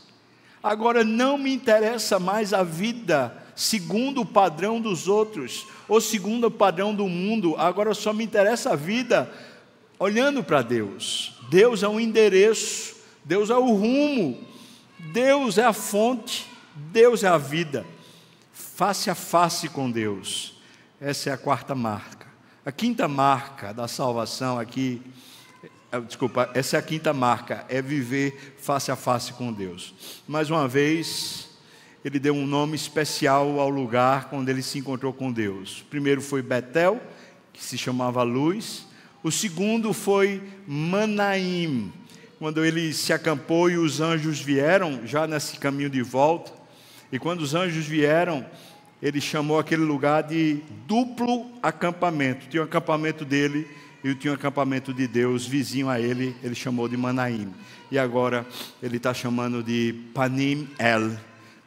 Agora 0.62 1.02
não 1.02 1.38
me 1.38 1.52
interessa 1.52 2.20
mais 2.20 2.52
a 2.52 2.62
vida 2.62 3.41
segundo 3.54 4.22
o 4.22 4.26
padrão 4.26 4.80
dos 4.80 5.08
outros, 5.08 5.66
ou 5.88 6.00
segundo 6.00 6.46
o 6.46 6.50
padrão 6.50 6.94
do 6.94 7.08
mundo, 7.08 7.54
agora 7.56 7.94
só 7.94 8.12
me 8.12 8.24
interessa 8.24 8.72
a 8.72 8.76
vida 8.76 9.32
olhando 9.98 10.42
para 10.42 10.62
Deus. 10.62 11.34
Deus 11.48 11.82
é 11.82 11.88
o 11.88 12.00
endereço, 12.00 12.96
Deus 13.24 13.50
é 13.50 13.56
o 13.56 13.72
rumo, 13.72 14.38
Deus 15.12 15.58
é 15.58 15.64
a 15.64 15.72
fonte, 15.72 16.46
Deus 16.74 17.22
é 17.22 17.28
a 17.28 17.38
vida. 17.38 17.84
Face 18.52 19.10
a 19.10 19.14
face 19.14 19.68
com 19.68 19.90
Deus. 19.90 20.54
Essa 21.00 21.30
é 21.30 21.32
a 21.32 21.38
quarta 21.38 21.74
marca. 21.74 22.26
A 22.64 22.72
quinta 22.72 23.06
marca 23.08 23.74
da 23.74 23.86
salvação 23.88 24.58
aqui, 24.58 25.02
é, 25.90 26.00
desculpa, 26.00 26.48
essa 26.54 26.76
é 26.76 26.78
a 26.78 26.82
quinta 26.82 27.12
marca, 27.12 27.66
é 27.68 27.82
viver 27.82 28.56
face 28.58 28.90
a 28.90 28.96
face 28.96 29.32
com 29.32 29.52
Deus. 29.52 29.92
Mais 30.26 30.48
uma 30.48 30.66
vez, 30.66 31.48
ele 32.04 32.18
deu 32.18 32.34
um 32.34 32.46
nome 32.46 32.74
especial 32.74 33.60
ao 33.60 33.70
lugar 33.70 34.28
quando 34.28 34.48
ele 34.48 34.62
se 34.62 34.78
encontrou 34.78 35.12
com 35.12 35.30
Deus. 35.30 35.82
O 35.82 35.84
primeiro 35.84 36.20
foi 36.20 36.42
Betel, 36.42 37.00
que 37.52 37.62
se 37.62 37.78
chamava 37.78 38.22
Luz. 38.24 38.86
O 39.22 39.30
segundo 39.30 39.92
foi 39.92 40.42
Manaim, 40.66 41.92
quando 42.40 42.64
ele 42.64 42.92
se 42.92 43.12
acampou 43.12 43.70
e 43.70 43.76
os 43.76 44.00
anjos 44.00 44.40
vieram, 44.40 45.06
já 45.06 45.28
nesse 45.28 45.58
caminho 45.58 45.88
de 45.88 46.02
volta. 46.02 46.52
E 47.12 47.20
quando 47.20 47.42
os 47.42 47.54
anjos 47.54 47.86
vieram, 47.86 48.44
ele 49.00 49.20
chamou 49.20 49.60
aquele 49.60 49.82
lugar 49.82 50.24
de 50.24 50.58
duplo 50.88 51.46
acampamento. 51.62 52.48
Tinha 52.48 52.62
o 52.62 52.64
um 52.64 52.68
acampamento 52.68 53.24
dele 53.24 53.68
e 54.02 54.12
tinha 54.16 54.32
o 54.32 54.34
um 54.34 54.38
acampamento 54.38 54.92
de 54.92 55.06
Deus 55.06 55.46
vizinho 55.46 55.88
a 55.88 56.00
ele, 56.00 56.34
ele 56.42 56.56
chamou 56.56 56.88
de 56.88 56.96
Manaim. 56.96 57.54
E 57.92 57.98
agora 57.98 58.44
ele 58.82 58.96
está 58.96 59.14
chamando 59.14 59.62
de 59.62 59.94
Panim 60.12 60.68
El 60.80 61.16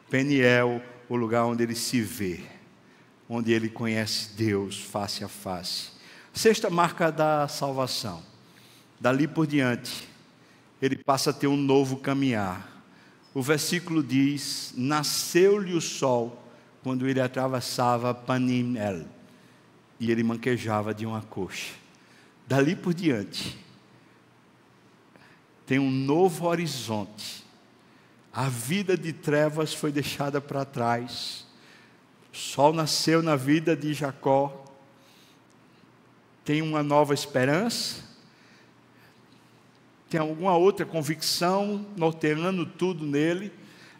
Peniel, 0.08 0.82
o 1.08 1.16
lugar 1.16 1.44
onde 1.46 1.62
ele 1.62 1.74
se 1.74 2.00
vê, 2.00 2.40
onde 3.28 3.52
ele 3.52 3.68
conhece 3.68 4.30
Deus 4.36 4.80
face 4.80 5.24
a 5.24 5.28
face. 5.28 5.90
Sexta 6.32 6.70
marca 6.70 7.10
da 7.10 7.48
salvação. 7.48 8.22
Dali 9.00 9.26
por 9.26 9.46
diante, 9.46 10.08
ele 10.80 10.96
passa 10.96 11.30
a 11.30 11.32
ter 11.32 11.46
um 11.46 11.56
novo 11.56 11.96
caminhar. 11.96 12.84
O 13.34 13.42
versículo 13.42 14.02
diz: 14.02 14.72
Nasceu-lhe 14.76 15.74
o 15.74 15.80
sol 15.80 16.42
quando 16.82 17.08
ele 17.08 17.20
atravessava 17.20 18.14
Panimel, 18.14 19.06
e 19.98 20.10
ele 20.10 20.22
manquejava 20.22 20.94
de 20.94 21.04
uma 21.04 21.22
coxa. 21.22 21.72
Dali 22.46 22.76
por 22.76 22.94
diante, 22.94 23.58
tem 25.66 25.80
um 25.80 25.90
novo 25.90 26.46
horizonte 26.46 27.45
a 28.36 28.50
vida 28.50 28.98
de 28.98 29.14
trevas 29.14 29.72
foi 29.72 29.90
deixada 29.90 30.42
para 30.42 30.62
trás. 30.62 31.46
O 32.30 32.36
sol 32.36 32.70
nasceu 32.74 33.22
na 33.22 33.34
vida 33.34 33.74
de 33.74 33.94
Jacó. 33.94 34.62
Tem 36.44 36.60
uma 36.60 36.82
nova 36.82 37.14
esperança. 37.14 38.04
Tem 40.10 40.20
alguma 40.20 40.54
outra 40.54 40.84
convicção 40.84 41.86
norteando 41.96 42.66
tudo 42.66 43.06
nele. 43.06 43.50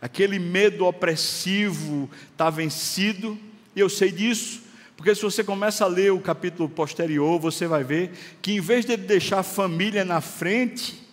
Aquele 0.02 0.38
medo 0.38 0.84
opressivo 0.84 2.10
está 2.30 2.50
vencido. 2.50 3.38
E 3.74 3.80
eu 3.80 3.88
sei 3.88 4.12
disso, 4.12 4.60
porque 4.98 5.14
se 5.14 5.22
você 5.22 5.42
começa 5.42 5.82
a 5.82 5.88
ler 5.88 6.12
o 6.12 6.20
capítulo 6.20 6.68
posterior, 6.68 7.40
você 7.40 7.66
vai 7.66 7.82
ver 7.82 8.12
que 8.42 8.52
em 8.52 8.60
vez 8.60 8.84
de 8.84 8.98
deixar 8.98 9.38
a 9.38 9.42
família 9.42 10.04
na 10.04 10.20
frente, 10.20 11.05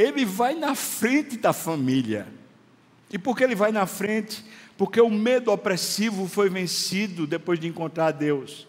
ele 0.00 0.24
vai 0.24 0.54
na 0.54 0.74
frente 0.74 1.36
da 1.36 1.52
família. 1.52 2.26
E 3.12 3.18
por 3.18 3.36
que 3.36 3.44
ele 3.44 3.54
vai 3.54 3.70
na 3.70 3.86
frente? 3.86 4.42
Porque 4.78 5.00
o 5.00 5.10
medo 5.10 5.52
opressivo 5.52 6.26
foi 6.26 6.48
vencido 6.48 7.26
depois 7.26 7.60
de 7.60 7.68
encontrar 7.68 8.12
Deus. 8.12 8.66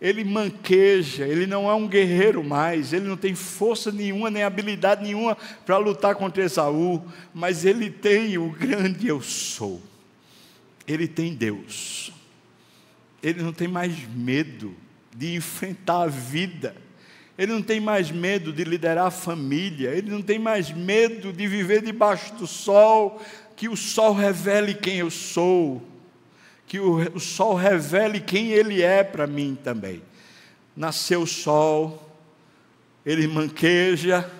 Ele 0.00 0.22
manqueja, 0.24 1.26
ele 1.26 1.46
não 1.46 1.68
é 1.68 1.74
um 1.74 1.88
guerreiro 1.88 2.44
mais, 2.44 2.92
ele 2.92 3.08
não 3.08 3.16
tem 3.16 3.34
força 3.34 3.90
nenhuma, 3.90 4.30
nem 4.30 4.42
habilidade 4.42 5.02
nenhuma 5.02 5.36
para 5.64 5.78
lutar 5.78 6.14
contra 6.14 6.44
Esaú, 6.44 7.04
mas 7.34 7.64
ele 7.64 7.90
tem 7.90 8.38
o 8.38 8.50
grande 8.50 9.08
eu 9.08 9.20
sou. 9.20 9.80
Ele 10.86 11.08
tem 11.08 11.34
Deus. 11.34 12.12
Ele 13.22 13.42
não 13.42 13.52
tem 13.52 13.68
mais 13.68 13.96
medo 14.08 14.74
de 15.16 15.34
enfrentar 15.34 16.02
a 16.02 16.06
vida 16.06 16.74
ele 17.36 17.52
não 17.52 17.62
tem 17.62 17.80
mais 17.80 18.10
medo 18.10 18.52
de 18.52 18.64
liderar 18.64 19.06
a 19.06 19.10
família, 19.10 19.90
ele 19.90 20.10
não 20.10 20.22
tem 20.22 20.38
mais 20.38 20.70
medo 20.70 21.32
de 21.32 21.46
viver 21.46 21.82
debaixo 21.82 22.34
do 22.34 22.46
sol, 22.46 23.22
que 23.56 23.68
o 23.68 23.76
sol 23.76 24.12
revele 24.12 24.74
quem 24.74 24.98
eu 24.98 25.10
sou, 25.10 25.82
que 26.66 26.78
o, 26.78 26.96
o 27.14 27.20
sol 27.20 27.54
revele 27.54 28.20
quem 28.20 28.50
ele 28.50 28.82
é 28.82 29.02
para 29.02 29.26
mim 29.26 29.56
também. 29.62 30.02
Nasceu 30.76 31.22
o 31.22 31.26
sol, 31.26 32.16
ele 33.04 33.26
manqueja, 33.26 34.30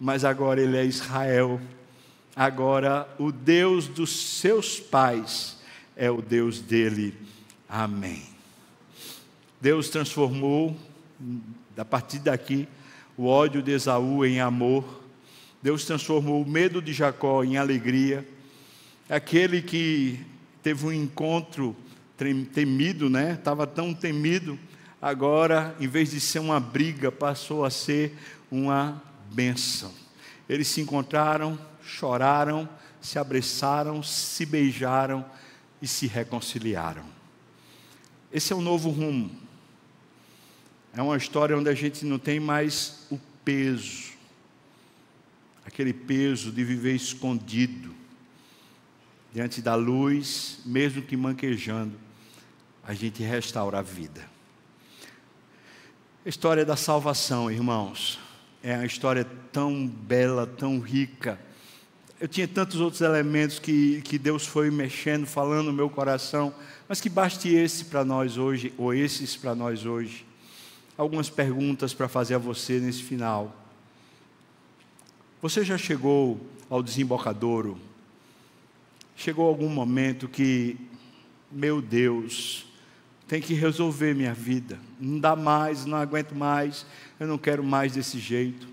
mas 0.00 0.24
agora 0.24 0.60
ele 0.60 0.76
é 0.76 0.84
Israel. 0.84 1.60
Agora 2.34 3.08
o 3.18 3.32
Deus 3.32 3.88
dos 3.88 4.38
seus 4.38 4.78
pais 4.78 5.58
é 5.96 6.10
o 6.10 6.20
Deus 6.20 6.60
dele. 6.60 7.14
Amém. 7.68 8.22
Deus 9.60 9.88
transformou 9.88 10.76
a 11.76 11.84
partir 11.84 12.18
daqui, 12.20 12.66
o 13.16 13.26
ódio 13.26 13.62
de 13.62 13.72
Esaú 13.72 14.24
em 14.24 14.40
amor. 14.40 15.02
Deus 15.62 15.84
transformou 15.84 16.42
o 16.42 16.48
medo 16.48 16.80
de 16.80 16.92
Jacó 16.92 17.44
em 17.44 17.56
alegria. 17.56 18.26
Aquele 19.08 19.62
que 19.62 20.20
teve 20.62 20.86
um 20.86 20.92
encontro 20.92 21.76
temido, 22.52 23.10
né? 23.10 23.32
Estava 23.32 23.66
tão 23.66 23.92
temido, 23.92 24.58
agora, 25.00 25.76
em 25.78 25.86
vez 25.86 26.10
de 26.10 26.20
ser 26.20 26.38
uma 26.38 26.58
briga, 26.58 27.12
passou 27.12 27.64
a 27.64 27.70
ser 27.70 28.16
uma 28.50 29.02
bênção. 29.32 29.92
Eles 30.48 30.68
se 30.68 30.80
encontraram, 30.80 31.58
choraram, 31.82 32.68
se 33.00 33.18
abraçaram, 33.18 34.02
se 34.02 34.46
beijaram 34.46 35.24
e 35.80 35.86
se 35.86 36.06
reconciliaram. 36.06 37.04
Esse 38.32 38.52
é 38.52 38.56
o 38.56 38.60
novo 38.60 38.90
rumo 38.90 39.45
É 40.96 41.02
uma 41.02 41.18
história 41.18 41.54
onde 41.54 41.68
a 41.68 41.74
gente 41.74 42.06
não 42.06 42.18
tem 42.18 42.40
mais 42.40 43.06
o 43.10 43.20
peso, 43.44 44.14
aquele 45.66 45.92
peso 45.92 46.50
de 46.50 46.64
viver 46.64 46.94
escondido 46.94 47.94
diante 49.30 49.60
da 49.60 49.74
luz, 49.74 50.60
mesmo 50.64 51.02
que 51.02 51.14
manquejando, 51.14 51.92
a 52.82 52.94
gente 52.94 53.22
restaura 53.22 53.80
a 53.80 53.82
vida. 53.82 54.26
A 56.24 56.28
história 56.30 56.64
da 56.64 56.76
salvação, 56.76 57.50
irmãos, 57.50 58.18
é 58.62 58.74
uma 58.74 58.86
história 58.86 59.26
tão 59.52 59.86
bela, 59.86 60.46
tão 60.46 60.80
rica. 60.80 61.38
Eu 62.18 62.26
tinha 62.26 62.48
tantos 62.48 62.80
outros 62.80 63.02
elementos 63.02 63.58
que, 63.58 64.00
que 64.00 64.18
Deus 64.18 64.46
foi 64.46 64.70
mexendo, 64.70 65.26
falando 65.26 65.66
no 65.66 65.74
meu 65.74 65.90
coração, 65.90 66.54
mas 66.88 67.02
que 67.02 67.10
baste 67.10 67.50
esse 67.50 67.84
para 67.84 68.02
nós 68.02 68.38
hoje, 68.38 68.72
ou 68.78 68.94
esses 68.94 69.36
para 69.36 69.54
nós 69.54 69.84
hoje. 69.84 70.25
Algumas 70.96 71.28
perguntas 71.28 71.92
para 71.92 72.08
fazer 72.08 72.34
a 72.34 72.38
você 72.38 72.80
nesse 72.80 73.02
final. 73.02 73.54
Você 75.42 75.64
já 75.64 75.76
chegou 75.76 76.40
ao 76.70 76.82
desembocadouro? 76.82 77.78
Chegou 79.14 79.46
algum 79.46 79.68
momento 79.68 80.28
que, 80.28 80.76
meu 81.50 81.82
Deus, 81.82 82.66
tem 83.28 83.40
que 83.40 83.54
resolver 83.54 84.14
minha 84.14 84.34
vida. 84.34 84.78
Não 85.00 85.18
dá 85.18 85.36
mais, 85.36 85.84
não 85.84 85.98
aguento 85.98 86.34
mais, 86.34 86.86
eu 87.18 87.26
não 87.26 87.38
quero 87.38 87.62
mais 87.62 87.92
desse 87.92 88.18
jeito. 88.18 88.68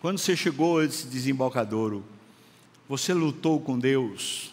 Quando 0.00 0.18
você 0.18 0.36
chegou 0.36 0.78
a 0.78 0.84
esse 0.84 1.06
desembocadouro, 1.06 2.04
você 2.88 3.14
lutou 3.14 3.60
com 3.60 3.78
Deus? 3.78 4.52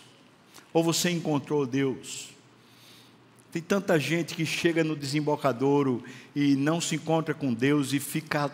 Ou 0.72 0.84
você 0.84 1.10
encontrou 1.10 1.66
Deus? 1.66 2.30
Tem 3.52 3.62
tanta 3.62 4.00
gente 4.00 4.36
que 4.36 4.46
chega 4.46 4.84
no 4.84 4.96
desembocadouro 4.96 6.04
e 6.36 6.56
não 6.56 6.80
se 6.80 6.96
encontra 6.96 7.34
com 7.34 7.54
Deus 7.54 7.94
e 7.94 8.00
fica 8.00 8.52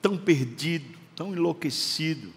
tão 0.00 0.16
perdido, 0.16 0.98
tão 1.14 1.32
enlouquecido. 1.34 2.32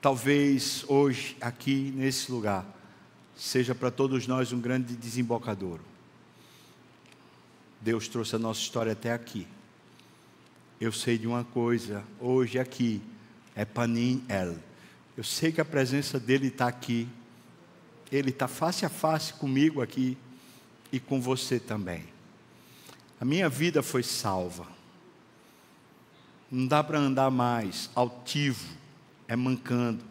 Talvez 0.00 0.84
hoje, 0.88 1.36
aqui 1.40 1.92
nesse 1.94 2.30
lugar, 2.30 2.66
seja 3.36 3.74
para 3.74 3.90
todos 3.90 4.26
nós 4.26 4.52
um 4.52 4.60
grande 4.60 4.94
desembocadouro. 4.94 5.82
Deus 7.80 8.08
trouxe 8.08 8.36
a 8.36 8.38
nossa 8.38 8.60
história 8.60 8.92
até 8.92 9.12
aqui. 9.12 9.46
Eu 10.78 10.92
sei 10.92 11.16
de 11.16 11.26
uma 11.26 11.44
coisa, 11.44 12.04
hoje 12.18 12.58
aqui 12.58 13.00
é 13.54 13.64
Panim 13.64 14.22
El. 14.28 14.56
Eu 15.16 15.24
sei 15.24 15.52
que 15.52 15.60
a 15.60 15.64
presença 15.64 16.18
dele 16.18 16.48
está 16.48 16.66
aqui. 16.66 17.08
Ele 18.10 18.30
está 18.30 18.48
face 18.48 18.84
a 18.84 18.88
face 18.88 19.32
comigo 19.34 19.80
aqui 19.80 20.16
e 20.92 20.98
com 20.98 21.20
você 21.20 21.60
também. 21.60 22.04
A 23.20 23.24
minha 23.24 23.48
vida 23.48 23.82
foi 23.82 24.02
salva. 24.02 24.66
Não 26.50 26.66
dá 26.66 26.82
para 26.82 26.98
andar 26.98 27.30
mais 27.30 27.90
altivo, 27.94 28.66
é 29.28 29.36
mancando 29.36 30.10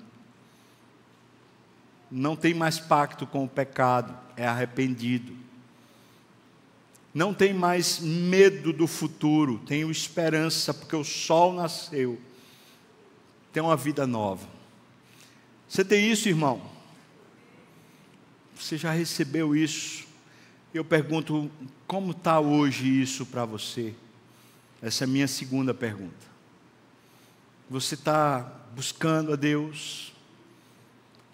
não 2.11 2.35
tem 2.35 2.53
mais 2.53 2.79
pacto 2.79 3.27
com 3.27 3.43
o 3.43 3.49
pecado, 3.49 4.17
é 4.35 4.45
arrependido. 4.45 5.35
Não 7.13 7.33
tem 7.33 7.53
mais 7.53 7.99
medo 7.99 8.71
do 8.71 8.87
futuro, 8.87 9.59
tenho 9.65 9.91
esperança, 9.91 10.73
porque 10.73 10.95
o 10.95 11.03
sol 11.03 11.53
nasceu. 11.53 12.19
Tem 13.51 13.61
uma 13.61 13.75
vida 13.75 14.07
nova. 14.07 14.47
Você 15.67 15.83
tem 15.83 16.11
isso, 16.11 16.29
irmão? 16.29 16.61
Você 18.59 18.77
já 18.77 18.91
recebeu 18.91 19.55
isso? 19.55 20.05
Eu 20.73 20.85
pergunto, 20.85 21.49
como 21.87 22.11
está 22.11 22.39
hoje 22.39 23.01
isso 23.01 23.25
para 23.25 23.45
você? 23.45 23.95
Essa 24.81 25.03
é 25.03 25.05
a 25.05 25.07
minha 25.07 25.27
segunda 25.27 25.73
pergunta. 25.73 26.27
Você 27.69 27.95
está 27.95 28.41
buscando 28.75 29.33
a 29.33 29.35
Deus? 29.35 30.09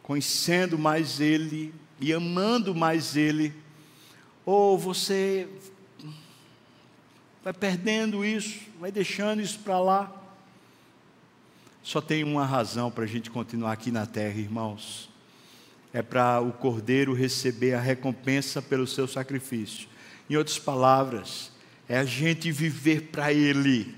conhecendo 0.06 0.78
mais 0.78 1.20
Ele 1.20 1.74
e 2.00 2.14
amando 2.14 2.76
mais 2.76 3.16
Ele, 3.16 3.52
ou 4.46 4.78
você 4.78 5.50
vai 7.44 7.52
perdendo 7.52 8.24
isso, 8.24 8.60
vai 8.80 8.92
deixando 8.92 9.42
isso 9.42 9.58
para 9.58 9.80
lá. 9.80 10.16
Só 11.82 12.00
tem 12.00 12.24
uma 12.24 12.46
razão 12.46 12.92
para 12.92 13.04
a 13.04 13.08
gente 13.08 13.32
continuar 13.32 13.72
aqui 13.72 13.90
na 13.90 14.06
terra, 14.06 14.38
irmãos. 14.38 15.10
É 15.96 16.02
para 16.02 16.42
o 16.42 16.52
cordeiro 16.52 17.14
receber 17.14 17.74
a 17.74 17.80
recompensa 17.80 18.62
pelo 18.62 18.86
seu 18.86 19.08
sacrifício. 19.08 19.88
Em 20.30 20.36
outras 20.36 20.60
palavras, 20.60 21.54
é 21.88 21.98
a 21.98 22.04
gente 22.04 22.52
viver 22.52 23.04
para 23.04 23.32
Ele, 23.32 23.96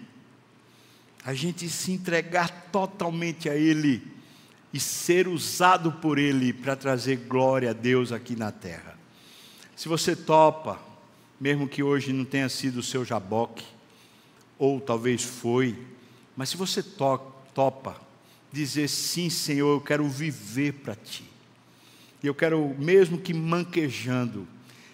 a 1.25 1.33
gente 1.33 1.67
se 1.67 1.91
entregar 1.91 2.69
totalmente 2.71 3.49
a 3.49 3.55
Ele 3.55 4.05
e 4.71 4.79
ser 4.79 5.27
usado 5.27 5.91
por 5.93 6.19
Ele 6.19 6.53
para 6.53 6.75
trazer 6.75 7.15
glória 7.15 7.71
a 7.71 7.73
Deus 7.73 8.11
aqui 8.11 8.35
na 8.35 8.51
terra. 8.51 8.95
Se 9.75 9.89
você 9.89 10.15
topa, 10.15 10.79
mesmo 11.39 11.67
que 11.67 11.81
hoje 11.81 12.13
não 12.13 12.25
tenha 12.25 12.47
sido 12.47 12.77
o 12.77 12.83
seu 12.83 13.03
jaboque, 13.03 13.65
ou 14.59 14.79
talvez 14.79 15.23
foi, 15.23 15.75
mas 16.35 16.49
se 16.49 16.57
você 16.57 16.83
to 16.83 17.19
topa, 17.55 17.99
dizer 18.51 18.87
sim, 18.87 19.31
Senhor, 19.31 19.77
eu 19.77 19.81
quero 19.81 20.07
viver 20.07 20.73
para 20.73 20.93
Ti, 20.93 21.26
eu 22.25 22.33
quero, 22.33 22.75
mesmo 22.79 23.17
que 23.17 23.33
manquejando, 23.33 24.47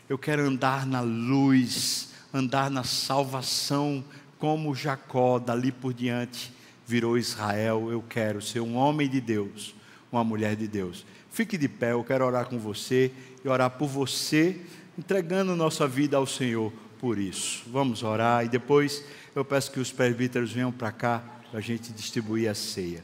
eu 0.09 0.17
quero 0.17 0.41
andar 0.43 0.85
na 0.85 1.01
luz, 1.01 2.09
andar 2.33 2.69
na 2.69 2.83
salvação, 2.83 4.03
como 4.39 4.75
Jacó, 4.75 5.39
dali 5.39 5.71
por 5.71 5.93
diante 5.93 6.51
virou 6.85 7.17
Israel, 7.17 7.89
eu 7.89 8.01
quero 8.01 8.41
ser 8.41 8.59
um 8.59 8.75
homem 8.75 9.09
de 9.09 9.21
Deus, 9.21 9.73
uma 10.11 10.23
mulher 10.23 10.55
de 10.55 10.67
Deus. 10.67 11.05
Fique 11.31 11.57
de 11.57 11.67
pé, 11.67 11.93
eu 11.93 12.03
quero 12.03 12.25
orar 12.25 12.45
com 12.45 12.59
você 12.59 13.11
e 13.43 13.47
orar 13.47 13.71
por 13.71 13.87
você, 13.87 14.59
entregando 14.97 15.55
nossa 15.55 15.87
vida 15.87 16.17
ao 16.17 16.27
Senhor 16.27 16.71
por 16.99 17.17
isso. 17.17 17.63
Vamos 17.71 18.03
orar 18.03 18.45
e 18.45 18.49
depois 18.49 19.03
eu 19.35 19.43
peço 19.43 19.71
que 19.71 19.79
os 19.79 19.91
presbíteros 19.91 20.51
venham 20.51 20.71
para 20.71 20.91
cá 20.91 21.23
para 21.49 21.59
a 21.59 21.61
gente 21.61 21.91
distribuir 21.91 22.49
a 22.49 22.53
ceia. 22.53 23.03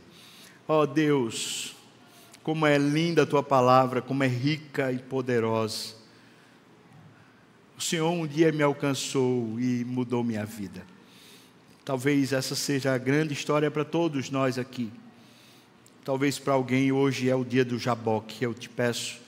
Ó 0.67 0.81
oh, 0.81 0.85
Deus, 0.85 1.75
como 2.43 2.65
é 2.65 2.77
linda 2.77 3.23
a 3.23 3.25
tua 3.25 3.43
palavra, 3.43 4.01
como 4.01 4.23
é 4.23 4.27
rica 4.27 4.91
e 4.91 4.99
poderosa. 4.99 5.95
O 7.77 7.81
Senhor 7.81 8.09
um 8.11 8.27
dia 8.27 8.51
me 8.51 8.63
alcançou 8.63 9.59
e 9.59 9.85
mudou 9.85 10.23
minha 10.23 10.45
vida. 10.45 10.85
Talvez 11.85 12.33
essa 12.33 12.55
seja 12.55 12.93
a 12.93 12.97
grande 12.97 13.33
história 13.33 13.71
para 13.71 13.85
todos 13.85 14.29
nós 14.29 14.57
aqui. 14.57 14.91
Talvez 16.03 16.37
para 16.37 16.53
alguém 16.53 16.91
hoje 16.91 17.29
é 17.29 17.35
o 17.35 17.43
dia 17.43 17.63
do 17.63 17.77
Jaboque. 17.77 18.43
Eu 18.43 18.53
te 18.53 18.69
peço, 18.69 19.19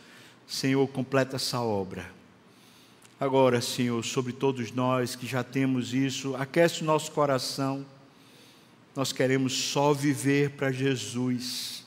Senhor, 0.48 0.88
completa 0.88 1.36
essa 1.36 1.60
obra. 1.60 2.10
Agora, 3.20 3.62
Senhor, 3.62 4.04
sobre 4.04 4.34
todos 4.34 4.72
nós 4.72 5.16
que 5.16 5.28
já 5.28 5.44
temos 5.44 5.94
isso, 5.94 6.36
aquece 6.36 6.82
o 6.82 6.86
nosso 6.86 7.12
coração. 7.12 7.86
Nós 8.96 9.14
queremos 9.14 9.54
só 9.54 9.94
viver 9.94 10.52
para 10.52 10.72
Jesus 10.72 11.81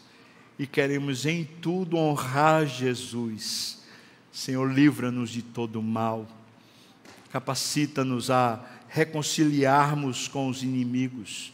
e 0.58 0.66
queremos 0.66 1.26
em 1.26 1.44
tudo 1.44 1.96
honrar 1.96 2.66
Jesus. 2.66 3.82
Senhor, 4.32 4.70
livra-nos 4.72 5.30
de 5.30 5.42
todo 5.42 5.82
mal. 5.82 6.26
Capacita-nos 7.30 8.30
a 8.30 8.64
reconciliarmos 8.88 10.28
com 10.28 10.48
os 10.48 10.62
inimigos. 10.62 11.52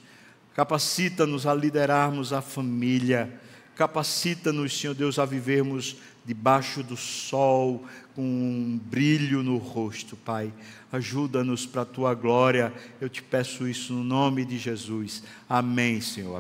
Capacita-nos 0.55 1.47
a 1.47 1.55
liderarmos 1.55 2.33
a 2.33 2.43
família. 2.43 3.41
Capacita-nos, 3.75 4.79
Senhor 4.79 4.95
Deus, 4.95 5.19
a 5.19 5.25
vivermos 5.25 5.97
debaixo 6.25 6.83
do 6.83 6.97
sol, 6.97 7.85
com 8.15 8.23
um 8.23 8.79
brilho 8.91 9.43
no 9.43 9.57
rosto, 9.57 10.17
Pai. 10.17 10.53
Ajuda-nos 10.93 11.65
para 11.65 11.83
a 11.83 11.87
tua 11.87 12.15
glória. 12.15 12.75
Eu 13.01 13.09
te 13.09 13.23
peço 13.23 13.67
isso 13.67 13.95
no 13.95 14.05
nome 14.05 14.45
de 14.45 14.59
Jesus. 14.59 15.23
Amém, 15.49 16.01
Senhor. 16.01 16.29